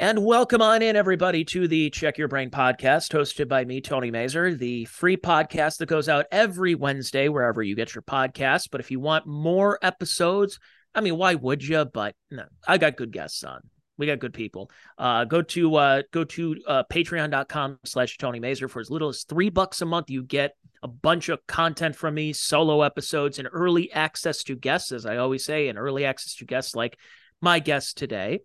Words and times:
And 0.00 0.24
welcome 0.24 0.62
on 0.62 0.80
in, 0.80 0.94
everybody, 0.94 1.44
to 1.46 1.66
the 1.66 1.90
Check 1.90 2.18
Your 2.18 2.28
Brain 2.28 2.50
podcast, 2.50 3.10
hosted 3.10 3.48
by 3.48 3.64
me, 3.64 3.80
Tony 3.80 4.12
Mazur, 4.12 4.54
the 4.54 4.84
free 4.84 5.16
podcast 5.16 5.78
that 5.78 5.86
goes 5.86 6.08
out 6.08 6.26
every 6.30 6.76
Wednesday, 6.76 7.28
wherever 7.28 7.64
you 7.64 7.74
get 7.74 7.96
your 7.96 8.02
podcasts. 8.02 8.68
But 8.70 8.80
if 8.80 8.92
you 8.92 9.00
want 9.00 9.26
more 9.26 9.76
episodes, 9.82 10.60
I 10.94 11.00
mean, 11.00 11.16
why 11.16 11.34
would 11.34 11.66
you? 11.66 11.84
But 11.84 12.14
no, 12.30 12.44
I 12.64 12.78
got 12.78 12.96
good 12.96 13.10
guests 13.10 13.42
on. 13.42 13.60
We 13.96 14.06
got 14.06 14.20
good 14.20 14.34
people. 14.34 14.70
Uh, 14.96 15.24
go 15.24 15.42
to 15.42 15.74
uh, 15.74 16.02
go 16.12 16.22
to 16.22 16.56
uh, 16.68 16.84
patreon.com 16.84 17.80
slash 17.84 18.18
Tony 18.18 18.38
Mazur 18.38 18.68
for 18.68 18.78
as 18.78 18.90
little 18.90 19.08
as 19.08 19.24
three 19.24 19.50
bucks 19.50 19.80
a 19.80 19.84
month. 19.84 20.10
You 20.10 20.22
get 20.22 20.52
a 20.80 20.88
bunch 20.88 21.28
of 21.28 21.44
content 21.48 21.96
from 21.96 22.14
me, 22.14 22.32
solo 22.32 22.82
episodes, 22.82 23.40
and 23.40 23.48
early 23.50 23.90
access 23.90 24.44
to 24.44 24.54
guests, 24.54 24.92
as 24.92 25.06
I 25.06 25.16
always 25.16 25.44
say, 25.44 25.66
and 25.66 25.76
early 25.76 26.04
access 26.04 26.36
to 26.36 26.44
guests 26.44 26.76
like 26.76 26.96
my 27.40 27.58
guest 27.58 27.98
today 27.98 28.42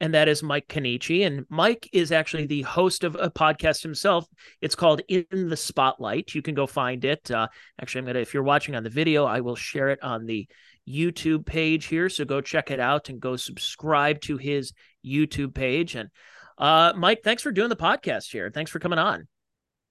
and 0.00 0.14
that 0.14 0.28
is 0.28 0.42
Mike 0.42 0.68
Cannici. 0.68 1.26
And 1.26 1.46
Mike 1.48 1.88
is 1.92 2.12
actually 2.12 2.46
the 2.46 2.62
host 2.62 3.04
of 3.04 3.16
a 3.18 3.30
podcast 3.30 3.82
himself. 3.82 4.26
It's 4.60 4.74
called 4.74 5.02
In 5.08 5.24
the 5.30 5.56
Spotlight. 5.56 6.34
You 6.34 6.42
can 6.42 6.54
go 6.54 6.66
find 6.66 7.04
it. 7.04 7.30
Uh, 7.30 7.48
actually, 7.80 8.00
I'm 8.00 8.06
gonna 8.06 8.18
if 8.20 8.34
you're 8.34 8.42
watching 8.42 8.74
on 8.74 8.82
the 8.82 8.90
video, 8.90 9.24
I 9.24 9.40
will 9.40 9.56
share 9.56 9.90
it 9.90 10.02
on 10.02 10.26
the 10.26 10.48
YouTube 10.88 11.46
page 11.46 11.86
here. 11.86 12.08
So 12.08 12.24
go 12.24 12.40
check 12.40 12.70
it 12.70 12.80
out 12.80 13.08
and 13.08 13.20
go 13.20 13.36
subscribe 13.36 14.20
to 14.22 14.36
his 14.36 14.72
YouTube 15.04 15.54
page. 15.54 15.94
And 15.94 16.10
uh, 16.58 16.92
Mike, 16.96 17.20
thanks 17.22 17.42
for 17.42 17.52
doing 17.52 17.68
the 17.68 17.76
podcast 17.76 18.30
here. 18.30 18.50
Thanks 18.50 18.70
for 18.70 18.78
coming 18.78 18.98
on. 18.98 19.28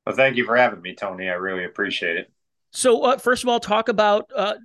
Well, 0.05 0.15
thank 0.15 0.35
you 0.35 0.45
for 0.45 0.57
having 0.57 0.81
me, 0.81 0.95
Tony. 0.95 1.29
I 1.29 1.33
really 1.33 1.63
appreciate 1.63 2.17
it. 2.17 2.32
So, 2.75 3.03
uh, 3.03 3.17
first 3.17 3.43
of 3.43 3.49
all, 3.49 3.59
talk 3.59 3.87
about 3.87 4.31
uh, 4.35 4.55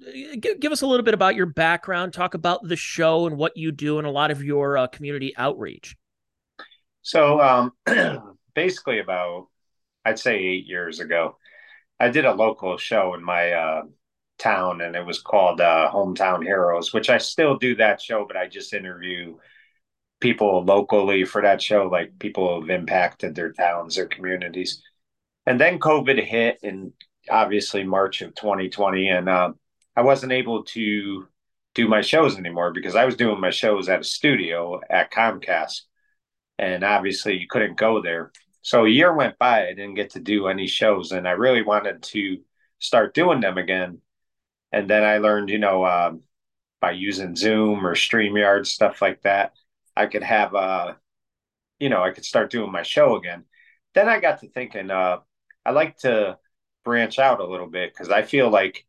give, 0.40 0.60
give 0.60 0.72
us 0.72 0.80
a 0.80 0.86
little 0.86 1.04
bit 1.04 1.12
about 1.12 1.36
your 1.36 1.44
background. 1.44 2.14
Talk 2.14 2.32
about 2.32 2.66
the 2.66 2.74
show 2.74 3.26
and 3.26 3.36
what 3.36 3.56
you 3.56 3.70
do, 3.70 3.98
and 3.98 4.06
a 4.06 4.10
lot 4.10 4.30
of 4.30 4.42
your 4.42 4.78
uh, 4.78 4.86
community 4.86 5.36
outreach. 5.36 5.94
So, 7.02 7.38
um, 7.38 7.72
basically, 8.54 9.00
about 9.00 9.48
I'd 10.06 10.18
say 10.18 10.38
eight 10.38 10.66
years 10.66 11.00
ago, 11.00 11.36
I 12.00 12.08
did 12.08 12.24
a 12.24 12.32
local 12.32 12.78
show 12.78 13.12
in 13.12 13.22
my 13.22 13.52
uh, 13.52 13.82
town, 14.38 14.80
and 14.80 14.96
it 14.96 15.04
was 15.04 15.20
called 15.20 15.60
uh, 15.60 15.90
Hometown 15.92 16.42
Heroes, 16.42 16.94
which 16.94 17.10
I 17.10 17.18
still 17.18 17.58
do 17.58 17.76
that 17.76 18.00
show, 18.00 18.24
but 18.26 18.38
I 18.38 18.48
just 18.48 18.72
interview 18.72 19.36
people 20.18 20.64
locally 20.64 21.26
for 21.26 21.42
that 21.42 21.60
show, 21.60 21.88
like 21.88 22.18
people 22.18 22.54
who 22.54 22.60
have 22.62 22.80
impacted 22.80 23.34
their 23.34 23.52
towns, 23.52 23.96
their 23.96 24.06
communities. 24.06 24.82
And 25.44 25.60
then 25.60 25.78
COVID 25.78 26.24
hit, 26.24 26.60
and 26.62 26.92
obviously 27.30 27.84
March 27.84 28.22
of 28.22 28.34
2020, 28.34 29.08
and 29.08 29.28
uh, 29.28 29.52
I 29.96 30.02
wasn't 30.02 30.32
able 30.32 30.64
to 30.64 31.28
do 31.74 31.88
my 31.88 32.00
shows 32.00 32.36
anymore 32.38 32.72
because 32.72 32.96
I 32.96 33.04
was 33.04 33.16
doing 33.16 33.40
my 33.40 33.50
shows 33.50 33.88
at 33.88 34.00
a 34.00 34.04
studio 34.04 34.80
at 34.90 35.12
Comcast, 35.12 35.82
and 36.58 36.84
obviously 36.84 37.38
you 37.38 37.46
couldn't 37.48 37.76
go 37.76 38.02
there. 38.02 38.32
So 38.62 38.84
a 38.84 38.88
year 38.88 39.14
went 39.14 39.38
by, 39.38 39.66
I 39.66 39.74
didn't 39.74 39.94
get 39.94 40.10
to 40.10 40.20
do 40.20 40.48
any 40.48 40.66
shows, 40.66 41.12
and 41.12 41.26
I 41.26 41.32
really 41.32 41.62
wanted 41.62 42.02
to 42.02 42.38
start 42.78 43.14
doing 43.14 43.40
them 43.40 43.58
again. 43.58 44.00
And 44.72 44.88
then 44.90 45.04
I 45.04 45.18
learned, 45.18 45.50
you 45.50 45.58
know, 45.58 45.86
um, 45.86 46.22
by 46.80 46.92
using 46.92 47.36
Zoom 47.36 47.86
or 47.86 47.94
StreamYard 47.94 48.66
stuff 48.66 49.00
like 49.02 49.22
that, 49.22 49.52
I 49.96 50.06
could 50.06 50.22
have, 50.22 50.54
uh, 50.54 50.94
you 51.78 51.88
know, 51.88 52.02
I 52.02 52.10
could 52.10 52.24
start 52.24 52.50
doing 52.50 52.70
my 52.70 52.82
show 52.82 53.16
again. 53.16 53.44
Then 53.94 54.08
I 54.08 54.20
got 54.20 54.40
to 54.40 54.48
thinking, 54.48 54.90
uh, 54.90 55.18
I 55.64 55.70
like 55.70 55.98
to 55.98 56.38
branch 56.88 57.18
out 57.18 57.40
a 57.40 57.46
little 57.46 57.66
bit 57.66 57.92
because 57.92 58.10
I 58.10 58.22
feel 58.22 58.48
like 58.48 58.86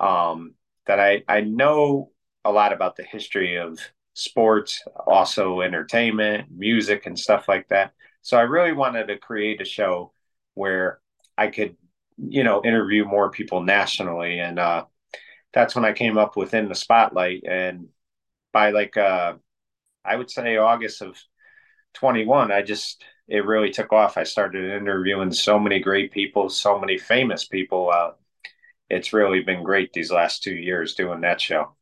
um, 0.00 0.54
that 0.86 0.98
I 0.98 1.22
I 1.28 1.42
know 1.42 2.12
a 2.46 2.50
lot 2.50 2.72
about 2.72 2.96
the 2.96 3.02
history 3.02 3.58
of 3.58 3.78
sports, 4.14 4.82
also 5.06 5.60
entertainment, 5.60 6.48
music, 6.50 7.04
and 7.04 7.18
stuff 7.18 7.46
like 7.46 7.68
that. 7.68 7.92
So 8.22 8.38
I 8.38 8.42
really 8.42 8.72
wanted 8.72 9.08
to 9.08 9.18
create 9.18 9.60
a 9.60 9.66
show 9.66 10.12
where 10.54 11.00
I 11.36 11.48
could, 11.48 11.76
you 12.16 12.42
know, 12.42 12.62
interview 12.64 13.04
more 13.04 13.30
people 13.30 13.62
nationally, 13.62 14.38
and 14.40 14.58
uh, 14.58 14.86
that's 15.52 15.74
when 15.74 15.84
I 15.84 15.92
came 15.92 16.16
up 16.16 16.36
within 16.38 16.70
the 16.70 16.74
spotlight. 16.74 17.44
And 17.44 17.88
by 18.50 18.70
like 18.70 18.96
uh, 18.96 19.34
I 20.06 20.16
would 20.16 20.30
say 20.30 20.56
August 20.56 21.02
of 21.02 21.18
21, 21.94 22.50
I 22.50 22.62
just 22.62 23.04
it 23.30 23.46
really 23.46 23.70
took 23.70 23.92
off. 23.92 24.18
I 24.18 24.24
started 24.24 24.64
interviewing 24.64 25.32
so 25.32 25.58
many 25.58 25.78
great 25.78 26.10
people, 26.10 26.50
so 26.50 26.78
many 26.78 26.98
famous 26.98 27.44
people. 27.44 27.90
Uh, 27.90 28.10
it's 28.90 29.12
really 29.12 29.40
been 29.40 29.62
great 29.62 29.92
these 29.92 30.10
last 30.10 30.42
two 30.42 30.54
years 30.54 30.94
doing 30.94 31.20
that 31.20 31.40
show. 31.40 31.76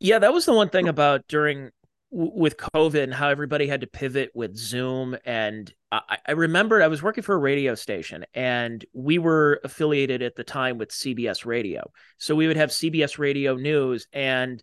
Yeah, 0.00 0.18
that 0.18 0.34
was 0.34 0.44
the 0.44 0.52
one 0.52 0.68
thing 0.68 0.88
about 0.88 1.26
during 1.28 1.70
with 2.10 2.58
COVID 2.58 3.02
and 3.02 3.14
how 3.14 3.30
everybody 3.30 3.66
had 3.66 3.80
to 3.80 3.86
pivot 3.86 4.30
with 4.34 4.54
Zoom. 4.54 5.16
And 5.24 5.72
I, 5.90 6.18
I 6.26 6.32
remembered 6.32 6.82
I 6.82 6.88
was 6.88 7.02
working 7.02 7.24
for 7.24 7.34
a 7.34 7.38
radio 7.38 7.74
station 7.74 8.26
and 8.34 8.84
we 8.92 9.18
were 9.18 9.60
affiliated 9.64 10.20
at 10.20 10.36
the 10.36 10.44
time 10.44 10.76
with 10.76 10.90
CBS 10.90 11.46
Radio. 11.46 11.90
So 12.18 12.34
we 12.34 12.48
would 12.48 12.58
have 12.58 12.68
CBS 12.68 13.18
Radio 13.18 13.56
News 13.56 14.08
and 14.12 14.62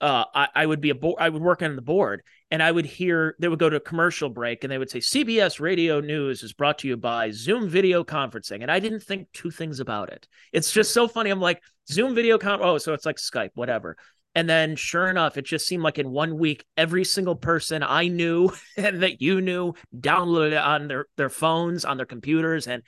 uh, 0.00 0.24
I, 0.34 0.48
I, 0.54 0.66
would 0.66 0.80
be 0.80 0.90
a 0.90 0.94
board. 0.94 1.16
I 1.20 1.28
would 1.28 1.42
work 1.42 1.62
on 1.62 1.76
the 1.76 1.82
board, 1.82 2.22
and 2.50 2.62
I 2.62 2.72
would 2.72 2.86
hear 2.86 3.36
they 3.38 3.48
would 3.48 3.58
go 3.58 3.68
to 3.68 3.76
a 3.76 3.80
commercial 3.80 4.30
break, 4.30 4.64
and 4.64 4.70
they 4.70 4.78
would 4.78 4.90
say 4.90 5.00
CBS 5.00 5.60
Radio 5.60 6.00
News 6.00 6.42
is 6.42 6.52
brought 6.52 6.78
to 6.78 6.88
you 6.88 6.96
by 6.96 7.30
Zoom 7.30 7.68
video 7.68 8.02
conferencing, 8.02 8.62
and 8.62 8.70
I 8.70 8.78
didn't 8.78 9.02
think 9.02 9.28
two 9.32 9.50
things 9.50 9.78
about 9.78 10.10
it. 10.10 10.26
It's 10.52 10.72
just 10.72 10.92
so 10.92 11.06
funny. 11.06 11.30
I'm 11.30 11.40
like 11.40 11.62
Zoom 11.90 12.14
video 12.14 12.38
con. 12.38 12.60
Oh, 12.62 12.78
so 12.78 12.94
it's 12.94 13.06
like 13.06 13.16
Skype, 13.16 13.50
whatever. 13.54 13.96
And 14.34 14.48
then, 14.48 14.76
sure 14.76 15.08
enough, 15.08 15.36
it 15.36 15.44
just 15.44 15.66
seemed 15.66 15.82
like 15.82 15.98
in 15.98 16.10
one 16.10 16.38
week, 16.38 16.64
every 16.76 17.04
single 17.04 17.34
person 17.34 17.82
I 17.82 18.08
knew 18.08 18.52
and 18.76 19.02
that 19.02 19.20
you 19.20 19.40
knew 19.40 19.74
downloaded 19.94 20.52
it 20.52 20.58
on 20.58 20.88
their 20.88 21.06
their 21.16 21.30
phones, 21.30 21.84
on 21.84 21.96
their 21.96 22.06
computers, 22.06 22.66
and 22.66 22.82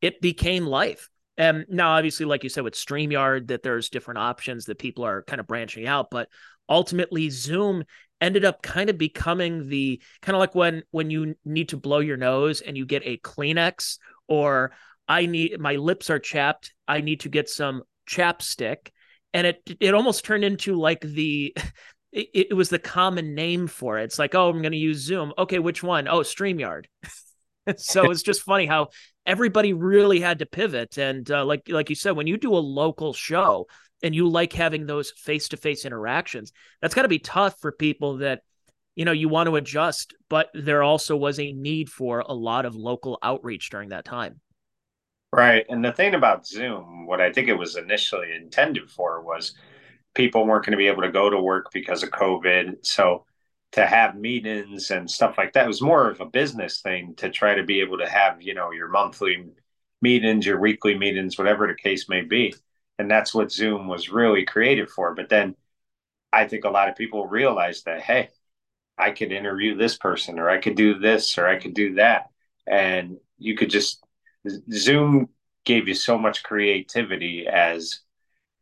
it 0.00 0.20
became 0.20 0.66
life. 0.66 1.10
And 1.36 1.66
now, 1.68 1.90
obviously, 1.90 2.26
like 2.26 2.44
you 2.44 2.48
said 2.48 2.62
with 2.62 2.74
StreamYard, 2.74 3.48
that 3.48 3.62
there's 3.62 3.88
different 3.88 4.18
options 4.18 4.66
that 4.66 4.78
people 4.78 5.04
are 5.04 5.22
kind 5.22 5.40
of 5.40 5.48
branching 5.48 5.86
out, 5.86 6.10
but 6.10 6.28
ultimately 6.68 7.30
Zoom 7.30 7.84
ended 8.20 8.44
up 8.44 8.62
kind 8.62 8.88
of 8.88 8.96
becoming 8.96 9.68
the 9.68 10.00
kind 10.22 10.34
of 10.34 10.40
like 10.40 10.54
when 10.54 10.82
when 10.90 11.10
you 11.10 11.34
need 11.44 11.68
to 11.70 11.76
blow 11.76 11.98
your 11.98 12.16
nose 12.16 12.60
and 12.60 12.76
you 12.76 12.86
get 12.86 13.02
a 13.04 13.18
Kleenex 13.18 13.98
or 14.28 14.72
I 15.06 15.26
need 15.26 15.60
my 15.60 15.76
lips 15.76 16.10
are 16.10 16.18
chapped, 16.18 16.72
I 16.88 17.00
need 17.00 17.20
to 17.20 17.28
get 17.28 17.48
some 17.48 17.82
chapstick 18.08 18.88
and 19.32 19.46
it 19.46 19.76
it 19.80 19.94
almost 19.94 20.24
turned 20.24 20.44
into 20.44 20.76
like 20.76 21.00
the 21.00 21.54
it, 22.12 22.46
it 22.50 22.54
was 22.54 22.70
the 22.70 22.78
common 22.78 23.34
name 23.34 23.66
for 23.66 23.98
it. 23.98 24.04
It's 24.04 24.18
like, 24.18 24.34
oh, 24.34 24.48
I'm 24.48 24.62
going 24.62 24.72
to 24.72 24.78
use 24.78 24.98
Zoom. 24.98 25.32
Okay, 25.36 25.58
which 25.58 25.82
one? 25.82 26.06
Oh, 26.06 26.20
StreamYard. 26.20 26.84
so 27.76 28.10
it's 28.10 28.22
just 28.22 28.42
funny 28.42 28.66
how 28.66 28.88
everybody 29.26 29.72
really 29.72 30.20
had 30.20 30.38
to 30.38 30.46
pivot 30.46 30.98
and 30.98 31.30
uh, 31.30 31.44
like 31.44 31.62
like 31.68 31.88
you 31.88 31.96
said 31.96 32.12
when 32.12 32.26
you 32.26 32.36
do 32.36 32.54
a 32.54 32.58
local 32.58 33.14
show 33.14 33.66
and 34.04 34.14
you 34.14 34.28
like 34.28 34.52
having 34.52 34.86
those 34.86 35.10
face-to-face 35.10 35.84
interactions 35.84 36.52
that's 36.80 36.94
got 36.94 37.02
to 37.02 37.08
be 37.08 37.18
tough 37.18 37.58
for 37.58 37.72
people 37.72 38.18
that 38.18 38.42
you 38.94 39.04
know 39.04 39.12
you 39.12 39.28
want 39.28 39.48
to 39.48 39.56
adjust 39.56 40.14
but 40.28 40.50
there 40.54 40.82
also 40.82 41.16
was 41.16 41.40
a 41.40 41.52
need 41.52 41.88
for 41.90 42.20
a 42.20 42.32
lot 42.32 42.66
of 42.66 42.76
local 42.76 43.18
outreach 43.22 43.70
during 43.70 43.88
that 43.88 44.04
time. 44.04 44.40
Right 45.32 45.66
and 45.68 45.84
the 45.84 45.90
thing 45.90 46.14
about 46.14 46.46
zoom 46.46 47.06
what 47.06 47.20
i 47.20 47.32
think 47.32 47.48
it 47.48 47.58
was 47.58 47.76
initially 47.76 48.32
intended 48.32 48.88
for 48.88 49.20
was 49.22 49.54
people 50.14 50.46
weren't 50.46 50.64
going 50.64 50.72
to 50.72 50.76
be 50.76 50.86
able 50.86 51.02
to 51.02 51.10
go 51.10 51.28
to 51.28 51.40
work 51.40 51.72
because 51.72 52.04
of 52.04 52.10
covid 52.10 52.76
so 52.82 53.24
to 53.72 53.84
have 53.84 54.14
meetings 54.14 54.92
and 54.92 55.10
stuff 55.10 55.36
like 55.36 55.52
that 55.54 55.66
was 55.66 55.82
more 55.82 56.08
of 56.08 56.20
a 56.20 56.26
business 56.26 56.80
thing 56.80 57.14
to 57.16 57.28
try 57.28 57.54
to 57.54 57.64
be 57.64 57.80
able 57.80 57.98
to 57.98 58.08
have 58.08 58.40
you 58.40 58.54
know 58.54 58.70
your 58.70 58.88
monthly 58.88 59.44
meetings 60.00 60.46
your 60.46 60.60
weekly 60.60 60.96
meetings 60.96 61.36
whatever 61.36 61.66
the 61.66 61.74
case 61.74 62.08
may 62.08 62.20
be 62.20 62.54
and 62.98 63.10
that's 63.10 63.34
what 63.34 63.52
Zoom 63.52 63.88
was 63.88 64.08
really 64.08 64.44
created 64.44 64.88
for. 64.88 65.14
But 65.14 65.28
then 65.28 65.56
I 66.32 66.46
think 66.46 66.64
a 66.64 66.70
lot 66.70 66.88
of 66.88 66.96
people 66.96 67.26
realized 67.26 67.84
that, 67.86 68.02
hey, 68.02 68.28
I 68.96 69.10
could 69.10 69.32
interview 69.32 69.76
this 69.76 69.96
person, 69.96 70.38
or 70.38 70.48
I 70.48 70.58
could 70.58 70.76
do 70.76 70.98
this, 70.98 71.36
or 71.38 71.48
I 71.48 71.58
could 71.58 71.74
do 71.74 71.94
that. 71.94 72.26
And 72.66 73.18
you 73.38 73.56
could 73.56 73.70
just, 73.70 74.04
Zoom 74.72 75.28
gave 75.64 75.88
you 75.88 75.94
so 75.94 76.18
much 76.18 76.42
creativity 76.42 77.46
as, 77.46 78.00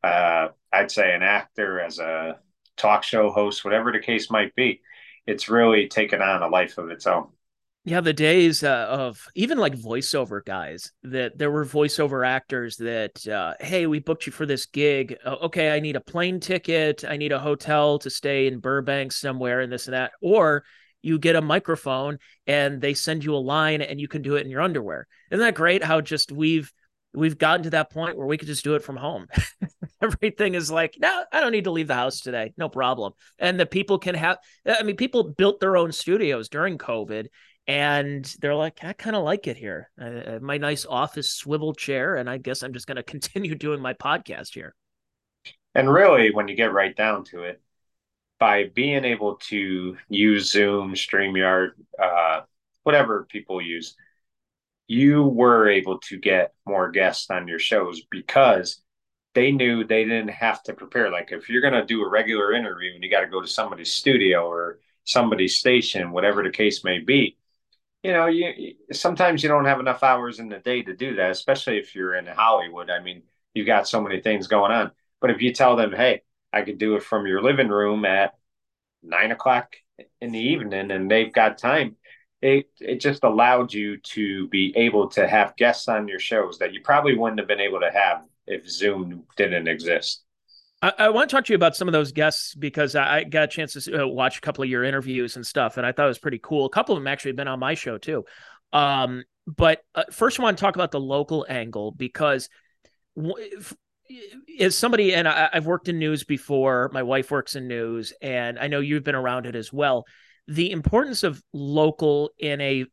uh, 0.02 0.48
I'd 0.72 0.90
say, 0.90 1.14
an 1.14 1.22
actor, 1.22 1.80
as 1.80 1.98
a 1.98 2.38
talk 2.76 3.02
show 3.02 3.30
host, 3.30 3.64
whatever 3.64 3.92
the 3.92 3.98
case 3.98 4.30
might 4.30 4.54
be. 4.54 4.80
It's 5.26 5.48
really 5.48 5.88
taken 5.88 6.22
on 6.22 6.42
a 6.42 6.48
life 6.48 6.78
of 6.78 6.90
its 6.90 7.06
own. 7.06 7.28
Yeah, 7.84 8.00
the 8.00 8.12
days 8.12 8.62
uh, 8.62 8.86
of 8.88 9.26
even 9.34 9.58
like 9.58 9.74
voiceover 9.74 10.44
guys 10.44 10.92
that 11.02 11.36
there 11.36 11.50
were 11.50 11.64
voiceover 11.64 12.24
actors 12.24 12.76
that, 12.76 13.26
uh, 13.26 13.54
hey, 13.58 13.88
we 13.88 13.98
booked 13.98 14.24
you 14.24 14.30
for 14.32 14.46
this 14.46 14.66
gig. 14.66 15.16
Okay, 15.26 15.74
I 15.74 15.80
need 15.80 15.96
a 15.96 16.00
plane 16.00 16.38
ticket. 16.38 17.04
I 17.04 17.16
need 17.16 17.32
a 17.32 17.40
hotel 17.40 17.98
to 17.98 18.08
stay 18.08 18.46
in 18.46 18.60
Burbank 18.60 19.10
somewhere 19.10 19.60
and 19.60 19.72
this 19.72 19.88
and 19.88 19.94
that. 19.94 20.12
Or 20.22 20.62
you 21.02 21.18
get 21.18 21.34
a 21.34 21.42
microphone 21.42 22.18
and 22.46 22.80
they 22.80 22.94
send 22.94 23.24
you 23.24 23.34
a 23.34 23.38
line 23.38 23.82
and 23.82 24.00
you 24.00 24.06
can 24.06 24.22
do 24.22 24.36
it 24.36 24.44
in 24.44 24.50
your 24.50 24.60
underwear. 24.60 25.08
Isn't 25.32 25.44
that 25.44 25.56
great 25.56 25.82
how 25.82 26.00
just 26.00 26.30
we've 26.30 26.72
we've 27.14 27.36
gotten 27.36 27.64
to 27.64 27.70
that 27.70 27.90
point 27.90 28.16
where 28.16 28.26
we 28.26 28.38
could 28.38 28.48
just 28.48 28.64
do 28.64 28.74
it 28.74 28.82
from 28.82 28.96
home. 28.96 29.26
Everything 30.02 30.54
is 30.54 30.70
like, 30.70 30.96
no, 30.98 31.24
I 31.30 31.40
don't 31.40 31.52
need 31.52 31.64
to 31.64 31.70
leave 31.70 31.88
the 31.88 31.94
house 31.94 32.20
today. 32.20 32.54
No 32.56 32.68
problem. 32.68 33.12
And 33.38 33.60
the 33.60 33.66
people 33.66 33.98
can 33.98 34.14
have, 34.14 34.38
I 34.66 34.82
mean, 34.82 34.96
people 34.96 35.24
built 35.24 35.60
their 35.60 35.76
own 35.76 35.92
studios 35.92 36.48
during 36.48 36.78
COVID 36.78 37.26
and 37.66 38.24
they're 38.40 38.54
like, 38.54 38.82
I 38.82 38.92
kind 38.92 39.14
of 39.14 39.22
like 39.22 39.46
it 39.46 39.56
here. 39.56 39.90
Uh, 40.00 40.38
my 40.40 40.58
nice 40.58 40.84
office 40.84 41.30
swivel 41.30 41.72
chair. 41.72 42.16
And 42.16 42.28
I 42.28 42.38
guess 42.38 42.62
I'm 42.62 42.72
just 42.72 42.86
going 42.86 42.96
to 42.96 43.02
continue 43.02 43.54
doing 43.54 43.80
my 43.80 43.94
podcast 43.94 44.54
here. 44.54 44.74
And 45.74 45.90
really, 45.90 46.32
when 46.32 46.48
you 46.48 46.56
get 46.56 46.72
right 46.72 46.94
down 46.94 47.24
to 47.26 47.44
it, 47.44 47.60
by 48.38 48.64
being 48.74 49.04
able 49.04 49.36
to 49.36 49.96
use 50.08 50.50
Zoom, 50.50 50.94
StreamYard, 50.94 51.70
uh, 51.96 52.40
whatever 52.82 53.24
people 53.30 53.62
use, 53.62 53.96
you 54.88 55.22
were 55.22 55.68
able 55.68 55.98
to 56.00 56.18
get 56.18 56.52
more 56.66 56.90
guests 56.90 57.30
on 57.30 57.46
your 57.46 57.60
shows 57.60 58.02
because 58.10 58.82
they 59.34 59.52
knew 59.52 59.84
they 59.84 60.04
didn't 60.04 60.28
have 60.28 60.60
to 60.64 60.74
prepare. 60.74 61.10
Like 61.10 61.30
if 61.30 61.48
you're 61.48 61.62
going 61.62 61.72
to 61.72 61.86
do 61.86 62.02
a 62.02 62.10
regular 62.10 62.52
interview 62.52 62.92
and 62.92 63.02
you 63.02 63.08
got 63.08 63.20
to 63.20 63.28
go 63.28 63.40
to 63.40 63.46
somebody's 63.46 63.94
studio 63.94 64.46
or 64.48 64.80
somebody's 65.04 65.58
station, 65.58 66.10
whatever 66.10 66.42
the 66.42 66.50
case 66.50 66.82
may 66.82 66.98
be, 66.98 67.38
you 68.02 68.12
know, 68.12 68.26
you 68.26 68.74
sometimes 68.92 69.42
you 69.42 69.48
don't 69.48 69.64
have 69.64 69.80
enough 69.80 70.02
hours 70.02 70.38
in 70.40 70.48
the 70.48 70.58
day 70.58 70.82
to 70.82 70.94
do 70.94 71.16
that, 71.16 71.30
especially 71.30 71.78
if 71.78 71.94
you're 71.94 72.14
in 72.14 72.26
Hollywood. 72.26 72.90
I 72.90 73.00
mean, 73.00 73.22
you've 73.54 73.66
got 73.66 73.88
so 73.88 74.00
many 74.00 74.20
things 74.20 74.48
going 74.48 74.72
on. 74.72 74.90
But 75.20 75.30
if 75.30 75.40
you 75.40 75.52
tell 75.52 75.76
them, 75.76 75.92
hey, 75.92 76.22
I 76.52 76.62
could 76.62 76.78
do 76.78 76.96
it 76.96 77.02
from 77.04 77.26
your 77.26 77.42
living 77.42 77.68
room 77.68 78.04
at 78.04 78.34
nine 79.02 79.30
o'clock 79.32 79.76
in 80.20 80.32
the 80.32 80.38
evening 80.38 80.90
and 80.90 81.10
they've 81.10 81.32
got 81.32 81.58
time, 81.58 81.96
it 82.40 82.70
it 82.80 83.00
just 83.00 83.24
allowed 83.24 83.72
you 83.72 83.98
to 83.98 84.48
be 84.48 84.72
able 84.76 85.08
to 85.10 85.28
have 85.28 85.56
guests 85.56 85.88
on 85.88 86.08
your 86.08 86.18
shows 86.18 86.58
that 86.58 86.72
you 86.74 86.80
probably 86.82 87.16
wouldn't 87.16 87.40
have 87.40 87.48
been 87.48 87.60
able 87.60 87.80
to 87.80 87.90
have 87.92 88.22
if 88.46 88.68
Zoom 88.68 89.24
didn't 89.36 89.68
exist. 89.68 90.24
I, 90.82 90.92
I 90.98 91.08
want 91.10 91.30
to 91.30 91.36
talk 91.36 91.44
to 91.46 91.52
you 91.52 91.56
about 91.56 91.76
some 91.76 91.88
of 91.88 91.92
those 91.92 92.12
guests 92.12 92.54
because 92.54 92.94
I 92.94 93.24
got 93.24 93.44
a 93.44 93.48
chance 93.48 93.72
to 93.72 94.04
uh, 94.04 94.06
watch 94.06 94.38
a 94.38 94.40
couple 94.40 94.64
of 94.64 94.70
your 94.70 94.84
interviews 94.84 95.36
and 95.36 95.46
stuff, 95.46 95.76
and 95.76 95.86
I 95.86 95.92
thought 95.92 96.04
it 96.04 96.08
was 96.08 96.18
pretty 96.18 96.40
cool. 96.42 96.66
A 96.66 96.70
couple 96.70 96.94
of 96.94 97.00
them 97.00 97.06
actually 97.06 97.30
have 97.30 97.36
been 97.36 97.48
on 97.48 97.60
my 97.60 97.74
show 97.74 97.98
too. 97.98 98.24
Um, 98.72 99.24
but 99.46 99.82
uh, 99.94 100.04
first, 100.10 100.38
I 100.38 100.42
want 100.42 100.58
to 100.58 100.60
talk 100.60 100.74
about 100.74 100.90
the 100.90 101.00
local 101.00 101.46
angle 101.48 101.92
because 101.92 102.48
as 104.60 104.76
somebody, 104.76 105.14
and 105.14 105.26
I, 105.26 105.48
I've 105.52 105.66
worked 105.66 105.88
in 105.88 105.98
news 105.98 106.24
before. 106.24 106.90
My 106.92 107.02
wife 107.02 107.30
works 107.30 107.56
in 107.56 107.68
news, 107.68 108.12
and 108.20 108.58
I 108.58 108.66
know 108.66 108.80
you've 108.80 109.04
been 109.04 109.14
around 109.14 109.46
it 109.46 109.54
as 109.54 109.72
well 109.72 110.04
the 110.48 110.70
importance 110.70 111.22
of 111.22 111.42
local 111.52 112.30
in 112.38 112.60
a 112.60 112.84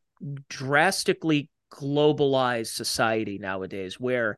drastically 0.50 1.50
globalized 1.71 2.74
society 2.74 3.38
nowadays 3.38 4.00
where 4.00 4.38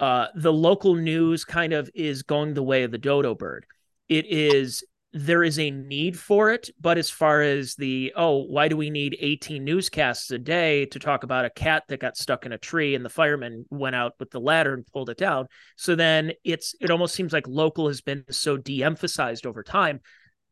uh, 0.00 0.28
the 0.34 0.52
local 0.52 0.94
news 0.94 1.44
kind 1.44 1.72
of 1.72 1.90
is 1.94 2.22
going 2.22 2.54
the 2.54 2.62
way 2.62 2.82
of 2.82 2.90
the 2.90 2.98
dodo 2.98 3.34
bird. 3.34 3.66
It 4.08 4.26
is 4.26 4.82
there 5.12 5.42
is 5.42 5.58
a 5.58 5.72
need 5.72 6.16
for 6.16 6.52
it, 6.52 6.70
but 6.80 6.96
as 6.96 7.10
far 7.10 7.42
as 7.42 7.74
the 7.74 8.12
oh, 8.16 8.44
why 8.44 8.68
do 8.68 8.76
we 8.76 8.90
need 8.90 9.16
18 9.20 9.64
newscasts 9.64 10.30
a 10.30 10.38
day 10.38 10.86
to 10.86 10.98
talk 11.00 11.24
about 11.24 11.44
a 11.44 11.50
cat 11.50 11.82
that 11.88 12.00
got 12.00 12.16
stuck 12.16 12.46
in 12.46 12.52
a 12.52 12.58
tree 12.58 12.94
and 12.94 13.04
the 13.04 13.10
fireman 13.10 13.66
went 13.70 13.96
out 13.96 14.12
with 14.20 14.30
the 14.30 14.40
ladder 14.40 14.72
and 14.72 14.86
pulled 14.86 15.10
it 15.10 15.18
down? 15.18 15.46
So 15.76 15.94
then 15.96 16.32
it's 16.44 16.74
it 16.80 16.90
almost 16.90 17.14
seems 17.14 17.32
like 17.32 17.46
local 17.46 17.88
has 17.88 18.00
been 18.00 18.24
so 18.30 18.56
de-emphasized 18.56 19.46
over 19.46 19.62
time, 19.62 20.00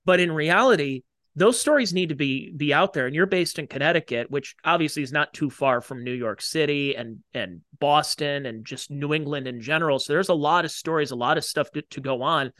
but 0.04 0.20
in 0.20 0.32
reality, 0.32 1.02
those 1.38 1.60
stories 1.60 1.92
need 1.92 2.08
to 2.08 2.14
be 2.14 2.52
be 2.56 2.74
out 2.74 2.92
there 2.92 3.06
and 3.06 3.14
you're 3.14 3.26
based 3.26 3.58
in 3.58 3.66
Connecticut 3.66 4.30
which 4.30 4.56
obviously 4.64 5.02
is 5.02 5.12
not 5.12 5.32
too 5.32 5.50
far 5.50 5.80
from 5.80 6.02
New 6.02 6.12
York 6.12 6.42
City 6.42 6.96
and 6.96 7.18
and 7.32 7.60
Boston 7.78 8.46
and 8.46 8.64
just 8.64 8.90
New 8.90 9.14
England 9.14 9.46
in 9.46 9.60
general. 9.60 9.98
So 9.98 10.12
there's 10.12 10.28
a 10.28 10.34
lot 10.34 10.64
of 10.64 10.70
stories 10.70 11.10
a 11.10 11.16
lot 11.16 11.38
of 11.38 11.44
stuff 11.44 11.70
to, 11.72 11.82
to 11.82 12.00
go 12.00 12.22
on. 12.22 12.52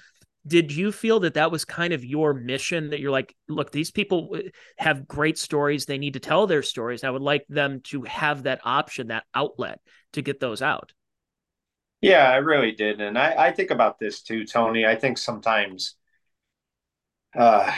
Did 0.47 0.73
you 0.73 0.93
feel 0.93 1.21
that 1.21 1.35
that 1.35 1.51
was 1.51 1.65
kind 1.65 1.93
of 1.93 2.05
your 2.05 2.33
mission 2.33 2.91
that 2.91 3.01
you're 3.01 3.11
like 3.11 3.35
look 3.49 3.73
these 3.73 3.91
people 3.91 4.39
have 4.79 5.09
great 5.09 5.39
stories. 5.39 5.85
They 5.85 5.99
need 5.99 6.15
to 6.15 6.21
tell 6.21 6.47
their 6.47 6.63
stories. 6.63 7.05
I 7.05 7.11
would 7.11 7.23
like 7.23 7.45
them 7.49 7.81
to 7.85 8.03
have 8.03 8.45
that 8.45 8.61
option 8.65 9.09
that 9.09 9.25
outlet 9.35 9.81
to 10.13 10.23
get 10.23 10.41
those 10.41 10.63
out. 10.63 10.93
Yeah 12.01 12.31
i 12.31 12.37
really 12.37 12.73
did 12.73 13.01
and 13.01 13.19
i, 13.19 13.47
I 13.47 13.53
think 13.53 13.73
about 13.73 13.99
this 13.99 14.23
too 14.23 14.45
tony. 14.45 14.87
I 14.87 14.95
think 14.95 15.19
sometimes 15.19 15.97
uh 17.37 17.73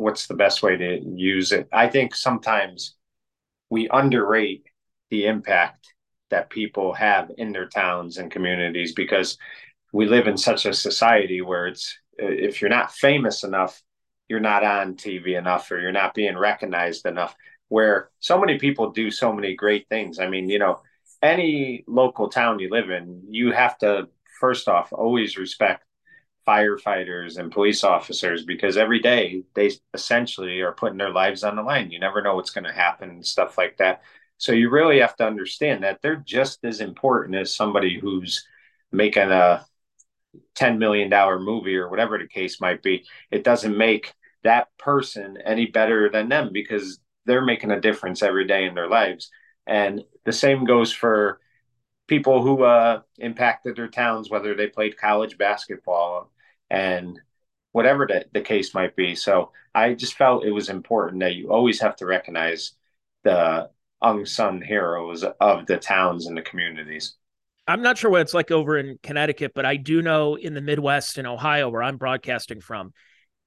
what's 0.00 0.26
the 0.26 0.34
best 0.34 0.62
way 0.62 0.76
to 0.76 1.00
use 1.14 1.52
it? 1.52 1.68
I 1.72 1.88
think 1.88 2.14
sometimes 2.14 2.96
we 3.68 3.88
underrate 3.88 4.64
the 5.10 5.26
impact 5.26 5.92
that 6.30 6.50
people 6.50 6.92
have 6.94 7.30
in 7.36 7.52
their 7.52 7.68
towns 7.68 8.18
and 8.18 8.30
communities 8.30 8.94
because 8.94 9.36
we 9.92 10.06
live 10.06 10.26
in 10.26 10.36
such 10.36 10.66
a 10.66 10.74
society 10.74 11.40
where 11.40 11.66
it's 11.66 11.98
if 12.16 12.60
you're 12.60 12.70
not 12.70 12.92
famous 12.92 13.44
enough, 13.44 13.82
you're 14.28 14.40
not 14.40 14.62
on 14.62 14.94
TV 14.94 15.36
enough 15.36 15.70
or 15.70 15.80
you're 15.80 15.92
not 15.92 16.14
being 16.14 16.36
recognized 16.36 17.06
enough. 17.06 17.34
Where 17.68 18.10
so 18.20 18.38
many 18.38 18.58
people 18.58 18.90
do 18.90 19.10
so 19.10 19.32
many 19.32 19.54
great 19.54 19.88
things. 19.88 20.18
I 20.18 20.28
mean, 20.28 20.48
you 20.48 20.58
know, 20.58 20.80
any 21.22 21.84
local 21.86 22.28
town 22.28 22.58
you 22.58 22.68
live 22.70 22.90
in, 22.90 23.22
you 23.28 23.52
have 23.52 23.78
to 23.78 24.08
first 24.40 24.68
off 24.68 24.92
always 24.92 25.36
respect 25.36 25.84
firefighters 26.50 27.38
and 27.38 27.52
police 27.52 27.84
officers 27.84 28.44
because 28.44 28.76
every 28.76 28.98
day 28.98 29.44
they 29.54 29.70
essentially 29.94 30.60
are 30.60 30.72
putting 30.72 30.98
their 30.98 31.12
lives 31.12 31.44
on 31.44 31.54
the 31.54 31.62
line. 31.62 31.90
You 31.92 32.00
never 32.00 32.22
know 32.22 32.34
what's 32.34 32.50
going 32.50 32.64
to 32.64 32.72
happen 32.72 33.08
and 33.08 33.24
stuff 33.24 33.56
like 33.56 33.76
that. 33.76 34.02
So 34.38 34.52
you 34.52 34.68
really 34.68 34.98
have 34.98 35.14
to 35.16 35.26
understand 35.26 35.84
that 35.84 36.00
they're 36.02 36.16
just 36.16 36.64
as 36.64 36.80
important 36.80 37.36
as 37.36 37.54
somebody 37.54 38.00
who's 38.00 38.46
making 38.90 39.30
a 39.30 39.64
$10 40.56 40.78
million 40.78 41.08
movie 41.44 41.76
or 41.76 41.88
whatever 41.88 42.18
the 42.18 42.26
case 42.26 42.60
might 42.60 42.82
be. 42.82 43.04
It 43.30 43.44
doesn't 43.44 43.76
make 43.76 44.12
that 44.42 44.68
person 44.76 45.38
any 45.44 45.66
better 45.66 46.10
than 46.10 46.28
them 46.28 46.50
because 46.52 46.98
they're 47.26 47.44
making 47.44 47.70
a 47.70 47.80
difference 47.80 48.22
every 48.22 48.46
day 48.46 48.64
in 48.64 48.74
their 48.74 48.88
lives. 48.88 49.30
And 49.68 50.02
the 50.24 50.32
same 50.32 50.64
goes 50.64 50.92
for 50.92 51.38
people 52.08 52.42
who 52.42 52.64
uh, 52.64 53.02
impacted 53.18 53.76
their 53.76 53.86
towns, 53.86 54.30
whether 54.30 54.56
they 54.56 54.66
played 54.66 54.96
college 54.96 55.38
basketball 55.38 56.32
and 56.70 57.18
whatever 57.72 58.06
the, 58.06 58.26
the 58.32 58.40
case 58.40 58.74
might 58.74 58.96
be. 58.96 59.14
So 59.14 59.52
I 59.74 59.94
just 59.94 60.14
felt 60.14 60.44
it 60.44 60.50
was 60.50 60.68
important 60.68 61.20
that 61.20 61.34
you 61.34 61.52
always 61.52 61.80
have 61.80 61.96
to 61.96 62.06
recognize 62.06 62.72
the 63.22 63.70
unsung 64.02 64.62
heroes 64.62 65.24
of 65.40 65.66
the 65.66 65.76
towns 65.76 66.26
and 66.26 66.36
the 66.36 66.42
communities. 66.42 67.14
I'm 67.68 67.82
not 67.82 67.98
sure 67.98 68.10
what 68.10 68.22
it's 68.22 68.34
like 68.34 68.50
over 68.50 68.78
in 68.78 68.98
Connecticut, 69.02 69.52
but 69.54 69.64
I 69.64 69.76
do 69.76 70.02
know 70.02 70.34
in 70.36 70.54
the 70.54 70.60
Midwest 70.60 71.18
in 71.18 71.26
Ohio, 71.26 71.68
where 71.68 71.82
I'm 71.82 71.98
broadcasting 71.98 72.60
from, 72.60 72.92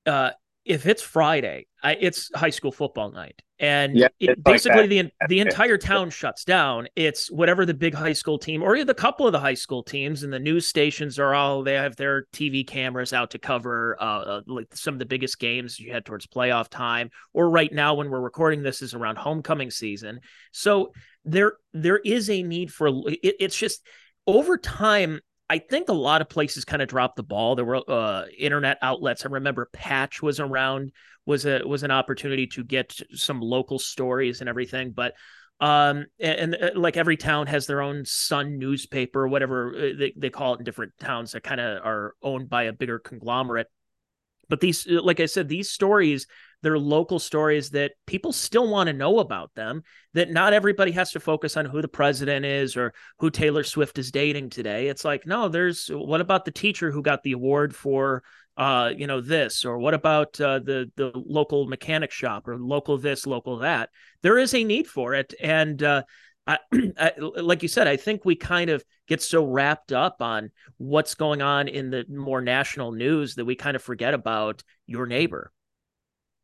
uh, 0.06 0.32
if 0.66 0.86
it's 0.86 1.02
Friday, 1.02 1.68
I, 1.84 1.98
it's 2.00 2.30
high 2.34 2.50
school 2.50 2.72
football 2.72 3.12
night, 3.12 3.42
and 3.60 3.98
yeah, 3.98 4.08
it, 4.20 4.42
basically 4.42 4.88
like 5.02 5.12
the 5.12 5.28
the 5.28 5.40
entire 5.42 5.78
town 5.78 6.10
shuts 6.10 6.46
down. 6.46 6.88
It's 6.96 7.30
whatever 7.30 7.66
the 7.66 7.74
big 7.74 7.94
high 7.94 8.14
school 8.14 8.38
team, 8.38 8.64
or 8.64 8.84
the 8.84 8.94
couple 8.94 9.26
of 9.26 9.34
the 9.34 9.40
high 9.40 9.54
school 9.56 9.84
teams, 9.84 10.24
and 10.24 10.32
the 10.32 10.40
news 10.40 10.66
stations 10.66 11.20
are 11.20 11.34
all 11.34 11.64
they 11.64 11.74
have 11.74 11.98
their 11.98 12.26
TV 12.34 12.66
cameras 12.66 13.12
out 13.12 13.32
to 13.32 13.40
cover 13.40 13.98
uh, 14.00 14.04
uh, 14.04 14.42
like 14.48 14.74
some 14.74 14.96
of 14.96 15.00
the 15.00 15.06
biggest 15.06 15.38
games 15.40 15.80
you 15.80 15.92
head 15.92 16.06
towards 16.06 16.28
playoff 16.28 16.70
time. 16.70 17.10
Or 17.34 17.50
right 17.50 17.72
now, 17.72 17.96
when 17.96 18.10
we're 18.10 18.22
recording 18.22 18.64
this, 18.64 18.82
is 18.82 18.94
around 18.94 19.18
homecoming 19.18 19.72
season. 19.72 20.22
So 20.52 20.94
there 21.26 21.54
there 21.74 21.98
is 22.00 22.30
a 22.30 22.42
need 22.42 22.72
for 22.72 22.88
it, 22.88 23.36
it's 23.40 23.58
just 23.58 23.86
over 24.26 24.58
time 24.58 25.20
I 25.50 25.60
think 25.60 25.90
a 25.90 25.94
lot 25.94 26.22
of 26.22 26.30
places 26.30 26.66
kind 26.66 26.82
of 26.82 26.88
dropped 26.88 27.16
the 27.16 27.24
ball. 27.24 27.56
There 27.56 27.66
were 27.66 27.82
uh, 27.88 28.26
internet 28.38 28.78
outlets. 28.82 29.26
I 29.26 29.30
remember 29.30 29.70
Patch 29.72 30.22
was 30.22 30.40
around, 30.40 30.92
was 31.26 31.46
a 31.46 31.62
was 31.66 31.84
an 31.84 31.92
opportunity 31.92 32.48
to 32.48 32.64
get 32.64 32.98
some 33.14 33.40
local 33.42 33.78
stories 33.78 34.40
and 34.40 34.50
everything. 34.50 34.92
But 34.92 35.14
um, 35.60 36.06
and, 36.20 36.54
and 36.54 36.56
uh, 36.56 36.70
like 36.76 36.98
every 36.98 37.18
town 37.18 37.48
has 37.48 37.68
their 37.68 37.82
own 37.82 38.06
Sun 38.06 38.58
newspaper, 38.58 39.28
whatever 39.28 39.74
uh, 39.76 39.98
they, 39.98 40.14
they 40.18 40.30
call 40.30 40.56
it 40.56 40.60
in 40.60 40.66
different 40.66 40.94
towns 41.00 41.32
that 41.32 41.44
kind 41.44 41.62
of 41.62 41.86
are 41.86 42.16
owned 42.22 42.50
by 42.50 42.64
a 42.64 42.74
bigger 42.74 43.00
conglomerate. 43.00 43.68
But 44.50 44.60
these, 44.60 44.86
like 44.88 45.20
I 45.20 45.26
said, 45.26 45.48
these 45.48 45.70
stories 45.70 46.28
they're 46.64 46.80
local 46.80 47.20
stories 47.20 47.70
that 47.72 47.92
people 48.08 48.32
still 48.32 48.68
want 48.68 48.88
to 48.88 48.94
know 48.94 49.20
about 49.20 49.54
them 49.54 49.84
that 50.14 50.32
not 50.32 50.54
everybody 50.54 50.92
has 50.92 51.12
to 51.12 51.20
focus 51.20 51.58
on 51.58 51.66
who 51.66 51.82
the 51.82 51.88
president 51.88 52.46
is 52.46 52.76
or 52.76 52.94
who 53.20 53.30
Taylor 53.30 53.64
Swift 53.64 54.00
is 54.00 54.12
dating 54.12 54.50
today. 54.50 54.88
It's 54.88 55.06
like 55.06 55.28
no 55.28 55.50
there's 55.50 55.90
what 55.90 56.22
about 56.22 56.46
the 56.46 56.52
teacher 56.52 56.90
who 56.90 57.04
got 57.04 57.22
the 57.22 57.34
award 57.34 57.76
for 57.76 58.24
uh 58.58 58.92
you 58.96 59.06
know 59.06 59.22
this? 59.22 59.66
Or 59.66 59.78
what 59.78 59.94
about 59.94 60.40
uh, 60.42 60.60
the 60.60 60.90
the 60.96 61.12
local 61.14 61.68
mechanic 61.68 62.12
shop 62.12 62.48
or 62.48 62.58
local 62.58 62.98
this 62.98 63.28
local 63.28 63.60
that? 63.60 63.90
There 64.22 64.40
is 64.40 64.56
a 64.56 64.64
need 64.64 64.88
for 64.88 65.14
it. 65.14 65.34
And 65.40 65.84
uh 65.84 66.04
I, 66.48 66.60
I, 66.98 67.12
like 67.20 67.62
you 67.62 67.70
said, 67.70 67.88
I 67.88 67.98
think 67.98 68.26
we 68.26 68.36
kind 68.36 68.70
of 68.70 68.84
get 69.08 69.22
so 69.22 69.46
wrapped 69.46 69.92
up 69.92 70.22
on 70.22 70.52
what's 70.78 71.16
going 71.16 71.42
on 71.42 71.68
in 71.68 71.90
the 71.90 72.06
more 72.10 72.42
national 72.42 72.92
news 72.92 73.36
that 73.36 73.46
we 73.46 73.56
kind 73.56 73.76
of 73.76 73.84
forget 73.84 74.14
about 74.14 74.64
your 74.86 75.06
neighbor. 75.06 75.52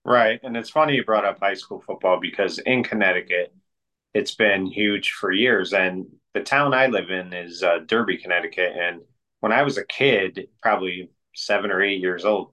Right. 0.06 0.40
And 0.44 0.56
it's 0.58 0.70
funny 0.70 0.96
you 0.96 1.04
brought 1.04 1.26
up 1.26 1.40
high 1.40 1.54
school 1.54 1.82
football 1.86 2.20
because 2.20 2.58
in 2.60 2.84
Connecticut, 2.84 3.54
it's 4.14 4.34
been 4.34 4.66
huge 4.66 5.12
for 5.12 5.32
years. 5.32 5.74
And 5.74 6.08
the 6.34 6.42
town 6.42 6.74
I 6.74 6.88
live 6.88 7.10
in 7.10 7.34
is 7.34 7.64
uh, 7.64 7.80
Derby, 7.86 8.18
Connecticut, 8.18 8.74
and 8.76 9.02
when 9.40 9.52
I 9.52 9.64
was 9.64 9.78
a 9.78 9.86
kid, 9.86 10.48
probably 10.62 11.12
seven 11.36 11.72
or 11.72 11.82
eight 11.82 12.02
years 12.02 12.26
old, 12.26 12.52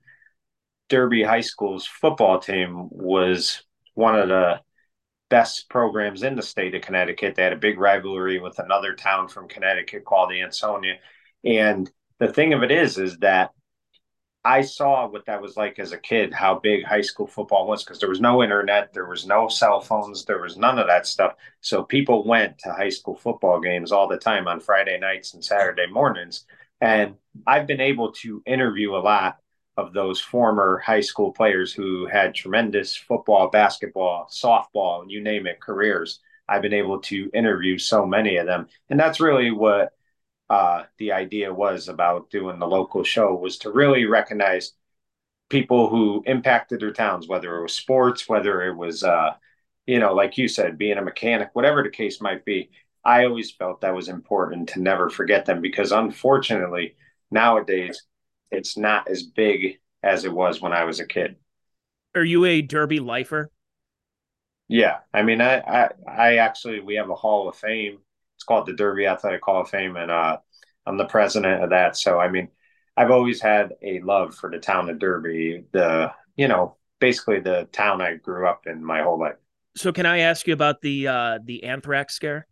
Derby 0.89 1.23
High 1.23 1.41
School's 1.41 1.87
football 1.87 2.39
team 2.39 2.89
was 2.91 3.63
one 3.95 4.15
of 4.17 4.29
the 4.29 4.61
best 5.29 5.69
programs 5.69 6.23
in 6.23 6.37
the 6.37 6.43
state 6.43 6.75
of 6.75 6.83
Connecticut. 6.83 7.35
They 7.35 7.43
had 7.43 7.53
a 7.53 7.57
big 7.57 7.79
rivalry 7.79 8.39
with 8.39 8.59
another 8.61 8.95
town 8.95 9.29
from 9.29 9.49
Connecticut 9.49 10.05
called 10.05 10.33
Ansonia. 10.33 10.99
And 11.45 11.91
the 12.21 12.33
thing 12.33 12.53
of 12.53 12.63
it 12.63 12.71
is, 12.71 12.99
is 12.99 13.19
that 13.19 13.51
I 14.47 14.61
saw 14.61 15.09
what 15.09 15.27
that 15.27 15.43
was 15.43 15.57
like 15.57 15.81
as 15.81 15.91
a 15.91 15.99
kid, 15.99 16.33
how 16.33 16.61
big 16.61 16.85
high 16.85 17.01
school 17.01 17.27
football 17.27 17.67
was, 17.67 17.83
because 17.83 17.99
there 17.99 18.09
was 18.09 18.21
no 18.21 18.45
internet, 18.45 18.93
there 18.93 19.09
was 19.09 19.27
no 19.27 19.49
cell 19.49 19.81
phones, 19.81 20.25
there 20.25 20.41
was 20.41 20.57
none 20.57 20.79
of 20.79 20.87
that 20.87 21.05
stuff. 21.09 21.35
So 21.63 21.83
people 21.83 22.25
went 22.25 22.57
to 22.59 22.73
high 22.73 22.91
school 22.91 23.17
football 23.17 23.61
games 23.61 23.91
all 23.91 24.07
the 24.07 24.17
time 24.17 24.47
on 24.47 24.61
Friday 24.61 25.01
nights 25.01 25.35
and 25.35 25.45
Saturday 25.45 25.89
mornings. 25.89 26.45
And 26.81 27.17
I've 27.45 27.67
been 27.67 27.81
able 27.81 28.13
to 28.23 28.41
interview 28.47 28.95
a 28.95 29.03
lot 29.03 29.39
of 29.77 29.93
those 29.93 30.21
former 30.21 30.79
high 30.79 31.01
school 31.01 31.33
players 31.33 31.73
who 31.73 32.07
had 32.07 32.33
tremendous 32.33 32.95
football, 32.95 33.51
basketball, 33.51 34.29
softball, 34.31 35.07
you 35.09 35.25
name 35.25 35.49
it, 35.49 35.61
careers. 35.61 36.21
I've 36.49 36.63
been 36.63 36.73
able 36.73 37.01
to 37.01 37.33
interview 37.35 37.79
so 37.79 38.07
many 38.07 38.37
of 38.37 38.47
them. 38.47 38.69
And 38.91 39.01
that's 39.01 39.19
really 39.19 39.51
what 39.51 39.93
uh, 40.49 40.85
the 40.99 41.13
idea 41.13 41.53
was 41.53 41.89
about 41.89 42.31
doing 42.31 42.59
the 42.59 42.67
local 42.67 43.03
show 43.05 43.35
was 43.35 43.59
to 43.59 43.71
really 43.71 44.05
recognize 44.07 44.73
people 45.49 45.89
who 45.89 46.23
impacted 46.27 46.81
their 46.81 46.93
towns, 46.93 47.29
whether 47.29 47.57
it 47.57 47.63
was 47.63 47.75
sports, 47.75 48.29
whether 48.29 48.63
it 48.63 48.77
was, 48.77 49.03
uh, 49.03 49.35
you 49.87 49.99
know, 49.99 50.15
like 50.15 50.39
you 50.39 50.49
said, 50.49 50.79
being 50.79 50.99
a 50.99 51.03
mechanic, 51.03 51.51
whatever 51.53 51.83
the 51.83 51.91
case 51.91 52.21
might 52.21 52.45
be. 52.45 52.71
I 53.05 53.25
always 53.25 53.53
felt 53.53 53.81
that 53.83 53.95
was 53.95 54.09
important 54.09 54.71
to 54.71 54.81
never 54.81 55.09
forget 55.11 55.47
them 55.47 55.61
because 55.61 55.93
unfortunately, 55.93 56.97
nowadays, 57.31 58.03
it's 58.51 58.77
not 58.77 59.09
as 59.09 59.23
big 59.23 59.79
as 60.03 60.25
it 60.25 60.33
was 60.33 60.61
when 60.61 60.73
I 60.73 60.85
was 60.85 61.01
a 61.01 61.07
kid. 61.07 61.37
Are 62.15 62.25
you 62.25 62.45
a 62.45 62.63
Derby 62.63 62.99
lifer? 62.99 63.51
Yeah, 64.69 64.99
I 65.15 65.23
mean, 65.23 65.41
I, 65.41 65.59
I, 65.61 65.91
I 66.09 66.37
actually 66.39 66.81
we 66.81 66.97
have 66.97 67.11
a 67.11 67.15
Hall 67.15 67.49
of 67.49 67.57
Fame. 67.57 67.99
It's 68.37 68.45
called 68.45 68.67
the 68.67 68.75
Derby 68.75 69.07
Athletic 69.07 69.45
Hall 69.45 69.63
of 69.63 69.71
Fame, 69.71 69.97
and 69.97 70.11
uh, 70.11 70.39
I'm 70.87 70.97
the 70.97 71.07
president 71.07 71.65
of 71.65 71.71
that. 71.71 71.97
So, 71.97 72.19
I 72.19 72.29
mean, 72.29 72.49
I've 72.97 73.11
always 73.11 73.41
had 73.41 73.75
a 73.83 74.01
love 74.01 74.35
for 74.35 74.51
the 74.51 74.59
town 74.59 74.89
of 74.89 74.99
Derby. 74.99 75.65
The 75.73 76.13
you 76.37 76.49
know, 76.49 76.77
basically 77.01 77.41
the 77.41 77.69
town 77.73 78.01
I 78.01 78.15
grew 78.15 78.47
up 78.47 78.67
in 78.67 78.85
my 78.85 79.03
whole 79.03 79.19
life. 79.19 79.37
So, 79.77 79.93
can 79.93 80.07
I 80.07 80.21
ask 80.21 80.47
you 80.47 80.55
about 80.55 80.81
the 80.81 81.09
uh, 81.09 81.39
the 81.45 81.65
anthrax 81.65 82.15
scare? 82.15 82.47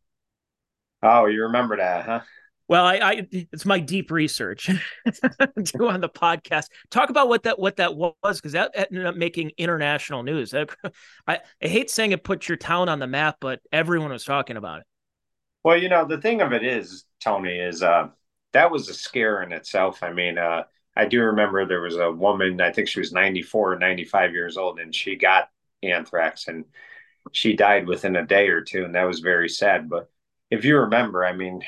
Oh, 1.03 1.27
you 1.27 1.43
remember 1.45 1.77
that, 1.77 2.05
huh? 2.07 2.21
Well, 2.67 2.87
I, 2.87 2.95
I 2.97 3.29
it's 3.31 3.67
my 3.67 3.79
deep 3.79 4.11
research 4.11 4.71
do 5.05 5.89
on 5.89 6.01
the 6.01 6.09
podcast. 6.09 6.69
Talk 6.91 7.11
about 7.11 7.29
what 7.29 7.43
that 7.43 7.59
what 7.59 7.77
that 7.77 7.95
was 7.95 8.15
because 8.25 8.53
that 8.53 8.73
ended 8.75 9.05
up 9.05 9.17
making 9.17 9.53
international 9.59 10.23
news. 10.23 10.55
I, 10.55 10.67
I, 11.27 11.41
I 11.63 11.67
hate 11.69 11.91
saying 11.91 12.13
it 12.13 12.25
put 12.25 12.49
your 12.49 12.57
town 12.57 12.89
on 12.89 13.01
the 13.01 13.07
map, 13.07 13.37
but 13.41 13.61
everyone 13.71 14.11
was 14.11 14.25
talking 14.25 14.57
about 14.57 14.81
it. 14.81 14.87
Well, 15.65 15.79
you 15.79 15.89
know, 15.89 16.05
the 16.05 16.21
thing 16.21 16.43
of 16.43 16.53
it 16.53 16.65
is, 16.65 17.05
Tony, 17.21 17.59
is 17.59 17.83
uh, 17.83 18.09
that 18.53 18.71
was 18.71 18.89
a 18.89 18.95
scare 18.95 19.43
in 19.43 19.53
itself. 19.53 20.03
I 20.03 20.13
mean, 20.13 20.39
uh, 20.39 20.65
I 20.95 21.07
do 21.07 21.23
remember 21.23 21.65
there 21.65 21.81
was 21.81 21.97
a 21.97 22.13
woman, 22.13 22.61
I 22.61 22.71
think 22.73 22.89
she 22.89 23.01
was 23.01 23.13
94 23.13 23.73
or 23.73 23.79
95 23.79 24.33
years 24.33 24.57
old, 24.57 24.79
and 24.79 24.95
she 24.95 25.17
got 25.17 25.49
anthrax 25.83 26.49
and 26.49 26.65
she 27.33 27.55
died 27.57 27.87
within 27.87 28.17
a 28.17 28.27
day 28.27 28.49
or 28.49 28.61
two. 28.61 28.85
And 28.85 28.95
that 28.95 29.05
was 29.05 29.21
very 29.21 29.49
sad. 29.49 29.89
But 29.89 30.11
if 30.51 30.65
you 30.65 30.79
remember, 30.79 31.25
I 31.25 31.33
mean, 31.33 31.63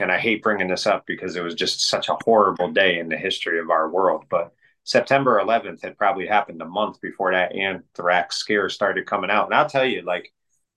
and 0.00 0.10
I 0.10 0.18
hate 0.18 0.42
bringing 0.42 0.68
this 0.68 0.86
up 0.86 1.04
because 1.06 1.36
it 1.36 1.42
was 1.42 1.54
just 1.54 1.86
such 1.88 2.08
a 2.08 2.16
horrible 2.24 2.72
day 2.72 2.98
in 2.98 3.08
the 3.08 3.16
history 3.16 3.60
of 3.60 3.70
our 3.70 3.90
world. 3.90 4.24
But 4.30 4.52
September 4.84 5.38
11th 5.38 5.82
had 5.82 5.98
probably 5.98 6.26
happened 6.26 6.62
a 6.62 6.66
month 6.66 7.00
before 7.00 7.32
that 7.32 7.54
anthrax 7.54 8.36
scare 8.36 8.68
started 8.70 9.06
coming 9.06 9.30
out. 9.30 9.46
And 9.46 9.54
I'll 9.54 9.68
tell 9.68 9.84
you, 9.84 10.02
like, 10.02 10.32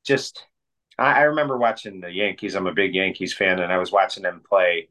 just 0.06 0.46
I, 0.98 1.14
I 1.14 1.22
remember 1.24 1.58
watching 1.58 2.02
the 2.02 2.12
Yankees. 2.12 2.56
I'm 2.56 2.68
a 2.68 2.74
big 2.74 2.96
Yankees 2.96 3.34
fan, 3.34 3.60
and 3.60 3.72
I 3.72 3.78
was 3.78 3.92
watching 3.92 4.24
them 4.24 4.42
play. 4.48 4.90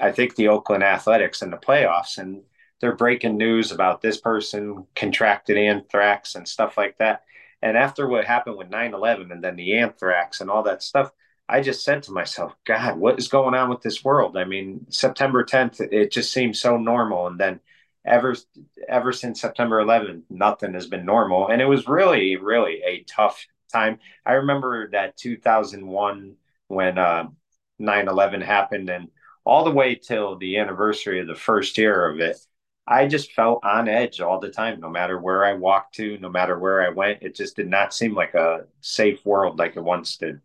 I 0.00 0.12
think 0.12 0.34
the 0.34 0.48
Oakland 0.48 0.82
Athletics 0.82 1.42
in 1.42 1.50
the 1.50 1.56
playoffs, 1.56 2.18
and 2.18 2.42
they're 2.80 2.96
breaking 2.96 3.36
news 3.36 3.72
about 3.72 4.00
this 4.02 4.20
person 4.20 4.86
contracted 4.96 5.56
anthrax 5.56 6.34
and 6.34 6.48
stuff 6.48 6.76
like 6.76 6.98
that. 6.98 7.22
And 7.62 7.76
after 7.76 8.08
what 8.08 8.24
happened 8.24 8.56
with 8.56 8.70
9 8.70 8.94
11 8.94 9.30
and 9.30 9.42
then 9.44 9.56
the 9.56 9.78
anthrax 9.78 10.40
and 10.40 10.50
all 10.50 10.64
that 10.64 10.82
stuff, 10.82 11.12
I 11.48 11.60
just 11.60 11.84
said 11.84 12.02
to 12.04 12.12
myself, 12.12 12.54
God, 12.64 12.98
what 12.98 13.18
is 13.18 13.28
going 13.28 13.54
on 13.54 13.70
with 13.70 13.82
this 13.82 14.02
world? 14.04 14.36
I 14.36 14.44
mean, 14.44 14.86
September 14.90 15.44
10th, 15.44 15.80
it 15.80 16.10
just 16.10 16.32
seems 16.32 16.60
so 16.60 16.76
normal. 16.76 17.26
And 17.28 17.38
then 17.38 17.60
ever 18.04 18.34
ever 18.88 19.12
since 19.12 19.40
September 19.40 19.80
11th, 19.80 20.24
nothing 20.30 20.74
has 20.74 20.86
been 20.86 21.04
normal. 21.06 21.48
And 21.48 21.62
it 21.62 21.66
was 21.66 21.86
really, 21.86 22.36
really 22.36 22.82
a 22.84 23.04
tough 23.04 23.46
time. 23.72 23.98
I 24.24 24.34
remember 24.34 24.90
that 24.90 25.16
2001 25.16 26.36
when 26.68 26.98
uh, 26.98 27.28
9-11 27.80 28.42
happened 28.42 28.90
and 28.90 29.08
all 29.44 29.64
the 29.64 29.70
way 29.70 29.94
till 29.96 30.36
the 30.36 30.58
anniversary 30.58 31.20
of 31.20 31.26
the 31.26 31.34
first 31.34 31.76
year 31.76 32.08
of 32.08 32.20
it, 32.20 32.36
I 32.86 33.06
just 33.06 33.32
felt 33.32 33.64
on 33.64 33.88
edge 33.88 34.20
all 34.20 34.38
the 34.40 34.50
time, 34.50 34.80
no 34.80 34.88
matter 34.88 35.18
where 35.18 35.44
I 35.44 35.54
walked 35.54 35.94
to, 35.96 36.18
no 36.18 36.28
matter 36.28 36.58
where 36.58 36.86
I 36.86 36.90
went. 36.90 37.22
It 37.22 37.34
just 37.34 37.56
did 37.56 37.68
not 37.68 37.94
seem 37.94 38.14
like 38.14 38.34
a 38.34 38.66
safe 38.80 39.24
world 39.24 39.58
like 39.58 39.76
it 39.76 39.82
once 39.82 40.16
did 40.16 40.40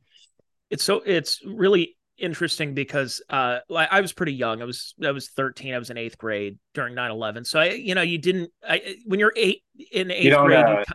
it's 0.70 0.84
so 0.84 1.02
it's 1.06 1.40
really 1.46 1.96
interesting 2.18 2.74
because 2.74 3.22
uh 3.30 3.60
I 3.74 4.02
was 4.02 4.12
pretty 4.12 4.34
young. 4.34 4.62
I 4.62 4.66
was 4.66 4.96
I 5.04 5.12
was 5.12 5.30
13. 5.30 5.74
I 5.74 5.78
was 5.78 5.90
in 5.90 5.98
8th 5.98 6.18
grade 6.18 6.58
during 6.74 6.96
9/11. 6.96 7.46
So 7.46 7.60
I 7.60 7.70
you 7.72 7.96
know, 7.96 8.02
you 8.02 8.18
didn't 8.18 8.52
I 8.68 8.96
when 9.06 9.20
you're 9.20 9.34
8 9.36 9.62
in 9.92 10.08
8th 10.08 10.46
grade 10.46 10.66
uh, 10.66 10.80
you, 10.80 10.86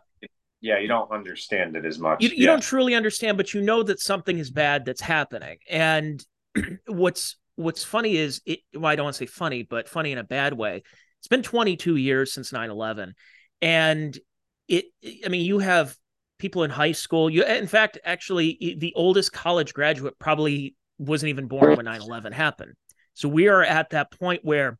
yeah, 0.63 0.79
you 0.79 0.89
don't 0.89 1.11
understand 1.11 1.77
it 1.77 1.85
as 1.85 1.99
much. 1.99 2.23
You, 2.23 2.29
you 2.31 2.37
yeah. 2.39 2.47
don't 2.47 2.63
truly 2.63 2.95
understand, 2.95 3.37
but 3.37 3.53
you 3.53 3.61
know 3.61 3.83
that 3.83 4.01
something 4.01 4.39
is 4.39 4.51
bad 4.51 4.85
that's 4.85 5.01
happening. 5.01 5.59
And 5.69 6.25
what's 6.87 7.37
what's 7.57 7.85
funny 7.85 8.17
is 8.17 8.41
it 8.47 8.61
well, 8.73 8.87
I 8.87 8.97
don't 8.97 9.05
want 9.05 9.17
to 9.17 9.19
say 9.19 9.27
funny, 9.27 9.65
but 9.65 9.89
funny 9.89 10.13
in 10.13 10.19
a 10.19 10.25
bad 10.25 10.55
way. 10.55 10.83
It's 11.19 11.29
been 11.29 11.43
22 11.43 11.97
years 11.97 12.33
since 12.33 12.53
9/11 12.53 13.13
and 13.61 14.19
it 14.69 14.87
I 15.25 15.29
mean, 15.29 15.45
you 15.45 15.59
have 15.59 15.95
people 16.39 16.65
in 16.65 16.71
high 16.71 16.93
school. 16.93 17.29
You, 17.29 17.45
in 17.45 17.67
fact, 17.67 17.99
actually, 18.05 18.77
the 18.79 18.93
oldest 18.95 19.33
college 19.33 19.75
graduate 19.75 20.19
probably 20.19 20.77
wasn't 20.99 21.31
even 21.31 21.47
born 21.47 21.77
when 21.77 21.85
9 21.87 22.01
11 22.01 22.33
happened. 22.33 22.75
So 23.15 23.29
we 23.29 23.49
are 23.49 23.63
at 23.63 23.91
that 23.91 24.11
point 24.13 24.45
where 24.45 24.79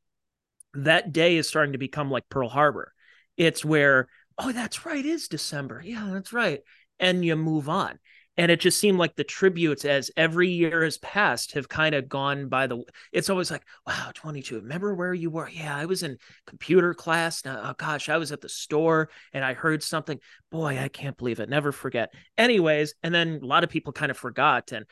that 0.75 1.13
day 1.13 1.37
is 1.37 1.49
starting 1.49 1.73
to 1.73 1.79
become 1.79 2.11
like 2.11 2.29
Pearl 2.29 2.49
Harbor. 2.49 2.93
It's 3.37 3.65
where, 3.65 4.09
oh, 4.39 4.53
that's 4.53 4.85
right, 4.87 5.05
is 5.05 5.29
December. 5.29 5.83
Yeah, 5.85 6.11
that's 6.13 6.33
right. 6.33 6.61
And 6.99 7.25
you 7.25 7.37
move 7.37 7.69
on 7.69 7.99
and 8.37 8.51
it 8.51 8.61
just 8.61 8.81
seemed 8.81 8.99
like 8.99 9.15
the 9.15 9.25
tributes 9.25 9.85
as 9.85 10.11
every 10.17 10.49
year 10.49 10.83
has 10.83 10.99
passed 10.99 11.53
have 11.53 11.69
kind 11.69 11.95
of 11.95 12.09
gone 12.09 12.49
by 12.49 12.67
the 12.67 12.83
it's 13.13 13.31
always 13.31 13.51
like 13.51 13.63
wow 13.87 14.11
22 14.15 14.57
remember 14.57 14.95
where 14.95 15.13
you 15.13 15.31
were 15.31 15.49
yeah 15.49 15.77
i 15.77 15.85
was 15.85 16.03
in 16.03 16.17
computer 16.47 16.95
class 16.95 17.45
now 17.45 17.61
oh 17.63 17.69
uh, 17.69 17.75
gosh 17.77 18.09
i 18.09 18.17
was 18.17 18.33
at 18.33 18.41
the 18.41 18.49
store 18.49 19.11
and 19.33 19.45
i 19.45 19.55
heard 19.55 19.83
something 19.83 20.19
boy 20.51 20.79
i 20.79 20.89
can't 20.89 21.17
believe 21.17 21.41
it 21.41 21.49
never 21.49 21.73
forget 21.73 22.13
anyways 22.39 22.95
and 23.03 23.15
then 23.15 23.41
a 23.43 23.47
lot 23.47 23.65
of 23.65 23.71
people 23.71 23.93
kind 23.93 24.11
of 24.11 24.17
forgot 24.17 24.73
and 24.73 24.87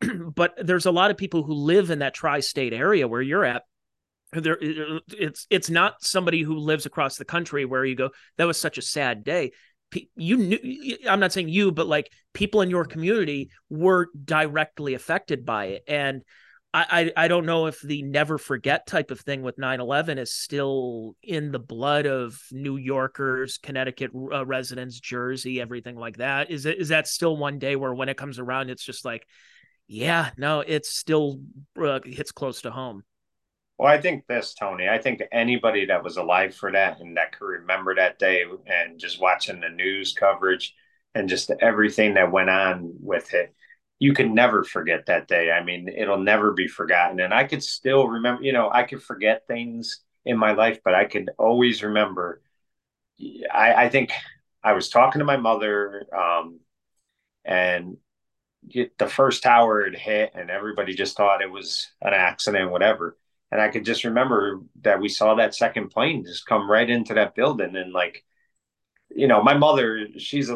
but 0.34 0.54
there's 0.58 0.86
a 0.86 0.92
lot 0.92 1.10
of 1.10 1.16
people 1.16 1.42
who 1.42 1.54
live 1.54 1.90
in 1.90 2.00
that 2.00 2.14
tri-state 2.14 2.72
area 2.72 3.08
where 3.08 3.22
you're 3.22 3.44
at 3.44 3.62
there 4.40 4.58
it's 4.60 5.46
it's 5.50 5.68
not 5.68 6.02
somebody 6.02 6.42
who 6.42 6.56
lives 6.56 6.86
across 6.86 7.16
the 7.16 7.24
country 7.24 7.64
where 7.64 7.84
you 7.84 7.94
go 7.94 8.10
that 8.38 8.46
was 8.46 8.60
such 8.60 8.78
a 8.78 8.82
sad 8.82 9.24
day. 9.24 9.52
You 10.16 10.38
knew 10.38 10.96
i'm 11.06 11.20
not 11.20 11.34
saying 11.34 11.50
you 11.50 11.70
but 11.70 11.86
like 11.86 12.10
people 12.32 12.62
in 12.62 12.70
your 12.70 12.86
community 12.86 13.50
were 13.68 14.08
directly 14.24 14.94
affected 14.94 15.44
by 15.44 15.66
it. 15.66 15.84
And 15.86 16.22
I, 16.74 17.12
I, 17.16 17.24
I 17.24 17.28
don't 17.28 17.44
know 17.44 17.66
if 17.66 17.82
the 17.82 18.02
never 18.02 18.38
forget 18.38 18.86
type 18.86 19.10
of 19.10 19.20
thing 19.20 19.42
with 19.42 19.58
9-11 19.58 20.16
is 20.16 20.32
still 20.32 21.14
in 21.22 21.52
the 21.52 21.58
blood 21.58 22.06
of 22.06 22.40
new 22.50 22.78
yorkers 22.78 23.58
connecticut 23.58 24.12
uh, 24.14 24.46
residents 24.46 24.98
jersey 24.98 25.60
everything 25.60 25.96
like 25.96 26.16
that. 26.16 26.50
Is 26.50 26.64
it 26.64 26.78
is 26.78 26.88
that 26.88 27.06
still 27.06 27.36
one 27.36 27.58
day 27.58 27.76
where 27.76 27.92
when 27.92 28.08
it 28.08 28.16
comes 28.16 28.38
around 28.38 28.70
it's 28.70 28.84
just 28.84 29.04
like 29.04 29.26
yeah 29.88 30.30
no 30.38 30.60
it's 30.60 30.88
still 30.88 31.40
uh, 31.78 32.00
hits 32.02 32.32
close 32.32 32.62
to 32.62 32.70
home 32.70 33.02
well, 33.82 33.92
I 33.92 34.00
think 34.00 34.28
this, 34.28 34.54
Tony. 34.54 34.88
I 34.88 34.98
think 34.98 35.22
anybody 35.32 35.86
that 35.86 36.04
was 36.04 36.16
alive 36.16 36.54
for 36.54 36.70
that 36.70 37.00
and 37.00 37.16
that 37.16 37.36
could 37.36 37.46
remember 37.46 37.96
that 37.96 38.16
day 38.16 38.44
and 38.64 39.00
just 39.00 39.20
watching 39.20 39.58
the 39.58 39.70
news 39.70 40.12
coverage 40.12 40.76
and 41.16 41.28
just 41.28 41.50
everything 41.60 42.14
that 42.14 42.30
went 42.30 42.48
on 42.48 42.92
with 43.00 43.34
it, 43.34 43.52
you 43.98 44.12
can 44.14 44.36
never 44.36 44.62
forget 44.62 45.06
that 45.06 45.26
day. 45.26 45.50
I 45.50 45.64
mean, 45.64 45.88
it'll 45.88 46.20
never 46.20 46.52
be 46.52 46.68
forgotten. 46.68 47.18
And 47.18 47.34
I 47.34 47.42
could 47.42 47.60
still 47.60 48.06
remember, 48.06 48.44
you 48.44 48.52
know, 48.52 48.70
I 48.70 48.84
could 48.84 49.02
forget 49.02 49.48
things 49.48 49.98
in 50.24 50.38
my 50.38 50.52
life, 50.52 50.78
but 50.84 50.94
I 50.94 51.06
could 51.06 51.30
always 51.36 51.82
remember. 51.82 52.40
I, 53.52 53.74
I 53.74 53.88
think 53.88 54.12
I 54.62 54.74
was 54.74 54.90
talking 54.90 55.18
to 55.18 55.24
my 55.24 55.38
mother, 55.38 56.06
um, 56.16 56.60
and 57.44 57.96
the 58.96 59.08
first 59.08 59.42
tower 59.42 59.84
had 59.84 59.96
hit 59.96 60.30
and 60.36 60.50
everybody 60.50 60.94
just 60.94 61.16
thought 61.16 61.42
it 61.42 61.50
was 61.50 61.90
an 62.00 62.14
accident, 62.14 62.70
whatever. 62.70 63.16
And 63.52 63.60
I 63.60 63.68
could 63.68 63.84
just 63.84 64.04
remember 64.04 64.62
that 64.80 64.98
we 64.98 65.10
saw 65.10 65.34
that 65.34 65.54
second 65.54 65.90
plane 65.90 66.24
just 66.24 66.46
come 66.46 66.70
right 66.70 66.88
into 66.88 67.12
that 67.14 67.34
building. 67.34 67.76
And 67.76 67.92
like, 67.92 68.24
you 69.14 69.28
know, 69.28 69.42
my 69.42 69.52
mother, 69.52 70.08
she's 70.16 70.50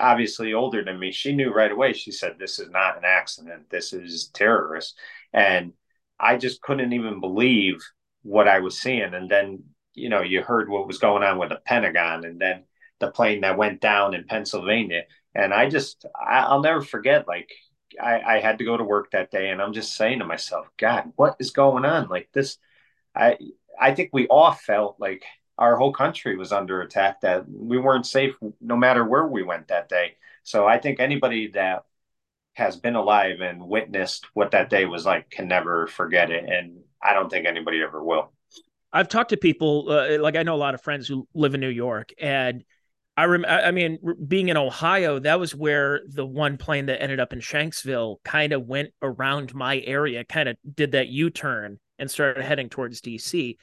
obviously 0.00 0.52
older 0.52 0.84
than 0.84 0.98
me. 0.98 1.12
She 1.12 1.32
knew 1.32 1.52
right 1.52 1.70
away. 1.70 1.92
She 1.92 2.10
said, 2.10 2.40
This 2.40 2.58
is 2.58 2.68
not 2.68 2.98
an 2.98 3.04
accident. 3.06 3.70
This 3.70 3.92
is 3.92 4.32
terrorists. 4.34 4.94
And 5.32 5.74
I 6.18 6.38
just 6.38 6.60
couldn't 6.60 6.92
even 6.92 7.20
believe 7.20 7.76
what 8.22 8.48
I 8.48 8.58
was 8.58 8.80
seeing. 8.80 9.14
And 9.14 9.30
then, 9.30 9.62
you 9.94 10.08
know, 10.08 10.22
you 10.22 10.42
heard 10.42 10.68
what 10.68 10.88
was 10.88 10.98
going 10.98 11.22
on 11.22 11.38
with 11.38 11.50
the 11.50 11.60
Pentagon 11.64 12.24
and 12.24 12.40
then 12.40 12.64
the 12.98 13.12
plane 13.12 13.42
that 13.42 13.58
went 13.58 13.80
down 13.80 14.12
in 14.12 14.24
Pennsylvania. 14.24 15.02
And 15.36 15.54
I 15.54 15.68
just, 15.70 16.04
I, 16.20 16.52
will 16.52 16.62
never 16.62 16.82
forget, 16.82 17.28
like, 17.28 17.50
I, 18.02 18.20
I 18.20 18.40
had 18.40 18.58
to 18.58 18.64
go 18.64 18.76
to 18.76 18.84
work 18.84 19.10
that 19.10 19.30
day 19.30 19.50
and 19.50 19.60
I'm 19.60 19.72
just 19.72 19.96
saying 19.96 20.18
to 20.18 20.24
myself, 20.26 20.66
God, 20.76 21.12
what 21.16 21.36
is 21.38 21.50
going 21.50 21.84
on? 21.84 22.08
Like 22.08 22.28
this, 22.32 22.58
I, 23.14 23.38
I 23.80 23.94
think 23.94 24.10
we 24.12 24.26
all 24.26 24.52
felt 24.52 24.96
like 24.98 25.24
our 25.58 25.76
whole 25.76 25.92
country 25.92 26.36
was 26.36 26.52
under 26.52 26.80
attack, 26.80 27.20
that 27.20 27.44
we 27.48 27.78
weren't 27.78 28.06
safe 28.06 28.34
no 28.60 28.76
matter 28.76 29.04
where 29.04 29.26
we 29.26 29.42
went 29.42 29.68
that 29.68 29.88
day. 29.88 30.16
So 30.42 30.66
I 30.66 30.78
think 30.78 31.00
anybody 31.00 31.48
that 31.48 31.84
has 32.54 32.76
been 32.76 32.96
alive 32.96 33.40
and 33.40 33.68
witnessed 33.68 34.26
what 34.34 34.50
that 34.52 34.70
day 34.70 34.84
was 34.86 35.06
like 35.06 35.30
can 35.30 35.48
never 35.48 35.86
forget 35.86 36.30
it. 36.30 36.48
And 36.48 36.80
I 37.02 37.14
don't 37.14 37.30
think 37.30 37.46
anybody 37.46 37.82
ever 37.82 38.02
will. 38.02 38.32
I've 38.92 39.08
talked 39.08 39.30
to 39.30 39.36
people, 39.36 39.86
uh, 39.88 40.18
like 40.20 40.36
I 40.36 40.42
know 40.42 40.54
a 40.54 40.56
lot 40.56 40.74
of 40.74 40.82
friends 40.82 41.06
who 41.06 41.28
live 41.34 41.54
in 41.54 41.60
New 41.60 41.68
York, 41.68 42.12
and 42.18 42.64
I 43.20 43.24
rem- 43.24 43.44
I 43.46 43.70
mean, 43.70 43.98
being 44.26 44.48
in 44.48 44.56
Ohio, 44.56 45.18
that 45.18 45.38
was 45.38 45.54
where 45.54 46.00
the 46.08 46.24
one 46.24 46.56
plane 46.56 46.86
that 46.86 47.02
ended 47.02 47.20
up 47.20 47.34
in 47.34 47.40
Shanksville 47.40 48.16
kind 48.24 48.54
of 48.54 48.66
went 48.66 48.94
around 49.02 49.54
my 49.54 49.78
area, 49.80 50.24
kind 50.24 50.48
of 50.48 50.56
did 50.74 50.92
that 50.92 51.08
U 51.08 51.28
turn 51.28 51.78
and 51.98 52.10
started 52.10 52.42
heading 52.42 52.70
towards 52.70 53.02
DC. 53.02 53.58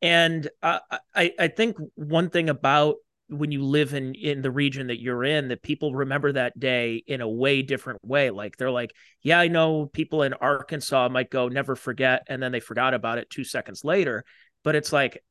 And 0.00 0.48
I 0.62 0.80
I 1.12 1.48
think 1.48 1.76
one 1.96 2.30
thing 2.30 2.50
about 2.50 2.98
when 3.26 3.50
you 3.50 3.64
live 3.64 3.94
in 3.94 4.14
in 4.14 4.42
the 4.42 4.50
region 4.52 4.86
that 4.86 5.00
you're 5.00 5.24
in 5.24 5.48
that 5.48 5.62
people 5.62 5.92
remember 5.92 6.30
that 6.30 6.60
day 6.60 7.02
in 7.04 7.20
a 7.20 7.28
way 7.28 7.62
different 7.62 8.04
way 8.04 8.30
like 8.30 8.56
they're 8.56 8.72
like 8.72 8.92
yeah 9.22 9.38
i 9.38 9.46
know 9.46 9.86
people 9.86 10.24
in 10.24 10.32
arkansas 10.32 11.08
might 11.08 11.30
go 11.30 11.46
never 11.46 11.76
forget 11.76 12.24
and 12.26 12.42
then 12.42 12.50
they 12.50 12.58
forgot 12.58 12.92
about 12.92 13.18
it 13.18 13.30
two 13.30 13.44
seconds 13.44 13.84
later 13.84 14.24
but 14.64 14.74
it's 14.74 14.92
like 14.92 15.22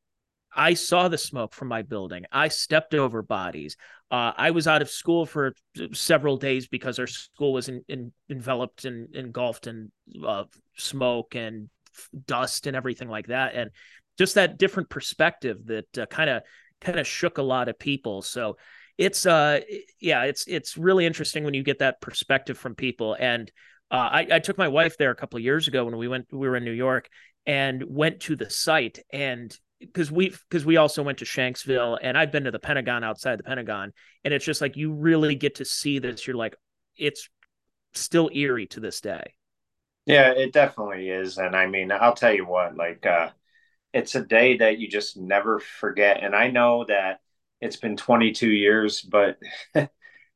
I 0.54 0.74
saw 0.74 1.08
the 1.08 1.18
smoke 1.18 1.54
from 1.54 1.68
my 1.68 1.82
building. 1.82 2.24
I 2.32 2.48
stepped 2.48 2.94
over 2.94 3.22
bodies. 3.22 3.76
Uh, 4.10 4.32
I 4.36 4.50
was 4.50 4.66
out 4.66 4.82
of 4.82 4.90
school 4.90 5.24
for 5.26 5.54
several 5.92 6.36
days 6.36 6.66
because 6.66 6.98
our 6.98 7.06
school 7.06 7.52
was 7.52 7.68
in, 7.68 7.84
in, 7.88 8.12
enveloped 8.28 8.84
and 8.84 9.14
engulfed 9.14 9.68
in 9.68 9.92
uh, 10.26 10.44
smoke 10.76 11.36
and 11.36 11.68
dust 12.26 12.66
and 12.66 12.76
everything 12.76 13.08
like 13.08 13.28
that. 13.28 13.54
And 13.54 13.70
just 14.18 14.34
that 14.34 14.58
different 14.58 14.90
perspective 14.90 15.58
that 15.66 16.10
kind 16.10 16.28
of 16.28 16.42
kind 16.80 16.98
of 16.98 17.06
shook 17.06 17.38
a 17.38 17.42
lot 17.42 17.68
of 17.68 17.78
people. 17.78 18.22
So 18.22 18.56
it's 18.98 19.24
uh 19.24 19.60
yeah, 19.98 20.24
it's 20.24 20.46
it's 20.46 20.76
really 20.76 21.06
interesting 21.06 21.44
when 21.44 21.54
you 21.54 21.62
get 21.62 21.78
that 21.78 22.00
perspective 22.00 22.58
from 22.58 22.74
people. 22.74 23.16
And 23.18 23.50
uh, 23.90 24.08
I, 24.12 24.26
I 24.32 24.38
took 24.38 24.58
my 24.58 24.68
wife 24.68 24.96
there 24.98 25.10
a 25.10 25.16
couple 25.16 25.38
of 25.38 25.42
years 25.42 25.68
ago 25.68 25.84
when 25.84 25.96
we 25.96 26.06
went 26.06 26.26
we 26.32 26.48
were 26.48 26.56
in 26.56 26.64
New 26.64 26.70
York 26.72 27.08
and 27.46 27.82
went 27.86 28.20
to 28.20 28.36
the 28.36 28.50
site 28.50 28.98
and 29.10 29.56
because 29.80 30.12
we've 30.12 30.42
because 30.48 30.64
we 30.64 30.76
also 30.76 31.02
went 31.02 31.18
to 31.18 31.24
Shanksville 31.24 31.98
and 32.00 32.16
I've 32.16 32.30
been 32.30 32.44
to 32.44 32.50
the 32.50 32.58
Pentagon 32.58 33.02
outside 33.02 33.38
the 33.38 33.44
Pentagon 33.44 33.92
and 34.24 34.34
it's 34.34 34.44
just 34.44 34.60
like 34.60 34.76
you 34.76 34.92
really 34.92 35.34
get 35.34 35.56
to 35.56 35.64
see 35.64 35.98
this 35.98 36.26
you're 36.26 36.36
like 36.36 36.54
it's 36.96 37.28
still 37.94 38.30
eerie 38.32 38.66
to 38.68 38.80
this 38.80 39.00
day. 39.00 39.34
Yeah, 40.06 40.32
it 40.32 40.52
definitely 40.52 41.08
is 41.08 41.38
and 41.38 41.56
I 41.56 41.66
mean 41.66 41.90
I'll 41.92 42.14
tell 42.14 42.32
you 42.32 42.46
what 42.46 42.76
like 42.76 43.06
uh 43.06 43.30
it's 43.92 44.14
a 44.14 44.24
day 44.24 44.58
that 44.58 44.78
you 44.78 44.88
just 44.88 45.16
never 45.16 45.58
forget 45.58 46.22
and 46.22 46.34
I 46.36 46.50
know 46.50 46.84
that 46.88 47.20
it's 47.60 47.76
been 47.76 47.96
22 47.96 48.48
years 48.48 49.00
but 49.00 49.38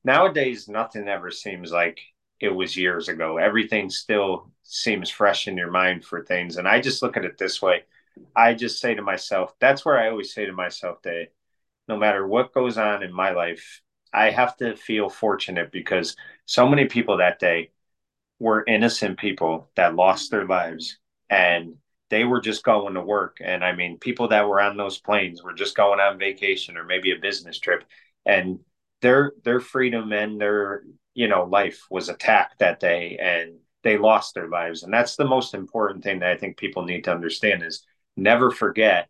nowadays 0.04 0.68
nothing 0.68 1.06
ever 1.08 1.30
seems 1.30 1.70
like 1.70 2.00
it 2.40 2.48
was 2.48 2.76
years 2.76 3.08
ago. 3.08 3.36
Everything 3.38 3.90
still 3.90 4.50
seems 4.62 5.08
fresh 5.10 5.48
in 5.48 5.56
your 5.56 5.70
mind 5.70 6.04
for 6.04 6.24
things 6.24 6.56
and 6.56 6.66
I 6.66 6.80
just 6.80 7.02
look 7.02 7.16
at 7.18 7.24
it 7.26 7.36
this 7.36 7.60
way 7.60 7.82
I 8.34 8.54
just 8.54 8.80
say 8.80 8.94
to 8.94 9.02
myself, 9.02 9.54
that's 9.60 9.84
where 9.84 9.98
I 9.98 10.10
always 10.10 10.32
say 10.34 10.46
to 10.46 10.52
myself 10.52 11.02
that 11.02 11.28
no 11.88 11.96
matter 11.96 12.26
what 12.26 12.54
goes 12.54 12.78
on 12.78 13.02
in 13.02 13.12
my 13.12 13.30
life, 13.30 13.80
I 14.12 14.30
have 14.30 14.56
to 14.58 14.76
feel 14.76 15.08
fortunate 15.08 15.72
because 15.72 16.16
so 16.46 16.68
many 16.68 16.86
people 16.86 17.18
that 17.18 17.38
day 17.38 17.70
were 18.38 18.64
innocent 18.66 19.18
people 19.18 19.70
that 19.76 19.94
lost 19.94 20.30
their 20.30 20.46
lives 20.46 20.98
and 21.30 21.76
they 22.10 22.24
were 22.24 22.40
just 22.40 22.64
going 22.64 22.94
to 22.94 23.00
work. 23.02 23.38
And 23.42 23.64
I 23.64 23.74
mean, 23.74 23.98
people 23.98 24.28
that 24.28 24.48
were 24.48 24.60
on 24.60 24.76
those 24.76 24.98
planes 24.98 25.42
were 25.42 25.54
just 25.54 25.76
going 25.76 26.00
on 26.00 26.18
vacation 26.18 26.76
or 26.76 26.84
maybe 26.84 27.12
a 27.12 27.18
business 27.18 27.58
trip 27.58 27.84
and 28.26 28.60
their 29.00 29.32
their 29.44 29.60
freedom 29.60 30.12
and 30.12 30.40
their 30.40 30.82
you 31.14 31.28
know 31.28 31.44
life 31.44 31.86
was 31.90 32.08
attacked 32.08 32.58
that 32.58 32.80
day 32.80 33.18
and 33.20 33.56
they 33.82 33.98
lost 33.98 34.34
their 34.34 34.48
lives 34.48 34.82
and 34.82 34.92
that's 34.92 35.16
the 35.16 35.24
most 35.26 35.52
important 35.52 36.02
thing 36.02 36.20
that 36.20 36.30
i 36.30 36.36
think 36.36 36.56
people 36.56 36.84
need 36.84 37.04
to 37.04 37.12
understand 37.12 37.62
is 37.62 37.84
never 38.16 38.50
forget 38.50 39.08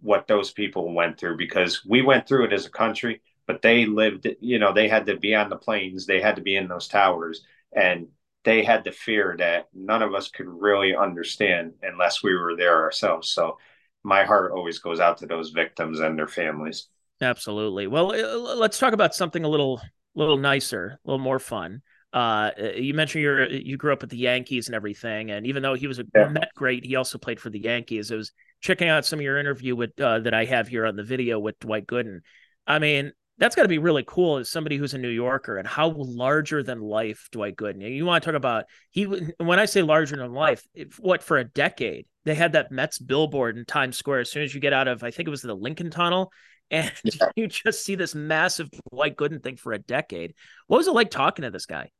what 0.00 0.26
those 0.26 0.50
people 0.52 0.92
went 0.92 1.18
through 1.18 1.36
because 1.36 1.84
we 1.84 2.02
went 2.02 2.26
through 2.26 2.44
it 2.44 2.52
as 2.52 2.66
a 2.66 2.70
country, 2.70 3.20
but 3.46 3.62
they 3.62 3.86
lived, 3.86 4.28
you 4.40 4.58
know, 4.58 4.72
they 4.72 4.88
had 4.88 5.06
to 5.06 5.16
be 5.16 5.34
on 5.34 5.48
the 5.48 5.56
planes, 5.56 6.06
they 6.06 6.20
had 6.20 6.36
to 6.36 6.42
be 6.42 6.56
in 6.56 6.68
those 6.68 6.88
towers, 6.88 7.44
and 7.72 8.08
they 8.44 8.62
had 8.62 8.84
the 8.84 8.92
fear 8.92 9.34
that 9.38 9.68
none 9.74 10.02
of 10.02 10.14
us 10.14 10.28
could 10.28 10.46
really 10.46 10.94
understand 10.94 11.72
unless 11.82 12.22
we 12.22 12.34
were 12.36 12.56
there 12.56 12.82
ourselves. 12.82 13.30
So 13.30 13.58
my 14.04 14.24
heart 14.24 14.52
always 14.52 14.78
goes 14.78 15.00
out 15.00 15.18
to 15.18 15.26
those 15.26 15.50
victims 15.50 16.00
and 16.00 16.16
their 16.18 16.28
families. 16.28 16.88
Absolutely. 17.20 17.88
Well, 17.88 18.12
uh, 18.12 18.54
let's 18.54 18.78
talk 18.78 18.92
about 18.92 19.14
something 19.14 19.44
a 19.44 19.48
little 19.48 19.80
little 20.14 20.38
nicer, 20.38 20.98
a 21.04 21.10
little 21.10 21.22
more 21.22 21.38
fun. 21.38 21.82
Uh, 22.12 22.50
you 22.76 22.94
mentioned 22.94 23.22
you 23.22 23.46
you 23.50 23.76
grew 23.76 23.92
up 23.92 24.00
with 24.00 24.10
the 24.10 24.16
Yankees 24.16 24.66
and 24.68 24.74
everything, 24.74 25.30
and 25.30 25.46
even 25.46 25.62
though 25.62 25.74
he 25.74 25.86
was 25.86 25.98
a 25.98 26.04
yeah. 26.14 26.28
Met 26.28 26.50
great, 26.54 26.84
he 26.84 26.96
also 26.96 27.18
played 27.18 27.38
for 27.38 27.50
the 27.50 27.60
Yankees. 27.60 28.10
I 28.10 28.16
was 28.16 28.32
checking 28.60 28.88
out 28.88 29.04
some 29.04 29.18
of 29.18 29.22
your 29.22 29.38
interview 29.38 29.76
with 29.76 29.98
uh, 30.00 30.20
that 30.20 30.34
I 30.34 30.44
have 30.46 30.68
here 30.68 30.86
on 30.86 30.96
the 30.96 31.04
video 31.04 31.38
with 31.38 31.58
Dwight 31.58 31.86
Gooden. 31.86 32.20
I 32.66 32.78
mean, 32.78 33.12
that's 33.38 33.54
got 33.54 33.62
to 33.62 33.68
be 33.68 33.78
really 33.78 34.04
cool 34.06 34.38
as 34.38 34.50
somebody 34.50 34.76
who's 34.76 34.94
a 34.94 34.98
New 34.98 35.08
Yorker 35.08 35.58
and 35.58 35.66
how 35.66 35.94
larger 35.96 36.62
than 36.62 36.80
life 36.80 37.28
Dwight 37.30 37.56
Gooden. 37.56 37.94
You 37.94 38.04
want 38.04 38.22
to 38.22 38.30
talk 38.30 38.36
about 38.36 38.64
he 38.90 39.04
when 39.04 39.58
I 39.58 39.66
say 39.66 39.82
larger 39.82 40.16
than 40.16 40.32
life, 40.32 40.66
what 40.98 41.22
for 41.22 41.38
a 41.38 41.44
decade 41.44 42.06
they 42.24 42.34
had 42.34 42.52
that 42.52 42.72
Mets 42.72 42.98
billboard 42.98 43.56
in 43.56 43.64
Times 43.64 43.96
Square. 43.96 44.20
As 44.20 44.30
soon 44.30 44.42
as 44.42 44.54
you 44.54 44.60
get 44.60 44.72
out 44.72 44.88
of, 44.88 45.02
I 45.02 45.10
think 45.10 45.28
it 45.28 45.30
was 45.30 45.42
the 45.42 45.54
Lincoln 45.54 45.90
Tunnel, 45.90 46.32
and 46.70 46.92
yeah. 47.04 47.30
you 47.36 47.46
just 47.46 47.84
see 47.84 47.94
this 47.94 48.14
massive 48.14 48.68
Dwight 48.90 49.16
Gooden 49.16 49.42
thing 49.42 49.56
for 49.56 49.72
a 49.72 49.78
decade. 49.78 50.34
What 50.66 50.78
was 50.78 50.88
it 50.88 50.94
like 50.94 51.10
talking 51.10 51.44
to 51.44 51.50
this 51.50 51.66
guy? 51.66 51.90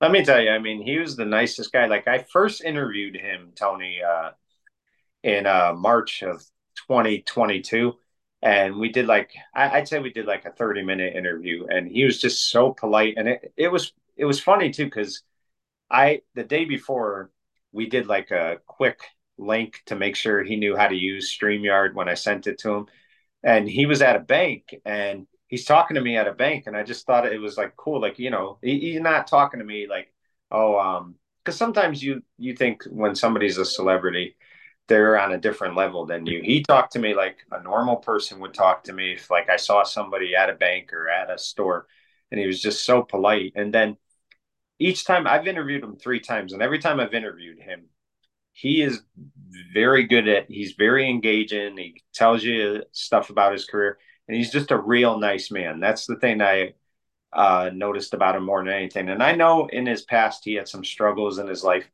Let 0.00 0.10
me 0.10 0.24
tell 0.24 0.40
you, 0.42 0.50
I 0.50 0.58
mean, 0.58 0.82
he 0.82 0.98
was 0.98 1.16
the 1.16 1.24
nicest 1.24 1.72
guy. 1.72 1.86
Like 1.86 2.06
I 2.06 2.18
first 2.18 2.62
interviewed 2.62 3.16
him, 3.16 3.52
Tony, 3.54 4.00
uh, 4.02 4.30
in 5.22 5.46
uh, 5.46 5.74
March 5.76 6.22
of 6.22 6.40
2022, 6.88 7.94
and 8.42 8.76
we 8.76 8.90
did 8.90 9.06
like 9.06 9.32
I, 9.54 9.78
would 9.78 9.88
say 9.88 9.98
we 10.00 10.12
did 10.12 10.26
like 10.26 10.44
a 10.44 10.52
30 10.52 10.82
minute 10.82 11.16
interview, 11.16 11.66
and 11.68 11.88
he 11.88 12.04
was 12.04 12.20
just 12.20 12.50
so 12.50 12.72
polite, 12.72 13.14
and 13.16 13.28
it 13.28 13.52
it 13.56 13.68
was 13.68 13.92
it 14.16 14.26
was 14.26 14.40
funny 14.40 14.70
too 14.70 14.84
because 14.86 15.22
I 15.90 16.22
the 16.34 16.44
day 16.44 16.64
before 16.66 17.30
we 17.72 17.88
did 17.88 18.06
like 18.06 18.30
a 18.30 18.58
quick 18.66 19.00
link 19.38 19.82
to 19.86 19.96
make 19.96 20.16
sure 20.16 20.42
he 20.42 20.56
knew 20.56 20.76
how 20.76 20.88
to 20.88 20.94
use 20.94 21.36
StreamYard 21.36 21.94
when 21.94 22.08
I 22.08 22.14
sent 22.14 22.46
it 22.46 22.58
to 22.60 22.74
him, 22.74 22.86
and 23.42 23.68
he 23.68 23.86
was 23.86 24.02
at 24.02 24.16
a 24.16 24.20
bank 24.20 24.74
and 24.84 25.26
he's 25.48 25.64
talking 25.64 25.94
to 25.94 26.00
me 26.00 26.16
at 26.16 26.28
a 26.28 26.32
bank 26.32 26.64
and 26.66 26.76
I 26.76 26.82
just 26.82 27.06
thought 27.06 27.30
it 27.30 27.40
was 27.40 27.56
like 27.56 27.76
cool. 27.76 28.00
Like, 28.00 28.18
you 28.18 28.30
know, 28.30 28.58
he, 28.62 28.80
he's 28.80 29.00
not 29.00 29.26
talking 29.26 29.60
to 29.60 29.66
me 29.66 29.86
like, 29.88 30.12
oh, 30.50 30.78
um, 30.78 31.14
because 31.44 31.56
sometimes 31.56 32.02
you 32.02 32.22
you 32.38 32.56
think 32.56 32.84
when 32.90 33.14
somebody's 33.14 33.58
a 33.58 33.64
celebrity, 33.64 34.36
they're 34.88 35.18
on 35.18 35.32
a 35.32 35.38
different 35.38 35.76
level 35.76 36.06
than 36.06 36.26
you. 36.26 36.42
He 36.42 36.62
talked 36.62 36.92
to 36.92 36.98
me 36.98 37.14
like 37.14 37.38
a 37.52 37.62
normal 37.62 37.96
person 37.96 38.40
would 38.40 38.54
talk 38.54 38.84
to 38.84 38.92
me 38.92 39.12
if 39.14 39.30
like 39.30 39.48
I 39.50 39.56
saw 39.56 39.82
somebody 39.84 40.34
at 40.34 40.50
a 40.50 40.54
bank 40.54 40.92
or 40.92 41.08
at 41.08 41.30
a 41.30 41.38
store 41.38 41.86
and 42.30 42.40
he 42.40 42.46
was 42.46 42.60
just 42.60 42.84
so 42.84 43.02
polite. 43.02 43.52
And 43.56 43.72
then 43.72 43.96
each 44.78 45.04
time 45.04 45.26
I've 45.26 45.46
interviewed 45.46 45.82
him 45.82 45.96
three 45.96 46.20
times, 46.20 46.52
and 46.52 46.62
every 46.62 46.78
time 46.78 47.00
I've 47.00 47.14
interviewed 47.14 47.60
him, 47.60 47.84
he 48.52 48.82
is 48.82 49.02
very 49.72 50.04
good 50.04 50.28
at 50.28 50.50
he's 50.50 50.72
very 50.72 51.08
engaging. 51.08 51.76
He 51.76 52.02
tells 52.14 52.42
you 52.42 52.82
stuff 52.92 53.30
about 53.30 53.52
his 53.52 53.66
career 53.66 53.98
and 54.28 54.36
he's 54.36 54.52
just 54.52 54.70
a 54.70 54.78
real 54.78 55.18
nice 55.18 55.50
man. 55.50 55.80
That's 55.80 56.06
the 56.06 56.16
thing 56.16 56.40
I 56.40 56.74
uh, 57.32 57.70
noticed 57.72 58.14
about 58.14 58.36
him 58.36 58.44
more 58.44 58.64
than 58.64 58.72
anything. 58.72 59.08
And 59.08 59.22
I 59.22 59.32
know 59.34 59.66
in 59.66 59.86
his 59.86 60.02
past 60.02 60.44
he 60.44 60.54
had 60.54 60.68
some 60.68 60.84
struggles 60.84 61.38
in 61.38 61.46
his 61.46 61.62
life, 61.62 61.88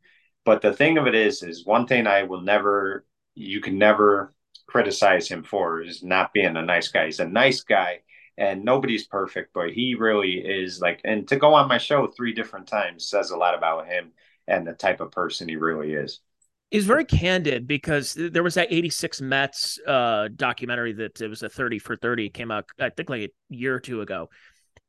but 0.44 0.62
the 0.62 0.72
thing 0.72 0.98
of 0.98 1.06
it 1.06 1.14
is, 1.14 1.42
is 1.42 1.66
one 1.66 1.86
thing 1.86 2.06
I 2.06 2.24
will 2.24 2.40
never, 2.40 3.04
you 3.34 3.60
can 3.60 3.78
never 3.78 4.34
criticize 4.66 5.28
him 5.28 5.42
for 5.42 5.82
is 5.82 6.02
not 6.02 6.32
being 6.32 6.56
a 6.56 6.62
nice 6.62 6.88
guy. 6.88 7.06
He's 7.06 7.20
a 7.20 7.26
nice 7.26 7.62
guy, 7.62 8.00
and 8.38 8.64
nobody's 8.64 9.06
perfect, 9.06 9.52
but 9.52 9.70
he 9.70 9.94
really 9.94 10.34
is 10.34 10.80
like, 10.80 11.00
and 11.04 11.28
to 11.28 11.36
go 11.36 11.54
on 11.54 11.68
my 11.68 11.78
show 11.78 12.06
three 12.06 12.32
different 12.32 12.66
times 12.66 13.06
says 13.06 13.30
a 13.30 13.36
lot 13.36 13.54
about 13.54 13.86
him 13.86 14.12
and 14.48 14.66
the 14.66 14.72
type 14.72 15.00
of 15.00 15.10
person 15.12 15.48
he 15.48 15.56
really 15.56 15.92
is. 15.92 16.20
He's 16.72 16.86
very 16.86 17.04
candid 17.04 17.66
because 17.66 18.14
there 18.14 18.42
was 18.42 18.54
that 18.54 18.72
86 18.72 19.20
Mets 19.20 19.78
uh, 19.86 20.28
documentary 20.34 20.94
that 20.94 21.20
it 21.20 21.28
was 21.28 21.42
a 21.42 21.50
30 21.50 21.78
for 21.78 21.96
30 21.96 22.30
came 22.30 22.50
out, 22.50 22.64
I 22.80 22.88
think 22.88 23.10
like 23.10 23.20
a 23.20 23.54
year 23.54 23.74
or 23.74 23.80
two 23.80 24.00
ago. 24.00 24.30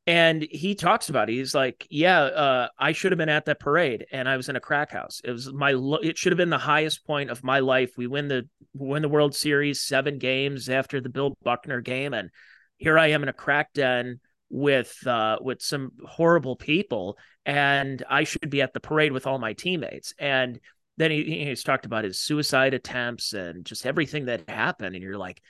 And 0.07 0.47
he 0.49 0.75
talks 0.75 1.09
about 1.09 1.29
it. 1.29 1.33
He's 1.33 1.53
like, 1.53 1.85
yeah, 1.89 2.21
uh, 2.21 2.67
I 2.79 2.93
should 2.93 3.11
have 3.11 3.17
been 3.17 3.27
at 3.27 3.45
that 3.45 3.59
parade 3.59 4.05
and 4.13 4.29
I 4.29 4.37
was 4.37 4.47
in 4.47 4.55
a 4.55 4.61
crack 4.61 4.91
house. 4.91 5.19
It 5.25 5.31
was 5.31 5.51
my, 5.51 5.73
it 6.01 6.17
should 6.17 6.31
have 6.31 6.37
been 6.37 6.49
the 6.49 6.57
highest 6.57 7.05
point 7.05 7.29
of 7.29 7.43
my 7.43 7.59
life. 7.59 7.91
We 7.97 8.07
win 8.07 8.29
the, 8.29 8.47
win 8.73 9.01
the 9.01 9.09
world 9.09 9.35
series 9.35 9.81
seven 9.81 10.19
games 10.19 10.69
after 10.69 11.01
the 11.01 11.09
Bill 11.09 11.37
Buckner 11.43 11.81
game. 11.81 12.13
And 12.13 12.29
here 12.77 12.97
I 12.97 13.07
am 13.07 13.23
in 13.23 13.29
a 13.29 13.33
crack 13.33 13.73
den 13.73 14.21
with 14.49 15.05
uh, 15.07 15.39
with 15.41 15.61
some 15.63 15.91
horrible 16.05 16.55
people, 16.55 17.17
and 17.43 18.03
I 18.07 18.23
should 18.23 18.51
be 18.51 18.61
at 18.61 18.71
the 18.71 18.79
parade 18.79 19.11
with 19.11 19.25
all 19.25 19.39
my 19.39 19.53
teammates. 19.53 20.13
And 20.19 20.59
then 20.97 21.11
he, 21.11 21.45
he's 21.45 21.63
talked 21.63 21.85
about 21.85 22.03
his 22.03 22.19
suicide 22.19 22.73
attempts 22.73 23.33
and 23.33 23.65
just 23.65 23.85
everything 23.85 24.25
that 24.25 24.49
happened, 24.49 24.95
and 24.95 25.03
you're 25.03 25.17
like, 25.17 25.41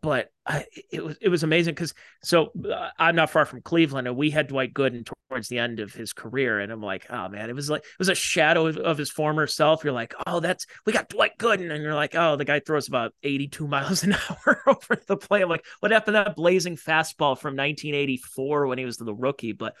but 0.00 0.30
I, 0.46 0.64
it 0.92 1.04
was 1.04 1.16
it 1.20 1.28
was 1.28 1.42
amazing 1.42 1.74
because 1.74 1.94
so 2.22 2.50
uh, 2.70 2.90
I'm 2.98 3.14
not 3.14 3.30
far 3.30 3.44
from 3.44 3.62
Cleveland 3.62 4.06
and 4.06 4.16
we 4.16 4.30
had 4.30 4.48
Dwight 4.48 4.74
Gooden 4.74 5.08
towards 5.28 5.48
the 5.48 5.58
end 5.58 5.80
of 5.80 5.92
his 5.92 6.12
career 6.12 6.60
and 6.60 6.70
I'm 6.70 6.82
like 6.82 7.06
oh 7.10 7.28
man 7.28 7.48
it 7.48 7.54
was 7.54 7.70
like 7.70 7.82
it 7.82 7.98
was 7.98 8.08
a 8.08 8.14
shadow 8.14 8.66
of, 8.66 8.76
of, 8.76 8.98
his 8.98 9.10
former 9.10 9.46
self. 9.46 9.84
You're 9.84 9.92
like 9.92 10.14
oh 10.26 10.40
that's 10.40 10.66
we 10.84 10.92
got 10.92 11.08
Dwight 11.08 11.38
Gooden 11.38 11.70
and 11.72 11.82
you're 11.82 11.94
like 11.94 12.14
oh 12.14 12.36
the 12.36 12.44
guy 12.44 12.60
throws 12.60 12.88
about 12.88 13.14
82 13.22 13.66
miles 13.68 14.02
an 14.02 14.14
hour 14.14 14.62
over 14.66 15.00
the 15.06 15.16
play 15.16 15.42
I'm 15.42 15.48
like 15.48 15.64
what 15.80 15.92
happened 15.92 16.16
to 16.16 16.24
that 16.24 16.36
blazing 16.36 16.76
fastball 16.76 17.38
from 17.38 17.56
1984 17.56 18.66
when 18.66 18.78
he 18.78 18.84
was 18.84 18.96
the 18.96 19.14
rookie? 19.14 19.52
But 19.52 19.74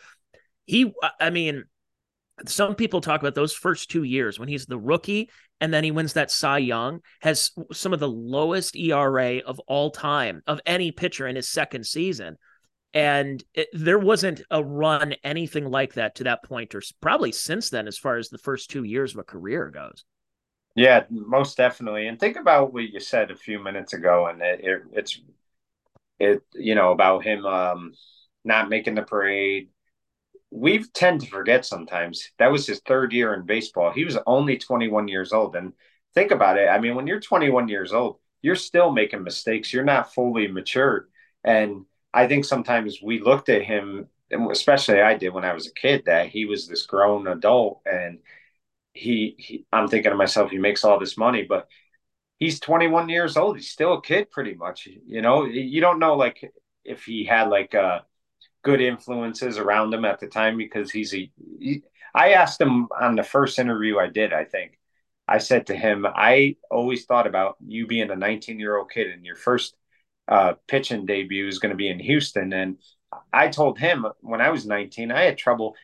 he 0.64 0.92
I 1.20 1.30
mean 1.30 1.64
some 2.46 2.74
people 2.74 3.00
talk 3.00 3.20
about 3.20 3.34
those 3.34 3.52
first 3.52 3.90
two 3.90 4.02
years 4.02 4.38
when 4.38 4.48
he's 4.48 4.66
the 4.66 4.78
rookie 4.78 5.30
and 5.60 5.72
then 5.72 5.84
he 5.84 5.90
wins 5.90 6.12
that 6.12 6.30
Cy 6.30 6.58
Young, 6.58 7.00
has 7.20 7.50
some 7.72 7.92
of 7.92 8.00
the 8.00 8.08
lowest 8.08 8.76
ERA 8.76 9.38
of 9.38 9.58
all 9.60 9.90
time 9.90 10.42
of 10.46 10.60
any 10.66 10.92
pitcher 10.92 11.26
in 11.26 11.36
his 11.36 11.48
second 11.48 11.84
season. 11.84 12.36
And 12.94 13.42
it, 13.54 13.68
there 13.72 13.98
wasn't 13.98 14.42
a 14.50 14.62
run 14.62 15.14
anything 15.24 15.68
like 15.68 15.94
that 15.94 16.14
to 16.16 16.24
that 16.24 16.44
point, 16.44 16.74
or 16.74 16.82
probably 17.00 17.32
since 17.32 17.70
then, 17.70 17.86
as 17.86 17.98
far 17.98 18.16
as 18.16 18.28
the 18.28 18.38
first 18.38 18.70
two 18.70 18.84
years 18.84 19.12
of 19.12 19.18
a 19.18 19.24
career 19.24 19.70
goes. 19.70 20.04
Yeah, 20.74 21.04
most 21.10 21.56
definitely. 21.56 22.06
And 22.06 22.18
think 22.18 22.36
about 22.36 22.72
what 22.72 22.84
you 22.84 23.00
said 23.00 23.30
a 23.30 23.36
few 23.36 23.62
minutes 23.62 23.92
ago, 23.92 24.28
and 24.28 24.40
it, 24.40 24.60
it, 24.62 24.82
it's 24.92 25.20
it 26.18 26.42
you 26.54 26.74
know 26.74 26.92
about 26.92 27.24
him 27.24 27.44
um, 27.44 27.92
not 28.44 28.70
making 28.70 28.94
the 28.94 29.02
parade, 29.02 29.68
we 30.50 30.82
tend 30.94 31.20
to 31.20 31.26
forget 31.26 31.66
sometimes 31.66 32.30
that 32.38 32.50
was 32.50 32.66
his 32.66 32.80
third 32.80 33.12
year 33.12 33.34
in 33.34 33.44
baseball. 33.44 33.92
He 33.92 34.04
was 34.04 34.18
only 34.26 34.56
21 34.56 35.08
years 35.08 35.32
old. 35.32 35.56
And 35.56 35.72
think 36.14 36.30
about 36.30 36.58
it. 36.58 36.68
I 36.68 36.78
mean, 36.78 36.94
when 36.94 37.06
you're 37.06 37.20
21 37.20 37.68
years 37.68 37.92
old, 37.92 38.18
you're 38.40 38.56
still 38.56 38.90
making 38.90 39.22
mistakes. 39.22 39.72
You're 39.72 39.84
not 39.84 40.14
fully 40.14 40.48
matured. 40.48 41.08
And 41.44 41.84
I 42.14 42.26
think 42.26 42.44
sometimes 42.44 43.00
we 43.02 43.20
looked 43.20 43.48
at 43.48 43.62
him, 43.62 44.08
especially 44.50 45.00
I 45.00 45.14
did 45.14 45.34
when 45.34 45.44
I 45.44 45.52
was 45.52 45.66
a 45.66 45.74
kid, 45.74 46.04
that 46.06 46.28
he 46.28 46.44
was 46.46 46.66
this 46.66 46.86
grown 46.86 47.26
adult. 47.26 47.82
And 47.84 48.20
he, 48.94 49.34
he 49.38 49.66
I'm 49.72 49.88
thinking 49.88 50.12
to 50.12 50.16
myself, 50.16 50.50
he 50.50 50.58
makes 50.58 50.84
all 50.84 50.98
this 50.98 51.18
money, 51.18 51.44
but 51.48 51.68
he's 52.38 52.60
21 52.60 53.08
years 53.10 53.36
old. 53.36 53.56
He's 53.56 53.70
still 53.70 53.94
a 53.94 54.02
kid, 54.02 54.30
pretty 54.30 54.54
much. 54.54 54.88
You 55.06 55.20
know, 55.20 55.44
you 55.44 55.80
don't 55.80 55.98
know 55.98 56.16
like 56.16 56.52
if 56.84 57.04
he 57.04 57.24
had 57.24 57.48
like 57.48 57.74
a 57.74 58.04
good 58.62 58.80
influences 58.80 59.58
around 59.58 59.94
him 59.94 60.04
at 60.04 60.20
the 60.20 60.26
time 60.26 60.56
because 60.56 60.90
he's 60.90 61.14
a. 61.14 61.30
He, 61.58 61.82
I 62.14 62.32
asked 62.32 62.60
him 62.60 62.88
on 62.98 63.16
the 63.16 63.22
first 63.22 63.58
interview 63.58 63.98
I 63.98 64.08
did, 64.08 64.32
I 64.32 64.44
think. 64.44 64.78
I 65.28 65.38
said 65.38 65.66
to 65.66 65.76
him, 65.76 66.06
I 66.06 66.56
always 66.70 67.04
thought 67.04 67.26
about 67.26 67.56
you 67.64 67.86
being 67.86 68.10
a 68.10 68.16
19 68.16 68.58
year 68.58 68.78
old 68.78 68.90
kid 68.90 69.08
and 69.08 69.26
your 69.26 69.36
first 69.36 69.76
uh, 70.26 70.54
pitching 70.66 71.04
debut 71.04 71.46
is 71.46 71.58
going 71.58 71.70
to 71.70 71.76
be 71.76 71.88
in 71.88 72.00
Houston. 72.00 72.52
And 72.52 72.78
I 73.32 73.48
told 73.48 73.78
him 73.78 74.06
when 74.20 74.40
I 74.40 74.50
was 74.50 74.66
19, 74.66 75.12
I 75.12 75.22
had 75.22 75.36
trouble 75.36 75.76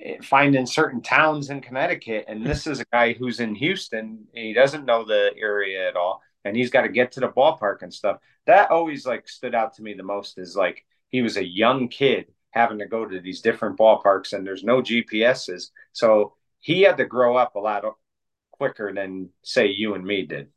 eh, 0.00 0.16
finding 0.22 0.66
certain 0.66 1.02
towns 1.02 1.50
in 1.50 1.60
Connecticut. 1.60 2.24
And 2.26 2.44
this 2.44 2.66
is 2.66 2.80
a 2.80 2.86
guy 2.92 3.12
who's 3.12 3.38
in 3.38 3.54
Houston. 3.54 4.26
he 4.34 4.52
doesn't 4.52 4.84
know 4.84 5.04
the 5.04 5.30
area 5.40 5.88
at 5.88 5.96
all. 5.96 6.20
And 6.44 6.56
he's 6.56 6.70
got 6.70 6.82
to 6.82 6.88
get 6.88 7.12
to 7.12 7.20
the 7.20 7.28
ballpark 7.28 7.82
and 7.82 7.94
stuff. 7.94 8.18
That 8.46 8.70
always 8.70 9.06
like 9.06 9.28
stood 9.28 9.54
out 9.54 9.74
to 9.74 9.82
me 9.82 9.94
the 9.94 10.02
most 10.02 10.38
is 10.38 10.56
like 10.56 10.84
he 11.10 11.22
was 11.22 11.36
a 11.36 11.44
young 11.44 11.88
kid 11.88 12.26
having 12.50 12.78
to 12.78 12.86
go 12.86 13.06
to 13.06 13.20
these 13.20 13.40
different 13.40 13.78
ballparks 13.78 14.32
and 14.32 14.46
there's 14.46 14.64
no 14.64 14.82
GPSs. 14.82 15.70
So 15.92 16.34
he 16.60 16.82
had 16.82 16.96
to 16.96 17.04
grow 17.04 17.36
up 17.36 17.54
a 17.54 17.60
lot 17.60 17.84
quicker 18.52 18.92
than 18.92 19.30
say 19.42 19.68
you 19.68 19.94
and 19.94 20.04
me 20.04 20.26
did. 20.26 20.48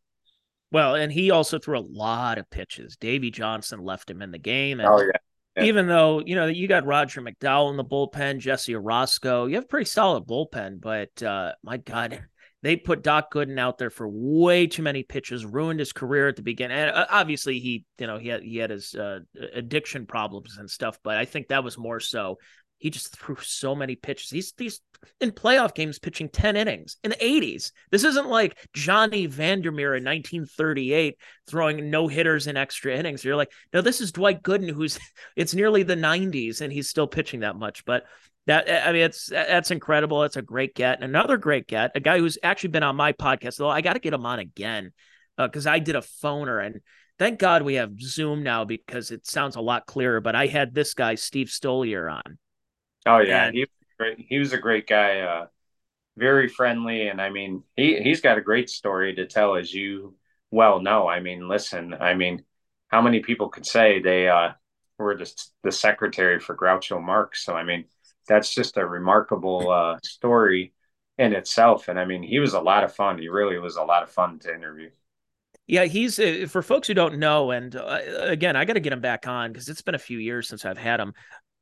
Well, 0.72 0.96
and 0.96 1.12
he 1.12 1.32
also 1.32 1.60
threw 1.60 1.78
a 1.78 1.82
lot 1.82 2.38
of 2.38 2.50
pitches. 2.50 2.96
Davey 2.96 3.30
Johnson 3.30 3.84
left 3.84 4.10
him 4.10 4.22
in 4.22 4.32
the 4.32 4.38
game. 4.38 4.80
And 4.80 4.88
oh, 4.88 5.02
yeah. 5.02 5.12
yeah. 5.58 5.64
Even 5.64 5.88
though, 5.88 6.22
you 6.26 6.36
know, 6.36 6.48
you 6.48 6.68
got 6.68 6.86
Roger 6.86 7.22
McDowell 7.22 7.72
in 7.72 7.78
the 7.78 7.84
bullpen, 7.84 8.40
Jesse 8.40 8.74
Orosco, 8.74 9.50
you 9.50 9.56
have 9.56 9.66
a 9.66 9.68
pretty 9.68 9.86
solid 9.86 10.26
bullpen, 10.26 10.80
but 10.80 11.22
uh, 11.22 11.52
my 11.62 11.78
God, 11.78 12.24
they 12.64 12.76
put 12.76 13.04
Doc 13.04 13.34
Gooden 13.34 13.60
out 13.60 13.78
there 13.78 13.90
for 13.90 14.08
way 14.08 14.68
too 14.68 14.84
many 14.84 15.04
pitches, 15.04 15.46
ruined 15.46 15.80
his 15.80 15.94
career 15.94 16.28
at 16.28 16.36
the 16.36 16.44
beginning. 16.44 16.78
And 16.78 16.92
uh, 16.92 17.08
obviously, 17.10 17.60
he 17.60 17.86
you 17.98 18.08
know 18.08 18.18
he 18.18 18.28
had 18.30 18.44
he 18.44 18.58
had 18.58 18.70
his 18.70 18.94
uh, 18.94 19.20
addiction 19.54 20.06
problems 20.06 20.58
and 20.58 20.70
stuff, 20.70 21.00
but 21.04 21.18
I 21.18 21.26
think 21.26 21.48
that 21.48 21.64
was 21.64 21.78
more 21.78 22.00
so. 22.00 22.38
He 22.78 22.90
just 22.90 23.16
threw 23.16 23.36
so 23.36 23.76
many 23.76 23.96
pitches. 23.96 24.32
He's 24.32 24.54
these 24.54 24.82
in 25.20 25.32
playoff 25.32 25.76
games 25.76 26.00
pitching 26.00 26.30
10 26.30 26.58
innings 26.58 26.98
in 27.04 27.12
the 27.12 27.16
80s. 27.18 27.72
This 27.92 28.04
isn't 28.04 28.28
like 28.28 28.58
Johnny 28.74 29.28
Vander 29.28 29.72
Meer 29.72 29.96
in 29.96 30.04
1938 30.04 31.16
throwing 31.48 31.92
no 31.92 32.08
hitters 32.08 32.48
in 32.48 32.58
extra 32.58 32.96
innings. 32.96 33.24
You're 33.24 33.36
like, 33.36 33.52
no, 33.72 33.82
this 33.82 34.02
is 34.02 34.12
Dwight 34.12 34.42
Gooden, 34.42 34.72
who's 34.72 35.00
it's 35.36 35.54
nearly 35.54 35.84
the 35.84 35.96
90s 35.96 36.62
and 36.62 36.74
he's 36.74 36.90
still 36.90 37.08
pitching 37.08 37.42
that 37.42 37.56
much. 37.56 37.86
But 37.86 38.06
that 38.48 38.88
I 38.88 38.92
mean, 38.92 39.04
it's 39.04 39.28
that's 39.28 39.72
incredible. 39.72 40.24
It's 40.24 40.38
a 40.38 40.42
great 40.42 40.76
get. 40.76 41.04
Another 41.04 41.38
great 41.38 41.68
get. 41.68 41.92
A 41.96 42.00
guy 42.00 42.20
who's 42.20 42.38
actually 42.42 42.70
been 42.70 42.84
on 42.84 42.96
my 42.96 43.14
podcast. 43.14 43.58
Though 43.58 43.70
I 43.70 43.82
got 43.82 43.94
to 43.94 44.00
get 44.00 44.14
him 44.14 44.26
on 44.26 44.40
again 44.40 44.92
because 45.38 45.68
uh, 45.68 45.72
I 45.72 45.80
did 45.80 45.96
a 45.96 46.02
phoner, 46.02 46.66
and 46.66 46.82
thank 47.20 47.40
God 47.40 47.62
we 47.62 47.76
have 47.76 48.00
Zoom 48.00 48.44
now 48.44 48.66
because 48.66 49.12
it 49.12 49.28
sounds 49.28 49.56
a 49.56 49.62
lot 49.62 49.86
clearer. 49.86 50.22
But 50.22 50.36
I 50.36 50.48
had 50.48 50.74
this 50.74 50.94
guy 50.94 51.16
Steve 51.16 51.48
Stoliar 51.48 52.12
on. 52.12 52.38
Oh 53.06 53.20
yeah, 53.20 53.46
and, 53.46 53.56
he 53.56 53.62
was 53.62 53.70
great. 54.00 54.26
He 54.28 54.40
was 54.40 54.54
a 54.54 54.58
great 54.58 54.88
guy. 54.88 55.20
Uh, 55.20 55.46
very 56.18 56.48
friendly, 56.48 57.08
and 57.08 57.22
I 57.22 57.30
mean, 57.30 57.64
he 57.76 58.02
he's 58.02 58.22
got 58.22 58.38
a 58.38 58.42
great 58.42 58.70
story 58.70 59.16
to 59.16 59.28
tell, 59.28 59.56
as 59.56 59.74
you 59.74 60.16
well 60.50 60.82
know. 60.82 61.08
I 61.08 61.20
mean, 61.20 61.48
listen, 61.48 61.94
I 61.94 62.16
mean, 62.16 62.44
how 62.88 63.02
many 63.02 63.22
people 63.22 63.50
could 63.50 63.66
say 63.66 64.02
they 64.02 64.28
uh, 64.28 64.52
were 64.98 65.16
the 65.16 65.32
the 65.64 65.72
secretary 65.72 66.40
for 66.40 66.56
Groucho 66.56 67.02
Marx? 67.02 67.46
So 67.46 67.56
I 67.56 67.64
mean 67.64 67.86
that's 68.32 68.54
just 68.54 68.78
a 68.78 68.86
remarkable 68.86 69.70
uh, 69.70 69.98
story 70.04 70.74
in 71.18 71.34
itself. 71.34 71.90
And 71.90 72.00
I 72.00 72.06
mean, 72.06 72.24
he 72.24 72.40
was 72.40 72.54
a 72.54 72.62
lot 72.62 72.86
of 72.86 72.96
fun. 72.96 73.18
He 73.18 73.28
really 73.28 73.60
was 73.60 73.76
a 73.76 73.84
lot 73.84 74.04
of 74.04 74.10
fun 74.10 74.40
to 74.40 74.56
interview. 74.56 74.90
Yeah, 75.68 75.84
he's 75.84 76.18
uh, 76.18 76.48
for 76.50 76.62
folks 76.62 76.88
who 76.88 76.94
don't 76.94 77.20
know, 77.20 77.52
and 77.52 77.76
uh, 77.76 78.00
again, 78.20 78.56
I 78.56 78.66
got 78.66 78.74
to 78.74 78.80
get 78.80 78.94
him 78.94 79.02
back 79.02 79.28
on 79.28 79.52
because 79.52 79.70
it's 79.70 79.82
been 79.82 79.96
a 79.96 80.00
few 80.00 80.18
years 80.18 80.48
since 80.48 80.66
I've 80.66 80.78
had 80.78 81.00
him. 81.00 81.14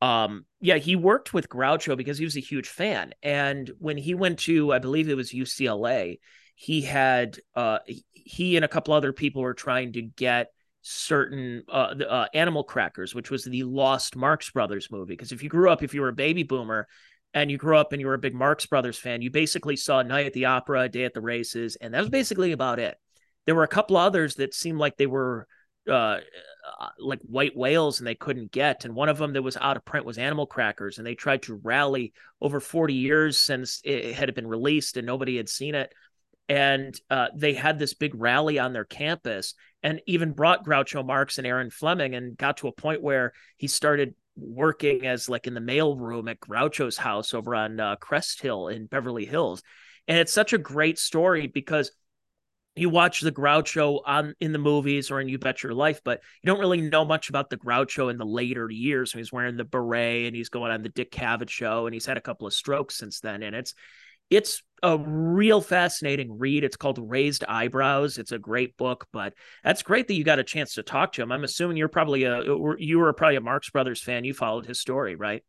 Um, 0.01 0.45
yeah, 0.61 0.77
he 0.77 0.95
worked 0.95 1.33
with 1.33 1.49
Groucho 1.49 1.97
because 1.97 2.17
he 2.17 2.23
was 2.23 2.37
a 2.37 2.41
huge 2.41 2.69
fan, 2.69 3.13
and 3.21 3.69
when 3.79 3.97
he 3.97 4.13
went 4.13 4.39
to, 4.39 4.71
I 4.71 4.79
believe 4.79 5.09
it 5.09 5.15
was 5.15 5.31
UCLA, 5.31 6.19
he 6.55 6.81
had 6.81 7.39
uh, 7.55 7.79
he 8.11 8.55
and 8.55 8.63
a 8.63 8.69
couple 8.69 8.93
other 8.93 9.11
people 9.11 9.41
were 9.41 9.53
trying 9.53 9.93
to 9.93 10.01
get 10.01 10.51
certain 10.81 11.63
uh, 11.71 11.93
uh, 12.07 12.27
Animal 12.33 12.63
Crackers, 12.63 13.13
which 13.13 13.29
was 13.29 13.43
the 13.43 13.63
Lost 13.63 14.15
Marx 14.15 14.49
Brothers 14.49 14.89
movie. 14.91 15.13
Because 15.13 15.31
if 15.31 15.43
you 15.43 15.49
grew 15.49 15.69
up, 15.69 15.83
if 15.83 15.93
you 15.93 16.01
were 16.01 16.09
a 16.09 16.13
baby 16.13 16.43
boomer 16.43 16.87
and 17.33 17.51
you 17.51 17.57
grew 17.57 17.77
up 17.77 17.91
and 17.91 17.99
you 17.99 18.07
were 18.07 18.13
a 18.13 18.19
big 18.19 18.33
Marx 18.33 18.65
Brothers 18.65 18.97
fan, 18.97 19.21
you 19.21 19.29
basically 19.29 19.75
saw 19.75 20.01
Night 20.01 20.25
at 20.25 20.33
the 20.33 20.45
Opera, 20.45 20.89
Day 20.89 21.03
at 21.03 21.13
the 21.13 21.21
Races, 21.21 21.75
and 21.75 21.93
that 21.93 21.99
was 21.99 22.09
basically 22.09 22.51
about 22.51 22.79
it. 22.79 22.97
There 23.45 23.55
were 23.55 23.63
a 23.63 23.67
couple 23.67 23.97
others 23.97 24.35
that 24.35 24.53
seemed 24.53 24.77
like 24.77 24.97
they 24.97 25.07
were 25.07 25.47
uh, 25.87 26.19
uh, 26.79 26.89
like 26.99 27.19
white 27.21 27.55
whales 27.57 27.99
and 27.99 28.07
they 28.07 28.15
couldn't 28.15 28.51
get. 28.51 28.85
And 28.85 28.93
one 28.93 29.09
of 29.09 29.17
them 29.17 29.33
that 29.33 29.41
was 29.41 29.57
out 29.57 29.77
of 29.77 29.85
print 29.85 30.05
was 30.05 30.17
Animal 30.17 30.45
Crackers, 30.45 30.97
and 30.97 31.07
they 31.07 31.15
tried 31.15 31.41
to 31.43 31.59
rally 31.63 32.13
over 32.41 32.59
40 32.59 32.93
years 32.93 33.39
since 33.39 33.81
it 33.83 34.13
had 34.13 34.33
been 34.35 34.47
released 34.47 34.97
and 34.97 35.07
nobody 35.07 35.37
had 35.37 35.49
seen 35.49 35.75
it 35.75 35.91
and 36.49 36.99
uh, 37.11 37.27
they 37.35 37.53
had 37.53 37.77
this 37.77 37.93
big 37.93 38.15
rally 38.15 38.57
on 38.57 38.73
their 38.73 38.83
campus 38.83 39.53
and 39.83 40.01
even 40.07 40.33
brought 40.33 40.65
Groucho 40.65 41.05
Marx 41.05 41.37
and 41.37 41.45
Erin 41.45 41.69
Fleming 41.69 42.15
and 42.15 42.35
got 42.35 42.57
to 42.57 42.67
a 42.67 42.73
point 42.73 43.03
where 43.03 43.33
he 43.57 43.67
started 43.67 44.15
working 44.35 45.05
as 45.05 45.29
like 45.29 45.45
in 45.45 45.53
the 45.53 45.61
mail 45.61 45.95
room 45.95 46.27
at 46.27 46.39
Groucho's 46.39 46.97
house 46.97 47.33
over 47.33 47.53
on 47.53 47.79
uh, 47.79 47.95
Crest 47.97 48.41
Hill 48.41 48.67
in 48.67 48.87
Beverly 48.87 49.25
Hills. 49.25 49.61
And 50.07 50.17
it's 50.17 50.33
such 50.33 50.53
a 50.53 50.57
great 50.57 50.97
story 50.97 51.45
because 51.45 51.91
you 52.75 52.89
watch 52.89 53.21
the 53.21 53.31
Groucho 53.31 54.01
on 54.05 54.33
in 54.39 54.51
the 54.51 54.57
movies 54.57 55.11
or 55.11 55.21
in 55.21 55.29
You 55.29 55.37
Bet 55.37 55.61
Your 55.61 55.73
Life, 55.73 56.01
but 56.03 56.21
you 56.41 56.47
don't 56.47 56.59
really 56.59 56.81
know 56.81 57.05
much 57.05 57.29
about 57.29 57.49
the 57.49 57.57
Groucho 57.57 58.09
in 58.09 58.17
the 58.17 58.25
later 58.25 58.69
years. 58.69 59.13
When 59.13 59.19
he's 59.19 59.31
wearing 59.31 59.57
the 59.57 59.65
beret 59.65 60.25
and 60.25 60.35
he's 60.35 60.49
going 60.49 60.71
on 60.71 60.81
the 60.81 60.89
Dick 60.89 61.11
Cavett 61.11 61.49
show, 61.49 61.85
and 61.85 61.93
he's 61.93 62.05
had 62.05 62.17
a 62.17 62.21
couple 62.21 62.47
of 62.47 62.53
strokes 62.53 62.95
since 62.95 63.19
then. 63.19 63.43
And 63.43 63.55
it's 63.55 63.73
it's 64.29 64.61
a 64.81 64.97
real 64.97 65.61
fascinating 65.61 66.37
read. 66.37 66.63
It's 66.63 66.77
called 66.77 66.99
Raised 66.99 67.43
Eyebrows. 67.43 68.17
It's 68.17 68.31
a 68.31 68.39
great 68.39 68.77
book, 68.77 69.07
but 69.11 69.33
that's 69.63 69.83
great 69.83 70.07
that 70.07 70.13
you 70.13 70.23
got 70.23 70.39
a 70.39 70.43
chance 70.43 70.75
to 70.75 70.83
talk 70.83 71.13
to 71.13 71.21
him. 71.21 71.31
I'm 71.31 71.43
assuming 71.43 71.77
you're 71.77 71.87
probably 71.87 72.23
a 72.23 72.43
you 72.77 72.99
were 72.99 73.13
probably 73.13 73.35
a 73.35 73.41
Marx 73.41 73.69
Brothers 73.69 74.01
fan. 74.01 74.23
You 74.23 74.33
followed 74.33 74.65
his 74.65 74.79
story, 74.79 75.15
right? 75.15 75.43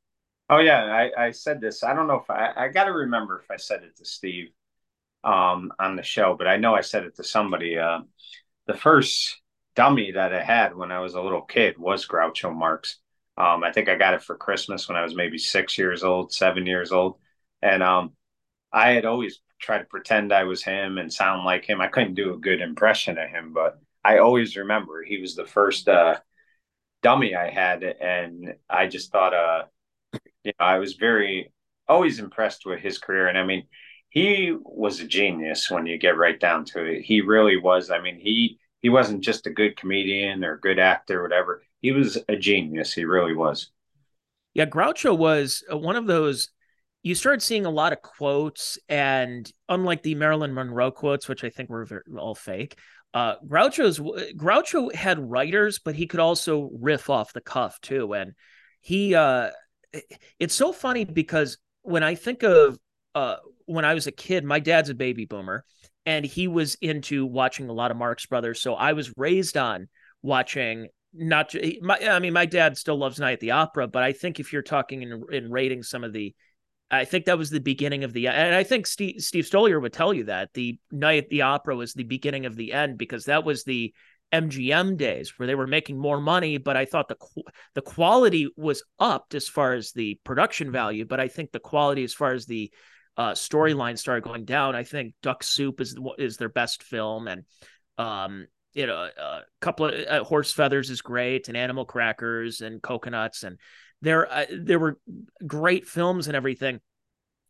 Oh 0.49 0.59
yeah, 0.59 0.83
I, 0.83 1.27
I 1.27 1.31
said 1.31 1.61
this. 1.61 1.85
I 1.85 1.95
don't 1.95 2.09
know 2.09 2.21
if 2.21 2.31
I 2.31 2.53
I 2.57 2.69
got 2.69 2.85
to 2.85 2.93
remember 2.93 3.41
if 3.43 3.51
I 3.51 3.57
said 3.57 3.83
it 3.83 3.97
to 3.99 4.05
Steve 4.05 4.49
um, 5.23 5.73
on 5.79 5.97
the 5.97 6.03
show, 6.03 6.35
but 6.37 6.47
I 6.49 6.57
know 6.57 6.75
I 6.75 6.81
said 6.81 7.05
it 7.05 7.17
to 7.17 7.25
somebody. 7.25 7.79
Uh, 7.79 8.01
the 8.67 8.75
first 8.75 9.41
dummy 9.77 10.13
that 10.13 10.35
I 10.35 10.43
had 10.43 10.75
when 10.75 10.91
I 10.91 11.01
was 11.01 11.15
a 11.15 11.23
little 11.23 11.43
kid 11.43 11.79
was 11.79 12.07
Groucho 12.07 12.55
Marx. 12.55 12.99
Um, 13.37 13.63
I 13.63 13.73
think 13.73 13.89
I 13.89 13.95
got 13.95 14.15
it 14.15 14.23
for 14.23 14.37
Christmas 14.37 14.89
when 14.89 14.97
I 14.97 15.03
was 15.03 15.15
maybe 15.15 15.39
six 15.39 15.79
years 15.79 16.03
old, 16.03 16.33
seven 16.33 16.67
years 16.67 16.93
old, 16.93 17.19
and 17.63 17.83
um, 17.83 18.13
I 18.73 18.91
had 18.91 19.05
always 19.05 19.41
tried 19.61 19.79
to 19.81 19.85
pretend 19.85 20.33
I 20.33 20.45
was 20.45 20.63
him 20.63 20.99
and 20.99 21.13
sound 21.13 21.45
like 21.45 21.65
him. 21.65 21.81
I 21.81 21.89
couldn't 21.89 22.15
do 22.15 22.35
a 22.35 22.39
good 22.39 22.61
impression 22.61 23.19
of 23.19 23.29
him, 23.29 23.53
but 23.53 23.79
I 24.05 24.19
always 24.19 24.57
remember 24.57 25.03
he 25.03 25.21
was 25.21 25.35
the 25.35 25.47
first 25.47 25.89
uh, 25.89 26.19
dummy 27.03 27.35
I 27.35 27.51
had, 27.51 27.83
and 27.83 28.55
I 28.69 28.87
just 28.87 29.13
thought, 29.13 29.35
uh, 29.35 29.65
you 30.45 30.53
know, 30.59 30.65
I 30.65 30.79
was 30.79 30.95
very 30.95 31.53
always 31.89 32.19
impressed 32.19 32.65
with 32.67 32.81
his 32.81 32.99
career, 32.99 33.29
and 33.29 33.37
I 33.39 33.45
mean 33.45 33.67
he 34.11 34.57
was 34.61 35.01
a 35.01 35.07
genius 35.07 35.71
when 35.71 35.87
you 35.87 35.97
get 35.97 36.19
right 36.19 36.39
down 36.39 36.65
to 36.67 36.85
it. 36.85 37.03
He 37.03 37.21
really 37.21 37.57
was. 37.57 37.91
I 37.91 38.01
mean, 38.01 38.19
he 38.19 38.59
he 38.83 38.89
wasn't 38.89 39.23
just 39.23 39.47
a 39.47 39.51
good 39.51 39.77
comedian 39.77 40.45
or 40.45 40.59
good 40.59 40.79
actor 40.79 41.21
or 41.21 41.23
whatever. 41.23 41.63
He 41.81 41.93
was 41.93 42.19
a 42.29 42.37
genius. 42.37 42.93
He 42.93 43.05
really 43.05 43.35
was. 43.35 43.71
Yeah, 44.53 44.67
Groucho 44.67 45.17
was 45.17 45.63
uh, 45.73 45.79
one 45.79 45.97
of 45.97 46.07
those. 46.07 46.51
You 47.03 47.15
started 47.15 47.43
seeing 47.43 47.67
a 47.67 47.71
lot 47.71 47.93
of 47.93 48.03
quotes, 48.03 48.79
and 48.89 49.51
unlike 49.69 50.03
the 50.03 50.15
Marilyn 50.15 50.53
Monroe 50.53 50.91
quotes, 50.91 51.29
which 51.29 51.45
I 51.45 51.51
think 51.51 51.71
were 51.71 52.05
all 52.19 52.35
fake, 52.35 52.77
uh, 53.15 53.37
Groucho's 53.47 53.99
Groucho 54.37 54.95
had 54.95 55.19
writers, 55.19 55.79
but 55.79 55.95
he 55.95 56.07
could 56.07 56.21
also 56.21 56.71
riff 56.79 57.11
off 57.11 57.33
the 57.33 57.41
cuff 57.41 57.81
too. 57.81 58.13
And 58.13 58.35
he, 58.81 59.15
uh, 59.15 59.51
it's 60.39 60.55
so 60.55 60.73
funny 60.73 61.05
because 61.05 61.59
when 61.83 62.03
I 62.03 62.15
think 62.15 62.43
of 62.43 62.79
uh, 63.15 63.37
when 63.67 63.85
I 63.85 63.95
was 63.95 64.07
a 64.07 64.13
kid, 64.13 64.45
my 64.45 64.61
dad's 64.61 64.91
a 64.91 64.95
baby 64.95 65.25
boomer 65.25 65.65
and 66.07 66.25
he 66.25 66.49
was 66.49 66.77
into 66.77 67.27
watching 67.27 67.69
a 67.69 67.73
lot 67.73 67.91
of 67.91 67.97
Marx 67.97 68.27
Brothers. 68.27 68.61
So 68.61 68.75
I 68.75 68.93
was 68.93 69.13
raised 69.17 69.57
on 69.57 69.89
watching 70.23 70.89
not 71.13 71.55
my, 71.81 71.99
I 71.99 72.21
mean, 72.21 72.33
my 72.33 72.47
dad 72.47 72.77
still 72.77 72.97
loves 72.97 73.19
Night 73.19 73.35
at 73.35 73.41
the 73.41 73.51
Opera, 73.51 73.89
but 73.89 74.03
I 74.03 74.13
think 74.13 74.39
if 74.39 74.53
you're 74.53 74.63
talking 74.63 75.03
in, 75.03 75.25
in 75.33 75.51
rating 75.51 75.83
some 75.83 76.05
of 76.05 76.13
the, 76.13 76.35
I 76.91 77.05
think 77.05 77.27
that 77.27 77.39
was 77.39 77.51
the 77.51 77.61
beginning 77.61 78.05
of 78.05 78.13
the, 78.13 78.29
and 78.29 78.55
I 78.55 78.65
think 78.65 78.87
Steve, 78.87 79.23
Steve 79.23 79.45
Stoliar 79.45 79.81
would 79.81 79.93
tell 79.93 80.13
you 80.13 80.25
that 80.25 80.51
the 80.55 80.79
Night 80.91 81.25
at 81.25 81.31
the 81.31 81.43
Opera 81.43 81.77
was 81.77 81.95
the 81.95 82.03
beginning 82.03 82.47
of 82.47 82.57
the 82.57 82.73
end 82.73 82.99
because 82.99 83.27
that 83.27 83.45
was 83.45 83.63
the 83.63 83.95
MGM 84.33 84.97
days 84.97 85.39
where 85.39 85.47
they 85.47 85.55
were 85.55 85.67
making 85.67 85.99
more 85.99 86.21
money, 86.21 86.59
but 86.59 86.77
I 86.77 86.85
thought 86.85 87.09
the 87.09 87.17
the 87.75 87.83
quality 87.83 88.49
was 88.57 88.83
upped 88.99 89.35
as 89.35 89.49
far 89.49 89.75
as 89.75 89.93
the 89.93 90.19
production 90.25 90.71
value, 90.71 91.05
but 91.05 91.21
I 91.21 91.29
think 91.29 91.51
the 91.51 91.61
quality 91.61 92.05
as 92.05 92.15
far 92.15 92.33
as 92.33 92.47
the 92.47 92.73
uh, 93.17 93.33
storyline 93.33 93.99
started 93.99 94.25
going 94.25 94.45
down. 94.45 94.77
I 94.77 94.85
think 94.85 95.15
Duck 95.23 95.43
Soup 95.43 95.81
is 95.81 95.99
is 96.19 96.37
their 96.37 96.49
best 96.49 96.83
film, 96.83 97.27
and 97.27 97.45
um, 97.99 98.47
you 98.73 98.87
know, 98.87 99.09
a 99.17 99.43
couple 99.61 99.87
of 99.87 99.95
uh, 100.07 100.25
Horse 100.25 100.53
Feathers 100.53 100.91
is 100.91 101.03
great, 101.03 101.49
and 101.49 101.57
Animal 101.57 101.85
Crackers 101.85 102.61
and 102.61 102.81
Cocoanuts, 102.81 103.43
and 103.43 103.59
there 104.03 104.31
uh, 104.31 104.47
there 104.51 104.79
were 104.79 104.99
great 105.47 105.87
films 105.87 106.27
and 106.27 106.37
everything. 106.37 106.81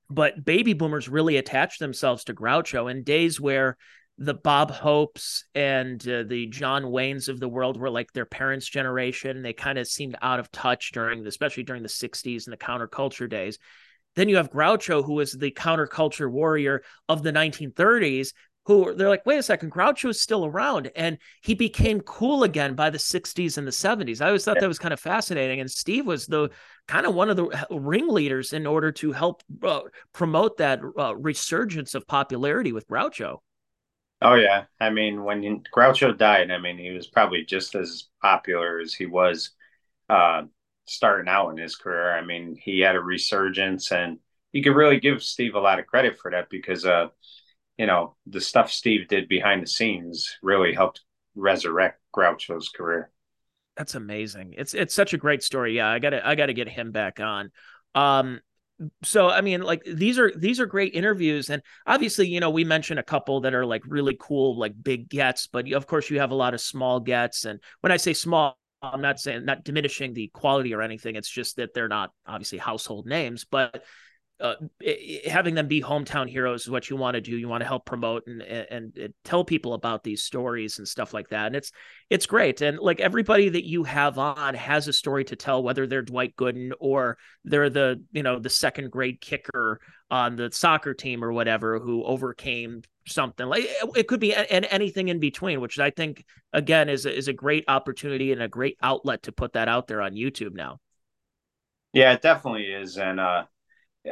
But 0.08 0.44
baby 0.44 0.72
boomers 0.72 1.08
really 1.08 1.36
attached 1.36 1.78
themselves 1.78 2.24
to 2.24 2.34
Groucho 2.34 2.90
in 2.90 3.04
days 3.04 3.40
where 3.40 3.76
the 4.18 4.34
Bob 4.34 4.70
Hopes 4.70 5.44
and 5.54 6.06
uh, 6.06 6.24
the 6.26 6.46
John 6.48 6.84
Waynes 6.84 7.28
of 7.28 7.40
the 7.40 7.48
world 7.48 7.78
were 7.78 7.88
like 7.88 8.12
their 8.12 8.26
parents' 8.26 8.68
generation. 8.68 9.42
They 9.42 9.54
kind 9.54 9.78
of 9.78 9.86
seemed 9.86 10.16
out 10.20 10.40
of 10.40 10.50
touch 10.50 10.92
during, 10.92 11.26
especially 11.26 11.62
during 11.62 11.82
the 11.82 11.88
'60s 11.88 12.46
and 12.46 12.52
the 12.52 12.58
counterculture 12.58 13.30
days. 13.30 13.58
Then 14.16 14.28
you 14.28 14.36
have 14.36 14.50
Groucho, 14.50 15.04
who 15.04 15.14
was 15.14 15.32
the 15.32 15.52
counterculture 15.52 16.30
warrior 16.30 16.82
of 17.08 17.22
the 17.22 17.32
1930s, 17.32 18.32
who 18.70 18.94
they're 18.94 19.08
like, 19.08 19.26
wait 19.26 19.38
a 19.38 19.42
second, 19.42 19.72
Groucho 19.72 20.10
is 20.10 20.20
still 20.20 20.46
around. 20.46 20.92
And 20.94 21.18
he 21.42 21.54
became 21.54 22.00
cool 22.02 22.44
again 22.44 22.74
by 22.74 22.88
the 22.88 22.98
60s 22.98 23.58
and 23.58 23.66
the 23.66 23.72
70s. 23.72 24.20
I 24.20 24.26
always 24.28 24.44
thought 24.44 24.60
that 24.60 24.68
was 24.68 24.78
kind 24.78 24.94
of 24.94 25.00
fascinating. 25.00 25.58
And 25.58 25.68
Steve 25.68 26.06
was 26.06 26.26
the 26.26 26.50
kind 26.86 27.04
of 27.04 27.14
one 27.14 27.30
of 27.30 27.36
the 27.36 27.66
ringleaders 27.70 28.52
in 28.52 28.68
order 28.68 28.92
to 28.92 29.10
help 29.10 29.42
uh, 29.64 29.80
promote 30.12 30.58
that 30.58 30.80
uh, 30.96 31.16
resurgence 31.16 31.96
of 31.96 32.06
popularity 32.06 32.72
with 32.72 32.86
Groucho. 32.86 33.38
Oh, 34.22 34.34
yeah. 34.34 34.64
I 34.78 34.90
mean, 34.90 35.24
when 35.24 35.64
Groucho 35.74 36.16
died, 36.16 36.52
I 36.52 36.58
mean, 36.58 36.78
he 36.78 36.90
was 36.90 37.08
probably 37.08 37.44
just 37.44 37.74
as 37.74 38.08
popular 38.22 38.78
as 38.78 38.94
he 38.94 39.06
was 39.06 39.50
uh, 40.08 40.42
starting 40.86 41.28
out 41.28 41.50
in 41.50 41.56
his 41.56 41.74
career. 41.74 42.12
I 42.12 42.24
mean, 42.24 42.54
he 42.54 42.80
had 42.80 42.94
a 42.94 43.00
resurgence, 43.00 43.90
and 43.90 44.18
you 44.52 44.62
could 44.62 44.76
really 44.76 45.00
give 45.00 45.24
Steve 45.24 45.56
a 45.56 45.60
lot 45.60 45.80
of 45.80 45.86
credit 45.86 46.18
for 46.18 46.30
that 46.30 46.50
because, 46.50 46.86
uh, 46.86 47.08
you 47.80 47.86
know, 47.86 48.14
the 48.26 48.42
stuff 48.42 48.70
Steve 48.70 49.08
did 49.08 49.26
behind 49.26 49.62
the 49.62 49.66
scenes 49.66 50.36
really 50.42 50.74
helped 50.74 51.00
resurrect 51.34 51.98
Groucho's 52.14 52.68
career. 52.68 53.10
That's 53.74 53.94
amazing. 53.94 54.54
It's 54.58 54.74
it's 54.74 54.94
such 54.94 55.14
a 55.14 55.16
great 55.16 55.42
story. 55.42 55.76
Yeah, 55.76 55.88
I 55.88 55.98
gotta 55.98 56.20
I 56.26 56.34
gotta 56.34 56.52
get 56.52 56.68
him 56.68 56.92
back 56.92 57.20
on. 57.20 57.50
Um, 57.94 58.40
so 59.02 59.30
I 59.30 59.40
mean, 59.40 59.62
like 59.62 59.82
these 59.84 60.18
are 60.18 60.30
these 60.36 60.60
are 60.60 60.66
great 60.66 60.92
interviews, 60.92 61.48
and 61.48 61.62
obviously, 61.86 62.28
you 62.28 62.38
know, 62.38 62.50
we 62.50 62.64
mentioned 62.64 63.00
a 63.00 63.02
couple 63.02 63.40
that 63.40 63.54
are 63.54 63.64
like 63.64 63.84
really 63.86 64.14
cool, 64.20 64.58
like 64.58 64.74
big 64.82 65.08
gets, 65.08 65.46
but 65.46 65.72
of 65.72 65.86
course, 65.86 66.10
you 66.10 66.20
have 66.20 66.32
a 66.32 66.34
lot 66.34 66.52
of 66.52 66.60
small 66.60 67.00
gets. 67.00 67.46
And 67.46 67.60
when 67.80 67.92
I 67.92 67.96
say 67.96 68.12
small, 68.12 68.58
I'm 68.82 69.00
not 69.00 69.20
saying 69.20 69.46
not 69.46 69.64
diminishing 69.64 70.12
the 70.12 70.28
quality 70.34 70.74
or 70.74 70.82
anything. 70.82 71.16
It's 71.16 71.30
just 71.30 71.56
that 71.56 71.72
they're 71.72 71.88
not 71.88 72.10
obviously 72.26 72.58
household 72.58 73.06
names, 73.06 73.46
but 73.50 73.82
uh, 74.40 74.54
having 75.26 75.54
them 75.54 75.68
be 75.68 75.82
hometown 75.82 76.28
heroes 76.28 76.62
is 76.62 76.70
what 76.70 76.88
you 76.88 76.96
want 76.96 77.14
to 77.14 77.20
do. 77.20 77.36
You 77.36 77.48
want 77.48 77.60
to 77.60 77.66
help 77.66 77.84
promote 77.84 78.26
and, 78.26 78.40
and, 78.42 78.96
and 78.96 79.14
tell 79.22 79.44
people 79.44 79.74
about 79.74 80.02
these 80.02 80.22
stories 80.22 80.78
and 80.78 80.88
stuff 80.88 81.12
like 81.12 81.28
that. 81.28 81.46
And 81.46 81.56
it's 81.56 81.72
it's 82.08 82.26
great. 82.26 82.60
And 82.62 82.78
like 82.78 83.00
everybody 83.00 83.50
that 83.50 83.66
you 83.66 83.84
have 83.84 84.18
on 84.18 84.54
has 84.54 84.88
a 84.88 84.92
story 84.92 85.24
to 85.24 85.36
tell, 85.36 85.62
whether 85.62 85.86
they're 85.86 86.02
Dwight 86.02 86.36
Gooden 86.36 86.72
or 86.80 87.18
they're 87.44 87.70
the 87.70 88.02
you 88.12 88.22
know 88.22 88.38
the 88.38 88.50
second 88.50 88.90
grade 88.90 89.20
kicker 89.20 89.80
on 90.10 90.36
the 90.36 90.50
soccer 90.50 90.94
team 90.94 91.22
or 91.22 91.32
whatever 91.32 91.78
who 91.78 92.02
overcame 92.04 92.82
something 93.06 93.46
like 93.46 93.66
it 93.96 94.06
could 94.06 94.20
be 94.20 94.34
and 94.34 94.66
anything 94.70 95.08
in 95.08 95.18
between 95.18 95.60
which 95.60 95.78
i 95.78 95.90
think 95.90 96.24
again 96.52 96.88
is 96.88 97.06
is 97.06 97.28
a 97.28 97.32
great 97.32 97.64
opportunity 97.66 98.30
and 98.30 98.42
a 98.42 98.48
great 98.48 98.76
outlet 98.82 99.22
to 99.22 99.32
put 99.32 99.54
that 99.54 99.68
out 99.68 99.88
there 99.88 100.02
on 100.02 100.12
youtube 100.12 100.54
now 100.54 100.78
yeah 101.92 102.12
it 102.12 102.22
definitely 102.22 102.66
is 102.66 102.98
and 102.98 103.18
uh 103.18 103.42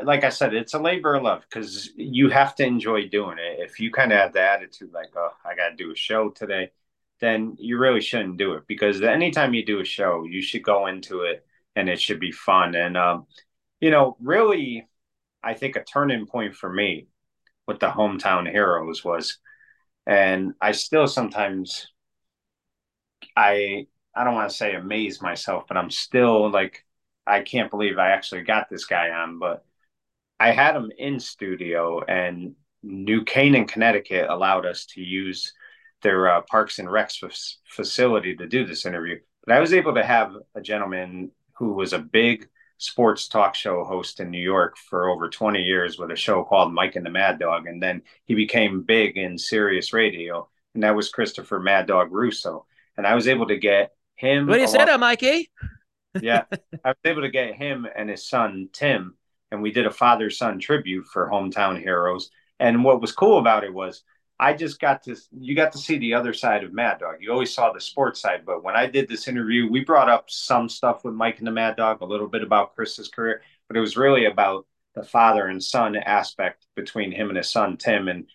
like 0.05 0.25
i 0.25 0.29
said 0.29 0.55
it's 0.55 0.75
a 0.75 0.79
labor 0.79 1.15
of 1.15 1.23
love 1.23 1.43
because 1.49 1.91
you 1.97 2.29
have 2.29 2.55
to 2.55 2.65
enjoy 2.65 3.09
doing 3.09 3.39
it. 3.39 3.61
If 3.61 3.81
you 3.81 3.91
kind 3.91 4.13
of 4.13 4.19
have 4.19 4.33
the 4.33 4.43
attitude 4.43 4.93
like 4.93 5.11
oh 5.17 5.31
i 5.45 5.55
gotta 5.55 5.77
do 5.77 5.93
a 5.93 5.97
show 5.97 6.31
today 6.31 6.71
then 7.21 7.57
you 7.59 7.79
really 7.79 8.01
shouldn't 8.01 8.37
do 8.37 8.53
it 8.55 8.65
because 8.69 9.03
anytime 9.03 9.55
you 9.55 9.65
do 9.65 9.81
a 9.81 9.85
show 9.85 10.25
you 10.25 10.43
should 10.43 10.63
go 10.63 10.87
into 10.87 11.23
it 11.23 11.45
and 11.77 11.89
it 11.89 12.01
should 12.01 12.21
be 12.21 12.33
fun. 12.33 12.75
And 12.75 12.97
um 12.97 13.27
you 13.81 13.91
know 13.91 14.17
really 14.21 14.89
i 15.43 15.55
think 15.55 15.77
a 15.77 15.85
turning 15.85 16.27
point 16.27 16.55
for 16.55 16.73
me 16.73 17.09
with 17.67 17.81
the 17.81 17.89
hometown 17.89 18.51
heroes 18.51 19.05
was 19.05 19.39
and 20.07 20.55
i 20.61 20.73
still 20.73 21.07
sometimes 21.07 21.89
i 23.37 23.87
i 24.15 24.25
don't 24.25 24.35
want 24.35 24.51
to 24.51 24.57
say 24.57 24.75
amaze 24.75 25.23
myself 25.23 25.65
but 25.69 25.77
i'm 25.77 25.91
still 25.91 26.51
like 26.51 26.85
i 27.27 27.41
can't 27.41 27.71
believe 27.71 27.99
i 27.99 28.11
actually 28.11 28.43
got 28.43 28.69
this 28.69 28.85
guy 28.85 29.11
on 29.11 29.39
but 29.39 29.65
i 30.41 30.51
had 30.51 30.77
him 30.77 30.91
in 30.99 31.19
studio 31.21 32.03
and 32.05 32.55
new 32.83 33.25
canaan 33.25 33.67
connecticut 33.67 34.29
allowed 34.29 34.67
us 34.67 34.87
to 34.87 35.01
use 35.01 35.53
their 36.03 36.29
uh, 36.29 36.41
parks 36.43 36.79
and 36.79 36.89
recs 36.89 37.23
f- 37.23 37.37
facility 37.67 38.37
to 38.37 38.47
do 38.47 38.65
this 38.65 38.87
interview 38.87 39.19
but 39.45 39.55
i 39.55 39.61
was 39.61 39.73
able 39.73 39.95
to 39.95 40.05
have 40.05 40.33
a 40.55 40.61
gentleman 40.61 41.31
who 41.55 41.73
was 41.73 41.93
a 41.93 41.99
big 41.99 42.49
sports 42.79 43.27
talk 43.27 43.55
show 43.55 43.85
host 43.85 44.21
in 44.21 44.31
New 44.31 44.41
York 44.41 44.77
for 44.77 45.09
over 45.09 45.29
20 45.29 45.61
years 45.61 45.99
with 45.99 46.11
a 46.11 46.17
show 46.17 46.45
called 46.45 46.73
Mike 46.73 46.97
and 46.97 47.05
the 47.05 47.11
Mad 47.11 47.39
Dog. 47.39 47.67
And 47.67 47.83
then 47.83 48.03
he 48.25 48.35
became 48.35 48.83
big 48.83 49.17
in 49.17 49.37
Sirius 49.37 49.93
Radio, 49.93 50.49
and 50.75 50.83
that 50.85 50.97
was 50.97 51.11
Christopher 51.11 51.61
Mad 51.61 51.87
Dog 51.87 52.13
Russo. 52.13 52.67
And 52.97 53.07
I 53.07 53.15
was 53.15 53.29
able 53.29 53.47
to 53.49 53.57
get 53.57 53.93
him. 54.15 54.47
What 54.47 54.55
do 54.55 54.61
you 54.61 54.69
say 54.69 54.85
that, 54.85 55.01
Mikey? 55.01 55.51
yeah. 56.21 56.45
I 56.85 56.89
was 56.89 56.97
able 57.05 57.23
to 57.23 57.31
get 57.31 57.55
him 57.55 57.87
and 57.95 58.09
his 58.09 58.29
son, 58.29 58.69
Tim, 58.73 59.17
and 59.51 59.63
we 59.63 59.73
did 59.73 59.87
a 59.87 59.91
father 59.91 60.31
son 60.31 60.59
tribute 60.59 61.07
for 61.07 61.29
Hometown 61.29 61.81
Heroes. 61.81 62.31
And 62.61 62.85
what 62.85 63.01
was 63.01 63.13
cool 63.13 63.39
about 63.39 63.65
it 63.65 63.73
was 63.73 64.03
I 64.41 64.53
just 64.53 64.81
got 64.81 65.03
to 65.05 65.17
you 65.37 65.57
got 65.57 65.73
to 65.73 65.79
see 65.79 65.99
the 65.99 66.15
other 66.15 66.33
side 66.33 66.63
of 66.63 66.73
Mad 66.73 67.01
Dog. 67.01 67.17
You 67.21 67.33
always 67.33 67.53
saw 67.53 67.73
the 67.73 67.81
sports 67.81 68.21
side, 68.21 68.43
but 68.47 68.63
when 68.63 68.77
I 68.77 68.87
did 68.87 69.09
this 69.09 69.27
interview, 69.27 69.69
we 69.71 69.85
brought 69.85 70.09
up 70.09 70.31
some 70.31 70.69
stuff 70.69 71.05
with 71.05 71.15
Mike 71.15 71.39
and 71.39 71.47
the 71.47 71.53
Mad 71.53 71.77
Dog, 71.77 72.01
a 72.01 72.07
little 72.07 72.29
bit 72.29 72.43
about 72.43 72.75
Chris's 72.75 73.09
career, 73.09 73.43
but 73.67 73.77
it 73.77 73.81
was 73.81 73.97
really 73.97 74.27
about 74.27 74.67
the 74.95 75.03
father 75.03 75.47
and 75.47 75.63
son 75.63 75.97
aspect 75.97 76.67
between 76.77 77.11
him 77.11 77.29
and 77.29 77.37
his 77.37 77.51
son 77.51 77.77
Tim. 77.77 78.09
And 78.09 78.27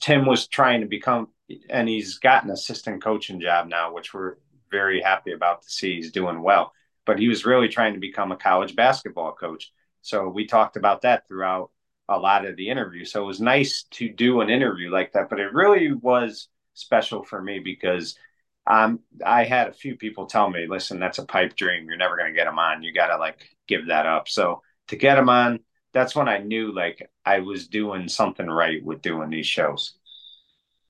Tim 0.00 0.24
was 0.24 0.46
trying 0.46 0.80
to 0.80 0.86
become, 0.86 1.28
and 1.68 1.88
he's 1.88 2.18
got 2.18 2.44
an 2.44 2.50
assistant 2.50 3.02
coaching 3.02 3.40
job 3.40 3.68
now, 3.68 3.92
which 3.92 4.14
we're 4.14 4.36
very 4.70 5.02
happy 5.02 5.32
about 5.32 5.62
to 5.62 5.70
see 5.70 5.96
he's 5.96 6.12
doing 6.12 6.42
well. 6.42 6.72
But 7.04 7.18
he 7.18 7.28
was 7.28 7.44
really 7.44 7.68
trying 7.68 7.92
to 7.92 8.00
become 8.00 8.32
a 8.32 8.36
college 8.36 8.74
basketball 8.74 9.32
coach. 9.32 9.70
So 10.04 10.28
we 10.28 10.46
talked 10.46 10.76
about 10.76 11.02
that 11.02 11.26
throughout 11.26 11.70
a 12.10 12.18
lot 12.18 12.44
of 12.44 12.56
the 12.56 12.68
interview. 12.68 13.06
So 13.06 13.22
it 13.22 13.26
was 13.26 13.40
nice 13.40 13.84
to 13.92 14.08
do 14.10 14.42
an 14.42 14.50
interview 14.50 14.90
like 14.90 15.12
that, 15.12 15.30
but 15.30 15.40
it 15.40 15.54
really 15.54 15.92
was 15.92 16.48
special 16.74 17.24
for 17.24 17.40
me 17.40 17.60
because 17.60 18.14
um, 18.66 19.00
I 19.24 19.44
had 19.44 19.68
a 19.68 19.72
few 19.72 19.96
people 19.96 20.26
tell 20.26 20.50
me, 20.50 20.66
listen, 20.68 21.00
that's 21.00 21.18
a 21.18 21.24
pipe 21.24 21.56
dream. 21.56 21.86
You're 21.86 21.96
never 21.96 22.18
going 22.18 22.30
to 22.30 22.36
get 22.36 22.44
them 22.44 22.58
on. 22.58 22.82
You 22.82 22.92
got 22.92 23.08
to 23.08 23.16
like 23.16 23.48
give 23.66 23.86
that 23.86 24.04
up. 24.04 24.28
So 24.28 24.60
to 24.88 24.96
get 24.96 25.14
them 25.14 25.30
on, 25.30 25.60
that's 25.94 26.14
when 26.14 26.28
I 26.28 26.38
knew 26.38 26.74
like 26.74 27.10
I 27.24 27.38
was 27.38 27.68
doing 27.68 28.08
something 28.08 28.46
right 28.46 28.84
with 28.84 29.00
doing 29.00 29.30
these 29.30 29.46
shows. 29.46 29.94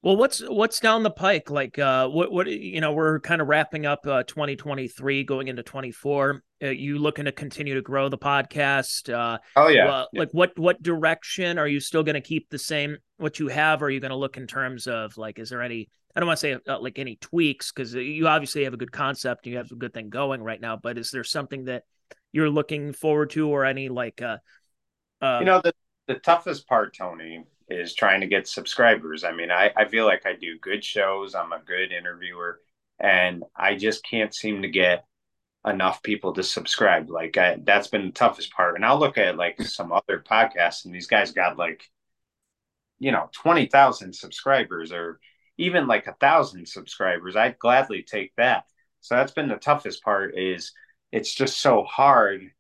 Well, 0.05 0.17
what's 0.17 0.41
what's 0.41 0.81
down 0.81 1.03
the 1.03 1.11
pike? 1.11 1.51
Like, 1.51 1.79
uh, 1.79 2.09
what 2.09 2.31
what 2.31 2.47
you 2.47 2.83
know, 2.83 2.93
we're 2.93 3.21
kind 3.21 3.41
of 3.41 3.49
wrapping 3.49 3.87
up 3.87 4.07
uh, 4.07 4.23
2023, 4.25 5.25
going 5.25 5.49
into 5.49 5.63
24. 5.63 6.43
Uh, 6.63 6.67
you 6.67 6.99
looking 6.99 7.25
to 7.25 7.33
continue 7.33 7.73
to 7.73 7.81
grow 7.81 8.11
the 8.11 8.19
podcast? 8.19 9.11
Uh, 9.11 9.39
oh 9.57 9.69
yeah. 9.69 9.87
Well, 9.87 10.09
yeah. 10.13 10.21
Like, 10.21 10.29
what 10.33 10.59
what 10.59 10.83
direction 10.83 11.59
are 11.59 11.67
you 11.67 11.81
still 11.81 12.03
going 12.03 12.17
to 12.17 12.21
keep 12.21 12.51
the 12.51 12.59
same 12.59 12.99
what 13.17 13.39
you 13.39 13.49
have? 13.49 13.83
Or 13.83 13.87
are 13.87 13.91
you 13.91 13.99
going 13.99 14.11
to 14.11 14.17
look 14.17 14.37
in 14.37 14.47
terms 14.47 14.87
of 14.87 15.17
like, 15.17 15.39
is 15.39 15.49
there 15.49 15.63
any? 15.63 15.89
I 16.15 16.21
don't 16.21 16.27
want 16.27 16.39
to 16.39 16.41
say 16.43 16.59
uh, 16.69 16.79
like 16.81 16.99
any 16.99 17.17
tweaks 17.17 17.73
because 17.73 17.95
you 17.95 18.29
obviously 18.29 18.65
have 18.65 18.75
a 18.75 18.77
good 18.77 18.93
concept 18.93 19.47
and 19.47 19.53
you 19.53 19.57
have 19.57 19.73
a 19.73 19.77
good 19.77 19.95
thing 19.95 20.11
going 20.11 20.43
right 20.43 20.61
now. 20.61 20.77
But 20.77 20.99
is 20.99 21.13
there 21.13 21.25
something 21.25 21.65
that 21.65 21.85
you're 22.31 22.51
looking 22.51 22.93
forward 22.93 23.31
to, 23.31 23.49
or 23.49 23.65
any 23.65 23.89
like? 23.89 24.21
Uh, 24.21 24.37
uh, 25.23 25.39
you 25.39 25.47
know, 25.47 25.63
the 25.65 25.73
the 26.09 26.17
toughest 26.17 26.69
part, 26.69 26.95
Tony, 26.95 27.45
is 27.69 27.95
trying 27.95 28.21
to 28.21 28.27
get 28.27 28.47
subscribers. 28.47 29.25
I 29.25 29.33
mean, 29.33 29.51
I, 29.51 29.73
I 29.77 29.87
feel 29.87 30.05
like 30.05 30.27
I 30.27 30.35
do 30.35 30.59
good 30.59 30.85
shows. 30.85 31.35
I'm 31.35 31.53
a 31.53 31.63
good 31.65 31.93
interviewer, 31.93 32.61
and 32.99 33.45
I 33.57 33.77
just 33.77 34.05
can't 34.05 34.35
seem 34.35 34.63
to 34.63 34.69
get 34.69 35.05
enough 35.67 36.03
people 36.03 36.35
to 36.35 36.43
subscribe. 36.43 37.09
Like 37.11 37.37
I, 37.39 37.57
that's 37.63 37.89
been 37.89 38.07
the 38.07 38.13
toughest 38.13 38.53
part. 38.53 38.75
And 38.77 38.85
I'll 38.85 38.99
look 38.99 39.17
at 39.19 39.37
like 39.37 39.61
some 39.63 39.93
other 39.93 40.23
podcasts, 40.29 40.85
and 40.85 40.95
these 40.95 41.07
guys 41.07 41.33
got 41.33 41.59
like, 41.59 41.83
you 42.99 43.13
know, 43.13 43.31
twenty 43.33 43.67
thousand 43.67 44.15
subscribers, 44.15 44.93
or 44.93 45.19
even 45.57 45.87
like 45.87 46.07
a 46.07 46.15
thousand 46.15 46.69
subscribers. 46.69 47.37
I'd 47.37 47.59
gladly 47.59 48.03
take 48.03 48.33
that. 48.37 48.65
So 49.01 49.15
that's 49.15 49.33
been 49.33 49.49
the 49.49 49.57
toughest 49.57 50.03
part. 50.03 50.39
Is 50.39 50.73
it's 51.13 51.35
just 51.35 51.61
so 51.61 51.85
hard 51.85 52.51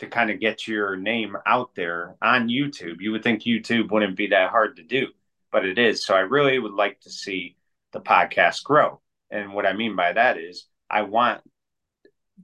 to 0.00 0.06
kind 0.06 0.30
of 0.30 0.40
get 0.40 0.66
your 0.66 0.96
name 0.96 1.36
out 1.46 1.74
there 1.74 2.16
on 2.20 2.48
YouTube. 2.48 3.00
You 3.00 3.12
would 3.12 3.22
think 3.22 3.42
YouTube 3.42 3.90
wouldn't 3.90 4.16
be 4.16 4.28
that 4.28 4.50
hard 4.50 4.76
to 4.76 4.82
do, 4.82 5.08
but 5.52 5.64
it 5.64 5.78
is. 5.78 6.04
So 6.04 6.14
I 6.14 6.20
really 6.20 6.58
would 6.58 6.72
like 6.72 7.00
to 7.02 7.10
see 7.10 7.56
the 7.92 8.00
podcast 8.00 8.64
grow. 8.64 9.00
And 9.30 9.52
what 9.52 9.66
I 9.66 9.74
mean 9.74 9.94
by 9.96 10.12
that 10.12 10.38
is 10.38 10.66
I 10.88 11.02
want 11.02 11.42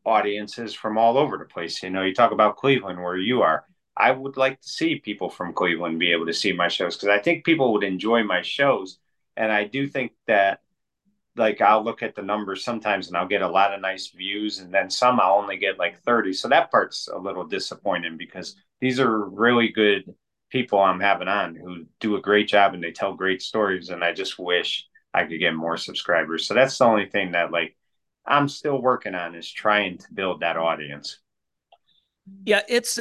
audiences 0.05 0.75
from 0.75 0.99
all 0.99 1.17
over 1.17 1.39
the 1.39 1.47
place. 1.47 1.83
You 1.83 1.91
know, 1.91 2.03
you 2.03 2.15
talk 2.15 2.33
about 2.33 2.57
Cleveland 2.57 3.03
where 3.03 3.17
you 3.17 3.43
are. 3.43 3.65
I 3.97 4.11
would 4.11 4.37
like 4.37 4.61
to 4.61 4.69
see 4.69 4.97
people 4.97 5.31
from 5.31 5.55
Cleveland 5.55 5.99
be 5.99 6.13
able 6.13 6.27
to 6.27 6.35
see 6.35 6.53
my 6.53 6.69
shows 6.69 6.97
because 6.97 7.09
I 7.09 7.19
think 7.19 7.45
people 7.45 7.73
would 7.73 7.85
enjoy 7.85 8.23
my 8.23 8.43
shows. 8.43 8.99
And 9.37 9.51
I 9.51 9.65
do 9.65 9.89
think 9.89 10.13
that 10.27 10.61
like 11.37 11.61
I'll 11.61 11.85
look 11.85 12.03
at 12.03 12.15
the 12.15 12.23
numbers 12.23 12.65
sometimes 12.65 13.09
and 13.09 13.17
I'll 13.17 13.27
get 13.27 13.43
a 13.43 13.49
lot 13.49 13.75
of 13.75 13.81
nice 13.81 14.09
views 14.09 14.59
and 14.59 14.73
then 14.73 14.91
some 14.91 15.21
I'll 15.21 15.39
only 15.39 15.57
get 15.57 15.79
like 15.79 16.01
30. 16.03 16.33
So 16.33 16.49
that 16.49 16.71
part's 16.71 17.09
a 17.09 17.19
little 17.19 17.45
disappointing 17.45 18.17
because 18.17 18.57
these 18.81 19.01
are 19.01 19.25
really 19.29 19.69
good 19.69 20.15
people 20.51 20.79
I'm 20.79 21.01
having 21.01 21.29
on 21.29 21.57
who 21.57 21.87
do 22.01 22.17
a 22.17 22.21
great 22.21 22.49
job 22.49 22.75
and 22.75 22.83
they 22.83 22.93
tell 22.93 23.15
great 23.15 23.43
stories 23.43 23.91
and 23.91 24.03
I 24.03 24.13
just 24.13 24.39
wish 24.39 24.87
I 25.13 25.25
could 25.25 25.41
get 25.41 25.55
more 25.55 25.77
subscribers. 25.77 26.47
So 26.47 26.55
that's 26.55 26.79
the 26.79 26.85
only 26.85 27.07
thing 27.07 27.33
that 27.33 27.51
like 27.51 27.77
I'm 28.27 28.49
still 28.49 28.81
working 28.81 29.15
on 29.15 29.35
is 29.35 29.51
trying 29.51 29.99
to 29.99 30.07
build 30.13 30.41
that 30.41 30.57
audience. 30.57 31.19
Yeah, 32.45 32.63
it's 32.69 32.99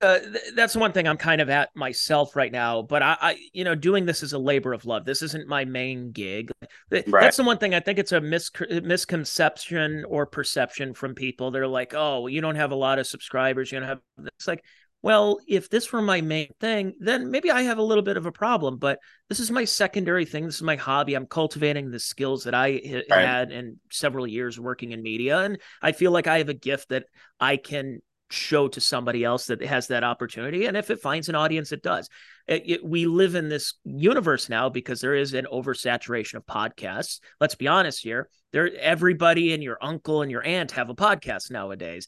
uh, 0.00 0.18
that's 0.54 0.74
one 0.74 0.92
thing 0.92 1.06
I'm 1.06 1.16
kind 1.16 1.40
of 1.40 1.48
at 1.48 1.74
myself 1.76 2.34
right 2.34 2.50
now. 2.50 2.82
But 2.82 3.02
I, 3.02 3.16
I, 3.20 3.36
you 3.52 3.64
know, 3.64 3.74
doing 3.74 4.06
this 4.06 4.22
is 4.22 4.32
a 4.32 4.38
labor 4.38 4.72
of 4.72 4.84
love. 4.84 5.04
This 5.04 5.22
isn't 5.22 5.48
my 5.48 5.64
main 5.64 6.12
gig. 6.12 6.51
Right. 6.90 7.06
That's 7.06 7.36
the 7.36 7.44
one 7.44 7.58
thing 7.58 7.74
I 7.74 7.80
think 7.80 7.98
it's 7.98 8.12
a 8.12 8.20
mis- 8.20 8.50
uh, 8.60 8.80
misconception 8.82 10.04
or 10.06 10.26
perception 10.26 10.94
from 10.94 11.14
people. 11.14 11.50
They're 11.50 11.66
like, 11.66 11.94
"Oh, 11.94 12.26
you 12.26 12.40
don't 12.40 12.56
have 12.56 12.72
a 12.72 12.76
lot 12.76 12.98
of 12.98 13.06
subscribers. 13.06 13.72
You 13.72 13.80
don't 13.80 13.88
have." 13.88 14.00
It's 14.24 14.48
like, 14.48 14.62
well, 15.02 15.40
if 15.48 15.68
this 15.68 15.92
were 15.92 16.00
my 16.00 16.20
main 16.20 16.50
thing, 16.60 16.94
then 17.00 17.30
maybe 17.30 17.50
I 17.50 17.62
have 17.62 17.78
a 17.78 17.82
little 17.82 18.04
bit 18.04 18.16
of 18.16 18.26
a 18.26 18.32
problem. 18.32 18.76
But 18.76 19.00
this 19.28 19.40
is 19.40 19.50
my 19.50 19.64
secondary 19.64 20.24
thing. 20.24 20.46
This 20.46 20.56
is 20.56 20.62
my 20.62 20.76
hobby. 20.76 21.14
I'm 21.14 21.26
cultivating 21.26 21.90
the 21.90 21.98
skills 21.98 22.44
that 22.44 22.54
I 22.54 23.02
right. 23.10 23.26
had 23.26 23.50
in 23.50 23.80
several 23.90 24.26
years 24.26 24.60
working 24.60 24.92
in 24.92 25.02
media, 25.02 25.40
and 25.40 25.58
I 25.82 25.92
feel 25.92 26.12
like 26.12 26.28
I 26.28 26.38
have 26.38 26.48
a 26.48 26.54
gift 26.54 26.90
that 26.90 27.06
I 27.40 27.56
can 27.56 28.00
show 28.32 28.68
to 28.68 28.80
somebody 28.80 29.24
else 29.24 29.46
that 29.46 29.62
has 29.62 29.88
that 29.88 30.04
opportunity. 30.04 30.66
And 30.66 30.76
if 30.76 30.90
it 30.90 31.00
finds 31.00 31.28
an 31.28 31.34
audience, 31.34 31.72
it 31.72 31.82
does. 31.82 32.08
It, 32.46 32.62
it, 32.66 32.84
we 32.84 33.06
live 33.06 33.34
in 33.34 33.48
this 33.48 33.74
universe 33.84 34.48
now 34.48 34.68
because 34.68 35.00
there 35.00 35.14
is 35.14 35.34
an 35.34 35.46
oversaturation 35.52 36.34
of 36.34 36.46
podcasts. 36.46 37.20
Let's 37.40 37.54
be 37.54 37.68
honest 37.68 38.02
here. 38.02 38.28
There, 38.52 38.74
everybody 38.76 39.52
and 39.52 39.62
your 39.62 39.78
uncle 39.80 40.22
and 40.22 40.30
your 40.30 40.44
aunt 40.44 40.72
have 40.72 40.90
a 40.90 40.94
podcast 40.94 41.50
nowadays. 41.50 42.06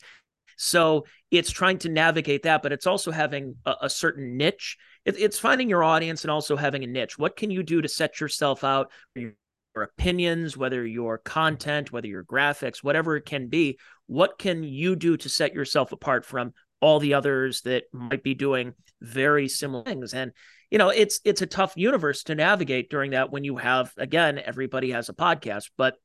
So 0.56 1.06
it's 1.30 1.50
trying 1.50 1.78
to 1.78 1.88
navigate 1.88 2.44
that, 2.44 2.62
but 2.62 2.72
it's 2.72 2.86
also 2.86 3.10
having 3.10 3.56
a, 3.64 3.74
a 3.82 3.90
certain 3.90 4.36
niche. 4.36 4.76
It, 5.04 5.18
it's 5.18 5.38
finding 5.38 5.68
your 5.68 5.84
audience 5.84 6.22
and 6.22 6.30
also 6.30 6.56
having 6.56 6.84
a 6.84 6.88
niche. 6.88 7.18
What 7.18 7.36
can 7.36 7.50
you 7.50 7.62
do 7.62 7.82
to 7.82 7.88
set 7.88 8.20
yourself 8.20 8.64
out? 8.64 8.90
Your 9.14 9.32
opinions, 9.76 10.56
whether 10.56 10.86
your 10.86 11.18
content, 11.18 11.90
whether 11.90 12.06
your 12.06 12.24
graphics, 12.24 12.84
whatever 12.84 13.16
it 13.16 13.26
can 13.26 13.48
be, 13.48 13.78
what 14.06 14.38
can 14.38 14.62
you 14.62 14.96
do 14.96 15.16
to 15.16 15.28
set 15.28 15.54
yourself 15.54 15.92
apart 15.92 16.24
from 16.24 16.52
all 16.80 16.98
the 16.98 17.14
others 17.14 17.62
that 17.62 17.84
might 17.92 18.22
be 18.22 18.34
doing 18.34 18.74
very 19.00 19.48
similar 19.48 19.84
things? 19.84 20.14
And 20.14 20.32
you 20.70 20.78
know 20.78 20.88
it's 20.88 21.20
it's 21.24 21.42
a 21.42 21.46
tough 21.46 21.74
universe 21.76 22.24
to 22.24 22.34
navigate 22.34 22.90
during 22.90 23.12
that 23.12 23.30
when 23.30 23.44
you 23.44 23.56
have 23.56 23.92
again 23.96 24.38
everybody 24.38 24.90
has 24.90 25.08
a 25.08 25.14
podcast. 25.14 25.70
But 25.76 25.96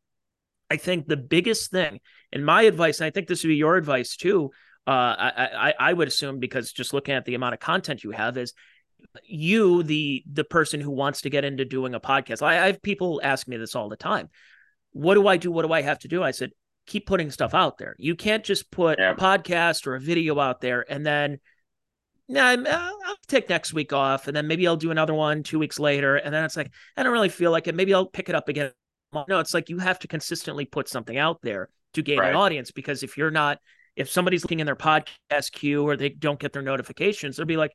i 0.72 0.78
think 0.78 1.08
the 1.08 1.18
biggest 1.18 1.72
thing 1.72 2.00
and 2.32 2.46
my 2.46 2.62
advice 2.62 3.00
and 3.00 3.08
i 3.08 3.10
think 3.10 3.28
this 3.28 3.44
would 3.44 3.48
be 3.48 3.56
your 3.56 3.76
advice 3.76 4.16
too 4.16 4.52
uh, 4.86 4.92
I, 4.92 5.50
I 5.56 5.74
i 5.80 5.94
would 5.94 6.08
assume 6.08 6.38
because 6.38 6.72
just 6.72 6.94
looking 6.94 7.16
at 7.16 7.26
the 7.26 7.34
amount 7.34 7.56
of 7.56 7.60
content 7.60 8.04
you 8.04 8.12
have 8.12 8.38
is 8.38 8.54
you 9.24 9.84
the 9.84 10.24
the 10.32 10.44
person 10.44 10.80
who 10.80 10.92
wants 10.92 11.22
to 11.22 11.30
get 11.30 11.46
into 11.46 11.66
doing 11.66 11.96
a 11.96 12.00
podcast. 12.00 12.42
I, 12.42 12.64
I 12.64 12.68
have 12.68 12.82
people 12.82 13.22
ask 13.24 13.48
me 13.48 13.58
this 13.58 13.76
all 13.76 13.90
the 13.90 13.96
time. 13.96 14.30
What 14.92 15.16
do 15.16 15.28
i 15.28 15.38
do? 15.38 15.52
What 15.52 15.66
do 15.66 15.74
i 15.74 15.82
have 15.82 16.00
to 16.00 16.08
do? 16.08 16.24
I 16.24 16.32
said 16.32 16.52
keep 16.90 17.06
putting 17.06 17.32
stuff 17.32 17.54
out 17.54 17.78
there. 17.78 17.96
You 17.98 18.16
can't 18.16 18.44
just 18.44 18.70
put 18.72 19.00
yeah. 19.00 19.12
a 19.12 19.16
podcast 19.16 19.88
or 19.88 19.96
a 19.96 20.00
video 20.00 20.40
out 20.40 20.60
there 20.60 20.86
and 20.92 21.06
then 21.06 21.40
nah, 22.30 22.54
uh, 22.54 22.92
I'll 23.06 23.16
take 23.28 23.50
next 23.50 23.74
week 23.74 23.92
off 23.92 24.28
and 24.28 24.36
then 24.36 24.48
maybe 24.48 24.68
I'll 24.68 24.78
do 24.78 24.92
another 24.92 25.14
one 25.14 25.44
two 25.44 25.60
weeks 25.60 25.80
later. 25.80 26.16
And 26.16 26.34
then 26.34 26.46
it's 26.46 26.56
like, 26.56 26.72
I 26.96 27.04
don't 27.04 27.12
really 27.12 27.30
feel 27.30 27.52
like 27.52 27.68
it. 27.68 27.76
Maybe 27.76 27.94
I'll 27.94 28.06
pick 28.06 28.30
it 28.30 28.36
up 28.36 28.48
again. 28.48 28.72
No, 29.28 29.40
it's 29.40 29.54
like 29.54 29.70
you 29.70 29.80
have 29.80 30.00
to 30.00 30.08
consistently 30.08 30.66
put 30.66 30.88
something 30.88 31.18
out 31.18 31.42
there 31.42 31.70
to 31.96 32.04
gain 32.04 32.20
right. 32.20 32.30
an 32.30 32.36
audience 32.36 32.70
because 32.72 33.02
if 33.02 33.18
you're 33.18 33.32
not, 33.32 33.58
if 33.96 34.10
somebody's 34.10 34.44
looking 34.44 34.60
in 34.60 34.68
their 34.68 34.76
podcast 34.76 35.52
queue 35.52 35.84
or 35.84 35.98
they 35.98 36.10
don't 36.10 36.40
get 36.40 36.54
their 36.54 36.62
notifications, 36.62 37.36
they'll 37.36 37.48
be 37.48 37.58
like, 37.58 37.72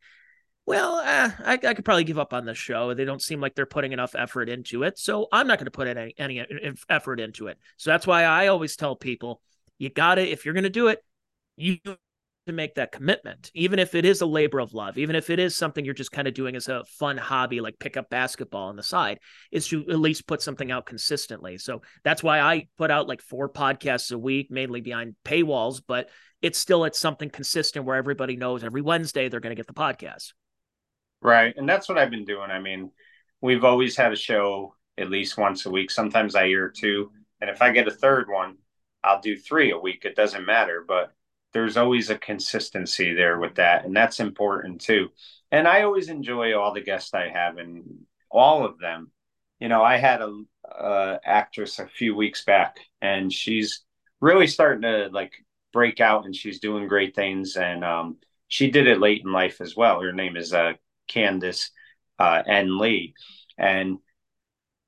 well, 0.67 0.95
uh, 0.97 1.31
I, 1.45 1.53
I, 1.63 1.75
could 1.75 1.85
probably 1.85 2.05
give 2.05 2.19
up 2.19 2.33
on 2.33 2.47
the 2.47 2.55
show. 2.55 2.95
They 2.95 3.05
don't 3.05 3.21
seem 3.21 3.41
like 3.41 3.55
they're 3.55 3.67
putting 3.67 3.93
enough 3.93 4.15
effort 4.15 4.49
into 4.49 4.83
it. 4.83 4.99
So 4.99 5.29
I'm 5.31 5.47
not 5.47 5.59
going 5.59 5.67
to 5.67 5.71
put 5.71 5.89
any, 5.89 6.15
any 6.17 6.45
effort 6.89 7.21
into 7.21 7.49
it. 7.49 7.59
So 7.77 7.91
that's 7.91 8.07
why 8.07 8.25
I 8.25 8.47
always 8.47 8.77
tell 8.77 8.97
people 8.97 9.43
you 9.79 9.91
got 9.91 10.15
to, 10.15 10.23
if 10.23 10.45
you're 10.45 10.55
going 10.55 10.65
to 10.65 10.71
do 10.71 10.89
it, 10.89 11.05
you 11.57 11.79
have 11.85 11.99
to 12.47 12.53
make 12.53 12.77
that 12.77 12.93
commitment, 12.93 13.51
even 13.55 13.79
if 13.79 13.95
it 13.95 14.07
is 14.07 14.23
a 14.23 14.27
labor 14.27 14.59
of 14.59 14.73
love, 14.73 14.97
even 14.97 15.17
if 15.17 15.29
it 15.29 15.39
is 15.39 15.55
something 15.55 15.85
you're 15.85 15.93
just 15.93 16.13
kind 16.13 16.27
of 16.27 16.33
doing 16.33 16.57
as 16.57 16.69
a 16.69 16.85
fun 16.99 17.19
hobby, 17.19 17.61
like 17.61 17.79
pick 17.79 17.99
up 17.99 18.09
basketball 18.09 18.69
on 18.69 18.77
the 18.77 18.83
side, 18.83 19.19
is 19.53 19.69
to 19.69 19.81
at 19.91 19.99
least 19.99 20.27
put 20.27 20.41
something 20.41 20.71
out 20.71 20.87
consistently. 20.87 21.59
So 21.59 21.83
that's 22.05 22.23
why 22.23 22.41
I 22.41 22.69
put 22.79 22.91
out 22.91 23.09
like 23.09 23.21
four 23.21 23.51
podcasts 23.51 24.13
a 24.13 24.19
week, 24.19 24.51
mainly 24.51 24.81
behind 24.81 25.17
paywalls, 25.27 25.83
but 25.87 26.09
it's 26.41 26.59
still 26.59 26.85
it's 26.85 26.99
something 26.99 27.29
consistent 27.29 27.85
where 27.85 27.97
everybody 27.97 28.37
knows 28.37 28.65
every 28.65 28.83
Wednesday 28.83 29.29
they're 29.29 29.41
going 29.41 29.55
to 29.55 29.61
get 29.61 29.67
the 29.67 29.75
podcast. 29.75 30.33
Right. 31.25 31.55
And 31.57 31.69
that's 31.69 31.89
what 31.89 31.99
I've 31.99 32.11
been 32.11 32.27
doing. 32.27 32.51
I 32.53 32.61
mean, 32.61 32.93
we've 33.41 33.65
always 33.65 33.97
had 33.97 34.13
a 34.13 34.17
show 34.17 34.77
at 34.99 35.11
least 35.11 35.39
once 35.39 35.67
a 35.67 35.71
week. 35.71 35.91
Sometimes 35.91 36.37
I 36.37 36.47
hear 36.47 36.69
two. 36.71 37.11
And 37.41 37.51
if 37.51 37.63
I 37.63 37.73
get 37.73 37.89
a 37.89 37.93
third 37.93 38.29
one, 38.29 38.59
I'll 39.03 39.21
do 39.21 39.37
three 39.37 39.73
a 39.73 39.79
week. 39.79 40.05
It 40.05 40.17
doesn't 40.17 40.47
matter. 40.47 40.85
But 40.87 41.13
there's 41.53 41.77
always 41.77 42.11
a 42.11 42.19
consistency 42.19 43.15
there 43.15 43.41
with 43.41 43.57
that. 43.57 43.85
And 43.87 43.97
that's 43.97 44.21
important 44.21 44.83
too. 44.83 45.09
And 45.51 45.67
I 45.67 45.83
always 45.83 46.09
enjoy 46.11 46.57
all 46.57 46.75
the 46.75 46.83
guests 46.83 47.15
I 47.15 47.29
have, 47.29 47.59
and 47.59 47.85
all 48.31 48.65
of 48.65 48.79
them 48.79 49.11
you 49.61 49.69
know, 49.69 49.83
I 49.83 49.97
had 49.97 50.21
a, 50.21 50.43
a 50.69 51.21
actress 51.25 51.79
a 51.79 51.87
few 51.87 52.15
weeks 52.15 52.45
back, 52.45 52.79
and 53.01 53.33
she's 53.33 53.83
really 54.21 54.47
starting 54.47 54.83
to 54.83 55.09
like 55.13 55.33
break 55.73 56.01
out, 56.01 56.25
and 56.25 56.35
she's 56.37 56.59
doing 56.61 56.89
great 56.89 57.15
things. 57.15 57.57
And 57.57 57.85
um, 57.85 58.19
she 58.49 58.71
did 58.71 58.87
it 58.87 59.01
late 59.01 59.23
in 59.25 59.33
life 59.33 59.61
as 59.61 59.77
well. 59.77 60.01
Her 60.01 60.13
name 60.13 60.37
is 60.37 60.53
uh, 60.53 60.73
Candice 61.09 61.71
uh, 62.19 62.43
N. 62.47 62.79
Lee, 62.79 63.15
and 63.59 63.99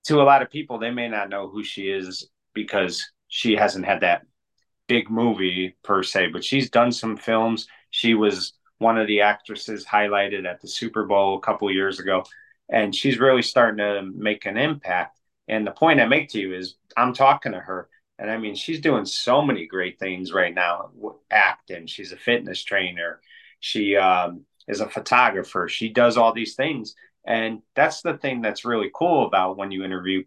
to 0.04 0.20
a 0.20 0.24
lot 0.24 0.42
of 0.42 0.50
people, 0.50 0.78
they 0.78 0.90
may 0.90 1.08
not 1.08 1.28
know 1.28 1.48
who 1.48 1.64
she 1.64 1.88
is 1.88 2.28
because 2.54 3.04
she 3.28 3.54
hasn't 3.54 3.84
had 3.84 4.00
that 4.00 4.22
big 4.86 5.10
movie 5.10 5.76
per 5.82 6.02
se, 6.02 6.28
but 6.28 6.44
she's 6.44 6.70
done 6.70 6.92
some 6.92 7.16
films. 7.16 7.66
She 7.90 8.14
was 8.14 8.52
one 8.78 8.98
of 8.98 9.06
the 9.06 9.22
actresses 9.22 9.84
highlighted 9.84 10.46
at 10.46 10.60
the 10.60 10.68
Super 10.68 11.04
Bowl 11.04 11.36
a 11.36 11.40
couple 11.40 11.70
years 11.72 11.98
ago, 11.98 12.24
and 12.68 12.94
she's 12.94 13.18
really 13.18 13.42
starting 13.42 13.78
to 13.78 14.02
make 14.14 14.46
an 14.46 14.56
impact. 14.56 15.18
And 15.48 15.66
the 15.66 15.72
point 15.72 16.00
I 16.00 16.06
make 16.06 16.28
to 16.30 16.38
you 16.38 16.54
is, 16.54 16.76
I'm 16.96 17.12
talking 17.12 17.52
to 17.52 17.60
her, 17.60 17.88
and 18.18 18.30
I 18.30 18.38
mean, 18.38 18.54
she's 18.54 18.80
doing 18.80 19.04
so 19.04 19.42
many 19.42 19.66
great 19.66 19.98
things 19.98 20.32
right 20.32 20.54
now. 20.54 20.90
Acting, 21.30 21.86
she's 21.86 22.12
a 22.12 22.16
fitness 22.16 22.62
trainer, 22.62 23.20
she 23.60 23.96
um, 23.96 24.44
is 24.68 24.80
a 24.80 24.88
photographer, 24.88 25.68
she 25.68 25.88
does 25.88 26.16
all 26.16 26.32
these 26.32 26.54
things, 26.54 26.94
and 27.26 27.62
that's 27.74 28.02
the 28.02 28.16
thing 28.18 28.40
that's 28.40 28.64
really 28.64 28.90
cool 28.94 29.26
about 29.26 29.56
when 29.56 29.70
you 29.70 29.84
interview 29.84 30.24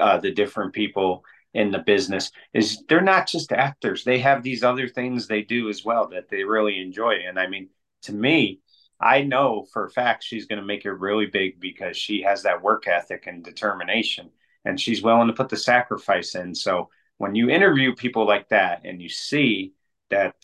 uh, 0.00 0.18
the 0.18 0.30
different 0.32 0.72
people 0.72 1.24
in 1.54 1.70
the 1.70 1.78
business 1.78 2.30
is 2.54 2.82
they're 2.88 3.02
not 3.02 3.26
just 3.26 3.52
actors. 3.52 4.04
They 4.04 4.18
have 4.20 4.42
these 4.42 4.64
other 4.64 4.88
things 4.88 5.26
they 5.26 5.42
do 5.42 5.68
as 5.68 5.84
well 5.84 6.08
that 6.08 6.30
they 6.30 6.44
really 6.44 6.80
enjoy. 6.80 7.16
And 7.28 7.38
i 7.38 7.46
mean 7.46 7.68
to 8.02 8.12
me 8.12 8.60
i 9.00 9.22
know 9.22 9.66
for 9.72 9.84
a 9.84 9.90
fact 9.90 10.24
she's 10.24 10.46
going 10.46 10.60
to 10.60 10.64
make 10.66 10.84
it 10.84 10.92
really 10.92 11.26
big 11.26 11.60
because 11.60 11.96
she 11.96 12.22
has 12.22 12.42
that 12.42 12.62
work 12.62 12.88
ethic 12.88 13.26
and 13.26 13.44
determination 13.44 14.30
and 14.64 14.80
she's 14.80 15.02
willing 15.02 15.28
to 15.28 15.34
put 15.34 15.48
the 15.48 15.56
sacrifice 15.56 16.34
in. 16.34 16.54
So 16.54 16.88
when 17.18 17.34
you 17.34 17.50
interview 17.50 17.94
people 17.94 18.26
like 18.26 18.48
that 18.48 18.82
and 18.84 19.00
you 19.00 19.08
see 19.08 19.72
that 20.10 20.34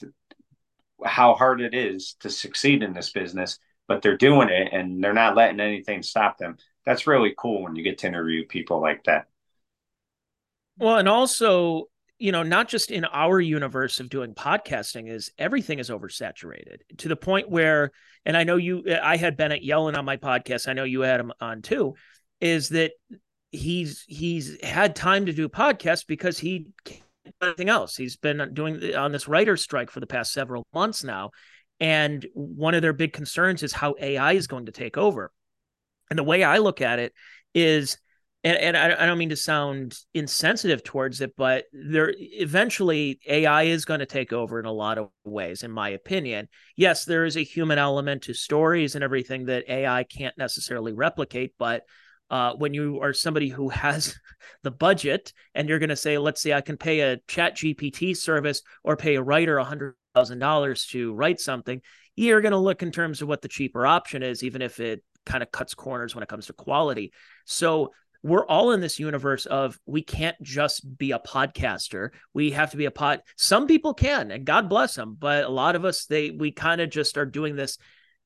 how 1.05 1.35
hard 1.35 1.61
it 1.61 1.75
is 1.75 2.17
to 2.21 2.31
succeed 2.31 2.83
in 2.83 2.93
this 2.93 3.11
business 3.11 3.59
but 3.87 4.03
they're 4.03 4.17
doing 4.17 4.49
it 4.49 4.69
and 4.73 5.03
they're 5.03 5.13
not 5.13 5.37
letting 5.37 5.61
anything 5.61 6.03
stop 6.03 6.39
them 6.39 6.57
that's 6.85 7.07
really 7.07 7.35
cool 7.37 7.63
when 7.63 7.77
you 7.77 7.83
get 7.83 7.99
to 7.99 8.07
interview 8.07 8.47
people 8.47 8.81
like 8.81 9.05
that 9.05 9.27
well, 10.79 10.97
and 10.97 11.09
also, 11.09 11.89
you 12.19 12.33
know, 12.33 12.43
not 12.43 12.69
just 12.69 12.91
in 12.91 13.05
our 13.05 13.41
universe 13.41 14.01
of 14.01 14.09
doing 14.09 14.35
podcasting 14.35 15.11
is 15.11 15.33
everything 15.37 15.81
is 15.81 15.91
oversaturated 15.91 16.79
to 16.99 17.09
the 17.09 17.17
point 17.17 17.51
where, 17.51 17.91
and 18.25 18.37
I 18.37 18.45
know 18.45 18.57
you, 18.57 18.85
I 19.03 19.17
had 19.17 19.37
Bennett 19.37 19.65
Yellin 19.65 19.97
on 19.97 20.05
my 20.05 20.17
podcast. 20.17 20.69
I 20.69 20.75
know 20.75 20.85
you 20.85 21.01
had 21.01 21.21
him 21.21 21.33
on 21.41 21.63
too. 21.63 21.95
Is 22.41 22.69
that 22.71 22.93
he's 23.51 24.05
he's 24.07 24.63
had 24.63 24.95
time 24.95 25.27
to 25.27 25.33
do 25.33 25.49
podcasts 25.49 26.07
because 26.07 26.39
he 26.39 26.69
anything 27.43 27.69
else. 27.69 27.97
He's 27.97 28.17
been 28.17 28.53
doing 28.55 28.95
on 28.95 29.13
this 29.13 29.29
writer 29.29 29.57
strike 29.57 29.91
for 29.91 30.01
the 30.01 30.07
past 30.07 30.33
several 30.33 30.67
months 30.73 31.05
now, 31.05 31.31
and 31.81 32.27
one 32.35 32.75
of 32.75 32.83
their 32.83 32.93
big 32.93 33.13
concerns 33.13 33.63
is 33.63 33.73
how 33.73 33.95
AI 34.01 34.33
is 34.33 34.47
going 34.47 34.67
to 34.67 34.73
take 34.73 34.97
over. 34.97 35.31
And 36.11 36.19
the 36.19 36.25
way 36.25 36.43
I 36.43 36.59
look 36.59 36.81
at 36.81 36.99
it 36.99 37.13
is 37.55 37.99
and, 38.45 38.57
and 38.57 38.77
I, 38.77 39.03
I, 39.03 39.07
don't 39.07 39.19
mean 39.19 39.31
to 39.31 39.37
sound 39.37 39.99
insensitive 40.15 40.85
towards 40.85 41.21
it, 41.21 41.35
but 41.37 41.65
there 41.73 42.15
eventually 42.17 43.19
AI 43.27 43.65
is 43.65 43.85
going 43.85 44.01
to 44.01 44.07
take 44.07 44.33
over 44.33 44.61
in 44.61 44.67
a 44.67 44.73
lot 44.73 44.97
of 44.97 45.09
ways, 45.25 45.65
in 45.65 45.73
my 45.73 45.91
opinion. 45.91 46.49
Yes, 46.77 47.05
there 47.05 47.25
is 47.25 47.37
a 47.37 47.43
human 47.43 47.79
element 47.79 48.23
to 48.23 48.35
stories 48.35 48.95
and 48.95 49.03
everything 49.03 49.47
that 49.47 49.69
AI 49.69 50.05
can't 50.05 50.39
necessarily 50.39 50.93
replicate, 50.93 51.55
but 51.59 51.83
uh, 52.31 52.55
when 52.55 52.75
you 52.75 53.01
are 53.01 53.13
somebody 53.13 53.49
who 53.49 53.69
has 53.69 54.15
the 54.63 54.71
budget 54.71 55.33
and 55.55 55.69
you're 55.69 55.79
going 55.79 55.89
to 55.89 55.97
say, 55.97 56.19
let's 56.19 56.43
say 56.43 56.53
I 56.53 56.61
can 56.61 56.77
pay 56.77 57.01
a 57.01 57.19
chat 57.29 57.57
GPT 57.57 58.17
service 58.17 58.63
or 58.85 58.97
pay 58.97 59.17
a 59.17 59.23
writer 59.23 59.59
a 59.59 59.65
hundred 59.65 59.95
thousand 60.15 60.39
dollars 60.39 60.87
to 60.87 61.15
write 61.15 61.41
something, 61.41 61.81
you're 62.17 62.41
going 62.41 62.53
to 62.53 62.59
look 62.59 62.83
in 62.83 62.91
terms 62.91 63.23
of 63.23 63.29
what 63.29 63.43
the 63.43 63.49
cheaper 63.49 63.87
option 63.87 64.23
is, 64.23 64.43
even 64.43 64.63
if 64.63 64.81
it 64.81 65.03
kind 65.25 65.43
of 65.43 65.53
cuts 65.53 65.75
corners 65.75 66.15
when 66.15 66.23
it 66.23 66.29
comes 66.29 66.47
to 66.47 66.53
quality. 66.53 67.13
So 67.45 67.93
we're 68.23 68.47
all 68.47 68.73
in 68.73 68.81
this 68.81 68.99
universe 68.99 69.47
of 69.47 69.79
we 69.87 70.03
can't 70.03 70.41
just 70.43 70.99
be 70.99 71.13
a 71.13 71.21
podcaster. 71.21 72.11
We 72.35 72.51
have 72.51 72.73
to 72.73 72.77
be 72.77 72.87
a 72.87 72.91
pod. 72.91 73.21
Some 73.37 73.69
people 73.69 73.95
can, 73.95 74.33
and 74.33 74.45
God 74.45 74.69
bless 74.69 74.97
them, 74.97 75.17
but 75.19 75.45
a 75.45 75.49
lot 75.49 75.77
of 75.77 75.85
us, 75.85 76.07
they 76.07 76.31
we 76.31 76.51
kind 76.51 76.81
of 76.81 76.91
just 76.91 77.17
are 77.17 77.27
doing 77.27 77.55
this 77.55 77.79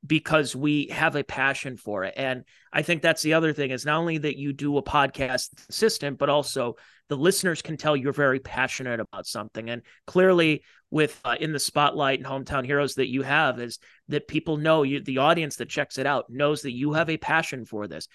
because 0.04 0.56
we 0.56 0.88
have 0.88 1.14
a 1.14 1.22
passion 1.22 1.76
for 1.76 2.04
it. 2.04 2.14
And 2.16 2.44
I 2.72 2.82
think 2.82 3.02
that's 3.02 3.22
the 3.22 3.34
other 3.34 3.52
thing 3.52 3.70
is 3.70 3.86
not 3.86 3.98
only 3.98 4.18
that 4.18 4.36
you 4.36 4.52
do 4.52 4.76
a 4.76 4.82
podcast 4.82 5.68
assistant, 5.68 6.18
but 6.18 6.28
also 6.28 6.76
the 7.08 7.16
listeners 7.16 7.62
can 7.62 7.76
tell 7.76 7.96
you're 7.96 8.12
very 8.12 8.40
passionate 8.40 9.00
about 9.00 9.26
something. 9.26 9.70
And 9.70 9.82
clearly, 10.06 10.64
with 10.90 11.18
uh, 11.24 11.36
in 11.40 11.52
the 11.52 11.58
spotlight 11.58 12.18
and 12.18 12.28
hometown 12.28 12.66
heroes 12.66 12.96
that 12.96 13.08
you 13.08 13.22
have, 13.22 13.60
is 13.60 13.78
that 14.08 14.28
people 14.28 14.56
know 14.56 14.82
you, 14.82 15.00
the 15.00 15.18
audience 15.18 15.56
that 15.56 15.68
checks 15.68 15.98
it 15.98 16.06
out 16.06 16.26
knows 16.28 16.62
that 16.62 16.72
you 16.72 16.92
have 16.92 17.08
a 17.08 17.16
passion 17.16 17.64
for 17.64 17.86
this 17.86 18.08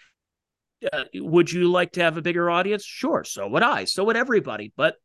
uh, 0.94 1.04
would 1.16 1.52
you 1.52 1.72
like 1.72 1.94
to 1.94 2.04
have 2.04 2.18
a 2.18 2.22
bigger 2.22 2.50
audience? 2.50 2.84
Sure. 2.84 3.24
So 3.24 3.48
would 3.48 3.64
I. 3.64 3.86
So 3.86 4.04
would 4.06 4.18
everybody. 4.18 4.72
But 4.76 4.96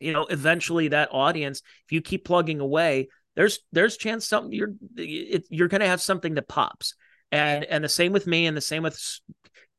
you 0.00 0.12
know, 0.12 0.26
eventually 0.26 0.88
that 0.88 1.08
audience, 1.12 1.62
if 1.86 1.92
you 1.92 2.02
keep 2.02 2.24
plugging 2.24 2.60
away, 2.60 3.08
there's 3.36 3.60
there's 3.72 3.96
chance 3.96 4.26
something 4.26 4.52
you're 4.52 4.74
it, 4.96 5.44
you're 5.50 5.68
going 5.68 5.82
to 5.82 5.88
have 5.88 6.00
something 6.00 6.34
that 6.34 6.48
pops. 6.48 6.94
And 7.30 7.64
and 7.64 7.84
the 7.84 7.88
same 7.88 8.12
with 8.12 8.26
me, 8.26 8.46
and 8.46 8.56
the 8.56 8.60
same 8.60 8.82
with 8.82 9.00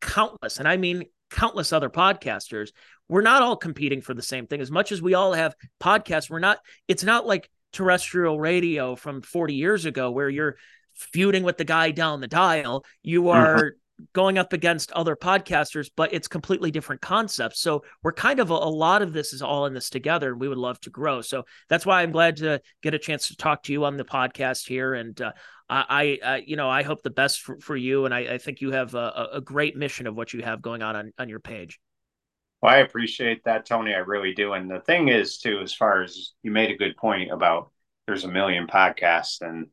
countless, 0.01 0.58
and 0.60 0.68
I 0.68 0.78
mean 0.78 1.05
countless 1.30 1.74
other 1.74 1.89
podcasters. 1.89 2.70
We're 3.10 3.22
not 3.22 3.41
all 3.41 3.55
competing 3.55 4.01
for 4.01 4.14
the 4.14 4.22
same 4.22 4.47
thing. 4.47 4.62
As 4.62 4.72
much 4.72 4.91
as 4.91 5.01
we 5.01 5.14
all 5.14 5.34
have 5.34 5.55
podcasts, 5.82 6.30
we're 6.30 6.39
not. 6.39 6.60
It's 6.88 7.03
not 7.03 7.26
like 7.26 7.49
terrestrial 7.74 8.39
radio 8.39 8.95
from 8.95 9.22
40 9.22 9.53
years 9.53 9.86
ago 9.86 10.12
where 10.12 10.30
you're 10.30 10.58
feuding 10.93 11.43
with 11.43 11.58
the 11.58 11.64
guy 11.64 11.91
down 11.91 12.22
the 12.22 12.28
dial. 12.28 12.86
You 13.01 13.24
mm-hmm. 13.24 13.38
are 13.38 13.76
going 14.14 14.38
up 14.38 14.54
against 14.54 14.91
other 14.91 15.16
podcasters, 15.16 15.89
but 15.95 16.14
it's 16.14 16.28
completely 16.28 16.72
different 16.72 17.02
concepts. 17.02 17.60
So 17.60 17.84
we're 18.04 18.14
kind 18.14 18.39
of 18.39 18.52
a, 18.52 18.54
a, 18.54 18.70
lot 18.70 19.02
of 19.02 19.14
this 19.14 19.34
is 19.34 19.41
all 19.41 19.66
in 19.66 19.74
this 19.74 19.89
together, 19.89 20.32
and 20.32 20.41
we 20.41 20.48
would 20.48 20.58
love 20.58 20.80
to 20.82 20.89
grow. 20.89 21.22
So 21.22 21.45
that's 21.70 21.86
why 21.86 22.02
I'm 22.02 22.12
glad 22.12 22.38
to 22.38 22.62
get 22.82 22.93
a 22.93 23.00
chance 23.00 23.28
to 23.30 23.36
talk 23.36 23.64
to 23.64 23.74
you 23.74 23.86
on 23.86 23.98
the 23.98 24.06
podcast 24.06 24.68
here. 24.68 24.93
And 24.93 25.20
uh, 25.20 25.32
I, 25.70 26.20
I, 26.24 26.43
you 26.45 26.56
know, 26.56 26.70
I 26.70 26.84
hope 26.84 27.02
the 27.02 27.10
best 27.10 27.41
for, 27.41 27.60
for 27.60 27.76
you, 27.76 28.06
and 28.06 28.14
I, 28.14 28.20
I 28.20 28.38
think 28.38 28.62
you 28.62 28.72
have 28.72 28.93
a, 28.93 29.30
a, 29.34 29.41
great 29.41 29.76
mission 29.76 30.08
of 30.08 30.16
what 30.16 30.34
you 30.34 30.41
have 30.41 30.62
going 30.62 30.82
on, 30.82 30.95
on 30.95 31.12
on 31.18 31.30
your 31.30 31.39
page. 31.39 31.80
Well, 32.62 32.74
I 32.74 32.78
appreciate 32.78 33.43
that, 33.43 33.66
Tony. 33.66 33.93
I 33.93 34.00
really 34.00 34.34
do. 34.34 34.54
And 34.54 34.70
the 34.70 34.80
thing 34.80 35.10
is, 35.10 35.38
too, 35.38 35.60
as 35.62 35.74
far 35.74 36.02
as 36.02 36.34
you 36.41 36.52
made 36.52 36.72
a 36.72 36.78
good 36.78 36.98
point 36.98 37.32
about 37.32 37.72
there's 38.08 38.24
a 38.24 38.30
million 38.30 38.66
podcasts 38.68 39.41
and 39.41 39.68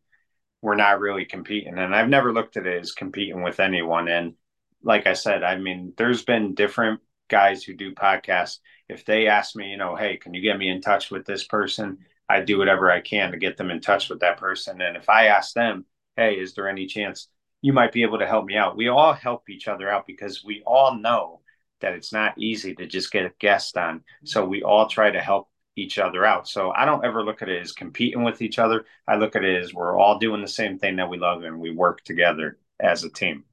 we're 0.64 0.74
not 0.74 0.98
really 0.98 1.26
competing. 1.26 1.78
And 1.78 1.94
I've 1.94 2.08
never 2.08 2.32
looked 2.32 2.56
at 2.56 2.66
it 2.66 2.80
as 2.80 2.92
competing 2.92 3.42
with 3.42 3.60
anyone. 3.60 4.08
And 4.08 4.32
like 4.82 5.06
I 5.06 5.12
said, 5.12 5.42
I 5.42 5.58
mean, 5.58 5.92
there's 5.98 6.24
been 6.24 6.54
different 6.54 7.00
guys 7.28 7.62
who 7.62 7.74
do 7.74 7.94
podcasts. 7.94 8.60
If 8.88 9.04
they 9.04 9.26
ask 9.26 9.54
me, 9.54 9.72
you 9.72 9.76
know, 9.76 9.94
hey, 9.94 10.16
can 10.16 10.32
you 10.32 10.40
get 10.40 10.56
me 10.56 10.70
in 10.70 10.80
touch 10.80 11.10
with 11.10 11.26
this 11.26 11.44
person? 11.44 11.98
I 12.30 12.40
do 12.40 12.56
whatever 12.56 12.90
I 12.90 13.02
can 13.02 13.32
to 13.32 13.36
get 13.36 13.58
them 13.58 13.70
in 13.70 13.82
touch 13.82 14.08
with 14.08 14.20
that 14.20 14.38
person. 14.38 14.80
And 14.80 14.96
if 14.96 15.10
I 15.10 15.26
ask 15.26 15.52
them, 15.52 15.84
hey, 16.16 16.36
is 16.36 16.54
there 16.54 16.66
any 16.66 16.86
chance 16.86 17.28
you 17.60 17.74
might 17.74 17.92
be 17.92 18.02
able 18.02 18.20
to 18.20 18.26
help 18.26 18.46
me 18.46 18.56
out? 18.56 18.74
We 18.74 18.88
all 18.88 19.12
help 19.12 19.50
each 19.50 19.68
other 19.68 19.90
out 19.90 20.06
because 20.06 20.42
we 20.42 20.62
all 20.64 20.96
know 20.96 21.42
that 21.82 21.92
it's 21.92 22.10
not 22.10 22.38
easy 22.38 22.74
to 22.76 22.86
just 22.86 23.12
get 23.12 23.26
a 23.26 23.32
guest 23.38 23.76
on. 23.76 24.02
So 24.24 24.46
we 24.46 24.62
all 24.62 24.88
try 24.88 25.10
to 25.10 25.20
help 25.20 25.50
each 25.77 25.99
other 25.99 26.25
out. 26.25 26.49
So 26.49 26.70
I 26.70 26.85
don't 26.85 27.05
ever 27.05 27.25
look 27.25 27.43
at 27.43 27.49
it 27.49 27.61
as 27.61 27.72
competing 27.72 28.22
with 28.22 28.43
each 28.43 28.59
other. 28.59 28.85
I 29.09 29.16
look 29.16 29.37
at 29.37 29.45
it 29.45 29.62
as 29.62 29.75
we're 29.75 29.99
all 29.99 30.18
doing 30.18 30.41
the 30.41 30.49
same 30.49 30.79
thing 30.79 30.97
that 30.97 31.09
we 31.09 31.18
love 31.18 31.43
and 31.43 31.61
we 31.61 31.70
work 31.70 32.03
together 32.05 32.59
as 32.81 33.05
a 33.05 33.11
team. 33.11 33.45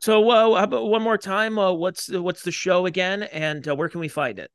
So, 0.00 0.30
uh, 0.30 0.66
one 0.66 1.02
more 1.02 1.16
time? 1.16 1.58
Uh, 1.58 1.72
what's 1.72 2.10
what's 2.10 2.42
the 2.42 2.52
show 2.52 2.84
again, 2.84 3.22
and 3.22 3.66
uh, 3.66 3.74
where 3.74 3.88
can 3.88 4.00
we 4.00 4.08
find 4.08 4.38
it? 4.38 4.50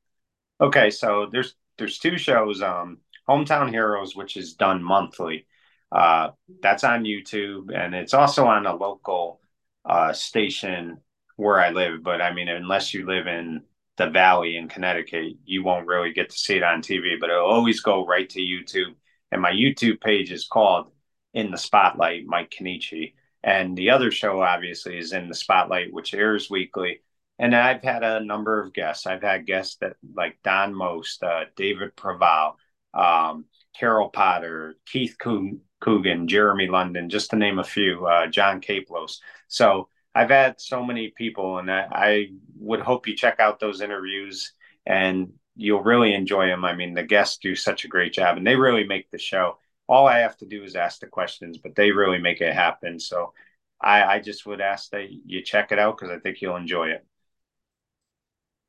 Okay, 0.60 0.90
so 0.90 1.28
there's 1.32 1.56
there's 1.76 1.98
two 1.98 2.18
shows. 2.18 2.62
Um, 2.62 2.98
Hometown 3.28 3.70
Heroes, 3.70 4.14
which 4.14 4.36
is 4.36 4.54
done 4.54 4.80
monthly. 4.80 5.46
Uh, 5.90 6.30
that's 6.62 6.84
on 6.84 7.04
YouTube, 7.04 7.76
and 7.76 7.94
it's 7.94 8.14
also 8.14 8.46
on 8.46 8.66
a 8.66 8.74
local 8.76 9.40
uh, 9.84 10.12
station 10.12 10.98
where 11.36 11.60
I 11.60 11.70
live. 11.70 12.02
But 12.04 12.20
I 12.20 12.32
mean, 12.32 12.48
unless 12.48 12.94
you 12.94 13.06
live 13.06 13.26
in 13.26 13.62
the 14.00 14.08
Valley 14.08 14.56
in 14.56 14.66
Connecticut, 14.66 15.34
you 15.44 15.62
won't 15.62 15.86
really 15.86 16.12
get 16.14 16.30
to 16.30 16.38
see 16.38 16.56
it 16.56 16.62
on 16.62 16.80
TV, 16.80 17.20
but 17.20 17.28
it'll 17.28 17.44
always 17.44 17.80
go 17.80 18.06
right 18.06 18.28
to 18.30 18.40
YouTube. 18.40 18.94
And 19.30 19.42
my 19.42 19.52
YouTube 19.52 20.00
page 20.00 20.32
is 20.32 20.48
called 20.48 20.90
In 21.34 21.50
the 21.50 21.58
Spotlight, 21.58 22.24
Mike 22.24 22.50
Cannici. 22.50 23.12
And 23.44 23.76
the 23.76 23.90
other 23.90 24.10
show, 24.10 24.40
obviously, 24.40 24.96
is 24.96 25.12
In 25.12 25.28
the 25.28 25.34
Spotlight, 25.34 25.92
which 25.92 26.14
airs 26.14 26.48
weekly. 26.48 27.02
And 27.38 27.54
I've 27.54 27.82
had 27.82 28.02
a 28.02 28.24
number 28.24 28.62
of 28.62 28.72
guests. 28.72 29.06
I've 29.06 29.22
had 29.22 29.46
guests 29.46 29.76
that 29.82 29.96
like 30.14 30.38
Don 30.42 30.74
Most, 30.74 31.22
uh, 31.22 31.44
David 31.54 31.94
Proval, 31.94 32.54
um, 32.94 33.44
Carol 33.78 34.08
Potter, 34.08 34.76
Keith 34.86 35.16
Coogan, 35.18 36.26
Jeremy 36.26 36.68
London, 36.68 37.10
just 37.10 37.30
to 37.30 37.36
name 37.36 37.58
a 37.58 37.64
few, 37.64 38.06
uh, 38.06 38.28
John 38.28 38.62
Kapelos. 38.62 39.18
So 39.48 39.90
I've 40.14 40.30
had 40.30 40.60
so 40.60 40.84
many 40.84 41.12
people, 41.16 41.58
and 41.58 41.70
I, 41.70 41.88
I 41.90 42.26
would 42.58 42.80
hope 42.80 43.06
you 43.06 43.16
check 43.16 43.40
out 43.40 43.60
those 43.60 43.80
interviews 43.80 44.52
and 44.86 45.32
you'll 45.56 45.82
really 45.82 46.14
enjoy 46.14 46.46
them. 46.46 46.64
I 46.64 46.74
mean, 46.74 46.94
the 46.94 47.02
guests 47.02 47.38
do 47.38 47.54
such 47.54 47.84
a 47.84 47.88
great 47.88 48.12
job, 48.12 48.36
and 48.36 48.46
they 48.46 48.56
really 48.56 48.84
make 48.84 49.10
the 49.10 49.18
show. 49.18 49.58
All 49.88 50.06
I 50.06 50.18
have 50.18 50.36
to 50.38 50.46
do 50.46 50.62
is 50.62 50.74
ask 50.74 51.00
the 51.00 51.06
questions, 51.06 51.58
but 51.58 51.74
they 51.74 51.90
really 51.90 52.18
make 52.18 52.40
it 52.40 52.54
happen. 52.54 52.98
So 52.98 53.34
I, 53.80 54.02
I 54.02 54.20
just 54.20 54.46
would 54.46 54.60
ask 54.60 54.90
that 54.90 55.08
you 55.10 55.42
check 55.42 55.72
it 55.72 55.78
out 55.78 55.98
because 55.98 56.14
I 56.14 56.18
think 56.18 56.40
you'll 56.40 56.56
enjoy 56.56 56.88
it. 56.88 57.04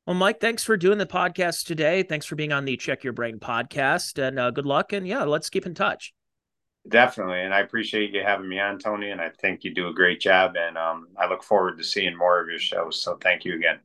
Well, 0.06 0.16
Mike, 0.16 0.40
thanks 0.40 0.64
for 0.64 0.76
doing 0.76 0.98
the 0.98 1.06
podcast 1.06 1.64
today. 1.64 2.02
Thanks 2.02 2.26
for 2.26 2.34
being 2.34 2.52
on 2.52 2.64
the 2.64 2.76
Check 2.76 3.04
Your 3.04 3.12
Brain 3.12 3.38
podcast, 3.38 4.20
and 4.20 4.38
uh, 4.38 4.50
good 4.50 4.66
luck. 4.66 4.92
And 4.92 5.06
yeah, 5.06 5.22
let's 5.22 5.48
keep 5.48 5.64
in 5.64 5.74
touch. 5.74 6.12
Definitely, 6.88 7.42
and 7.42 7.54
I 7.54 7.60
appreciate 7.60 8.12
you 8.12 8.22
having 8.24 8.48
me 8.48 8.58
on, 8.58 8.78
Tony. 8.78 9.10
And 9.10 9.20
I 9.20 9.30
think 9.30 9.62
you 9.62 9.72
do 9.72 9.88
a 9.88 9.94
great 9.94 10.20
job. 10.20 10.56
And 10.56 10.76
um, 10.76 11.08
I 11.16 11.28
look 11.28 11.44
forward 11.44 11.78
to 11.78 11.84
seeing 11.84 12.16
more 12.16 12.40
of 12.40 12.48
your 12.48 12.58
shows. 12.58 13.00
So 13.00 13.16
thank 13.16 13.44
you 13.44 13.54
again. 13.54 13.78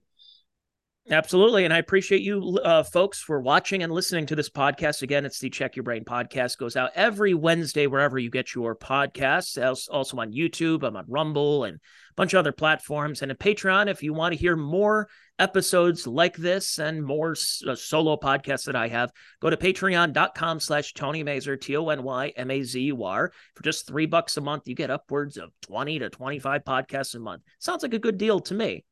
Absolutely. 1.10 1.64
And 1.64 1.74
I 1.74 1.78
appreciate 1.78 2.22
you 2.22 2.60
uh, 2.64 2.84
folks 2.84 3.22
for 3.22 3.40
watching 3.40 3.82
and 3.82 3.94
listening 3.94 4.26
to 4.26 4.36
this 4.36 4.50
podcast. 4.50 5.04
Again, 5.04 5.26
it's 5.26 5.40
the 5.40 5.50
Check 5.50 5.78
Your 5.78 5.84
Brain 5.84 6.04
podcast, 6.04 6.58
goes 6.58 6.76
out 6.76 6.90
every 6.96 7.34
Wednesday, 7.34 7.88
wherever 7.88 8.20
you 8.20 8.30
get 8.30 8.54
your 8.54 8.76
podcasts. 8.76 9.88
Also 9.90 10.18
on 10.18 10.34
YouTube, 10.34 10.84
I'm 10.84 10.98
on 10.98 11.06
Rumble 11.08 11.64
and 11.64 11.80
bunch 12.18 12.34
of 12.34 12.40
other 12.40 12.52
platforms. 12.52 13.22
And 13.22 13.32
a 13.32 13.36
Patreon, 13.36 13.88
if 13.88 14.04
you 14.04 14.12
want 14.12 14.34
to 14.34 14.40
hear 14.40 14.58
more 14.58 15.08
episodes 15.40 16.08
like 16.08 16.36
this 16.36 16.80
and 16.80 17.04
more 17.04 17.36
uh, 17.66 17.76
solo 17.76 18.18
podcasts 18.18 18.66
that 18.66 18.76
I 18.76 18.88
have, 18.90 19.12
go 19.40 19.50
to 19.50 19.56
patreon.com 19.56 20.60
slash 20.60 20.94
Tony 20.94 21.24
Mazur, 21.24 21.56
T-O-N-Y-M-A-Z-U-R. 21.56 23.32
For 23.56 23.64
just 23.64 23.88
three 23.88 24.08
bucks 24.08 24.36
a 24.36 24.42
month, 24.42 24.68
you 24.68 24.76
get 24.76 24.92
upwards 24.92 25.38
of 25.38 25.52
20 25.62 26.00
to 26.00 26.10
25 26.10 26.64
podcasts 26.66 27.16
a 27.16 27.20
month. 27.20 27.44
Sounds 27.60 27.84
like 27.84 27.94
a 27.94 28.00
good 28.00 28.18
deal 28.18 28.40
to 28.42 28.54
me. 28.54 28.84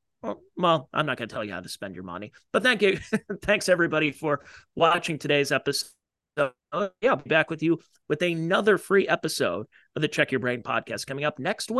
Well, 0.57 0.89
I'm 0.93 1.05
not 1.05 1.17
going 1.17 1.27
to 1.27 1.33
tell 1.33 1.43
you 1.43 1.51
how 1.51 1.59
to 1.59 1.69
spend 1.69 1.93
your 1.93 2.03
money, 2.03 2.31
but 2.51 2.63
thank 2.63 2.81
you. 2.81 2.97
Thanks 3.43 3.69
everybody 3.69 4.11
for 4.11 4.43
watching 4.75 5.19
today's 5.19 5.51
episode. 5.51 5.91
yeah, 6.37 6.49
I'll 6.71 6.91
be 7.17 7.29
back 7.29 7.51
with 7.51 7.61
you 7.61 7.79
with 8.07 8.21
another 8.21 8.77
free 8.77 9.07
episode 9.07 9.67
of 9.95 10.01
the 10.01 10.07
Check 10.07 10.31
Your 10.31 10.39
Brain 10.39 10.63
podcast 10.63 11.05
coming 11.05 11.25
up 11.25 11.37
next 11.37 11.69
week. 11.69 11.73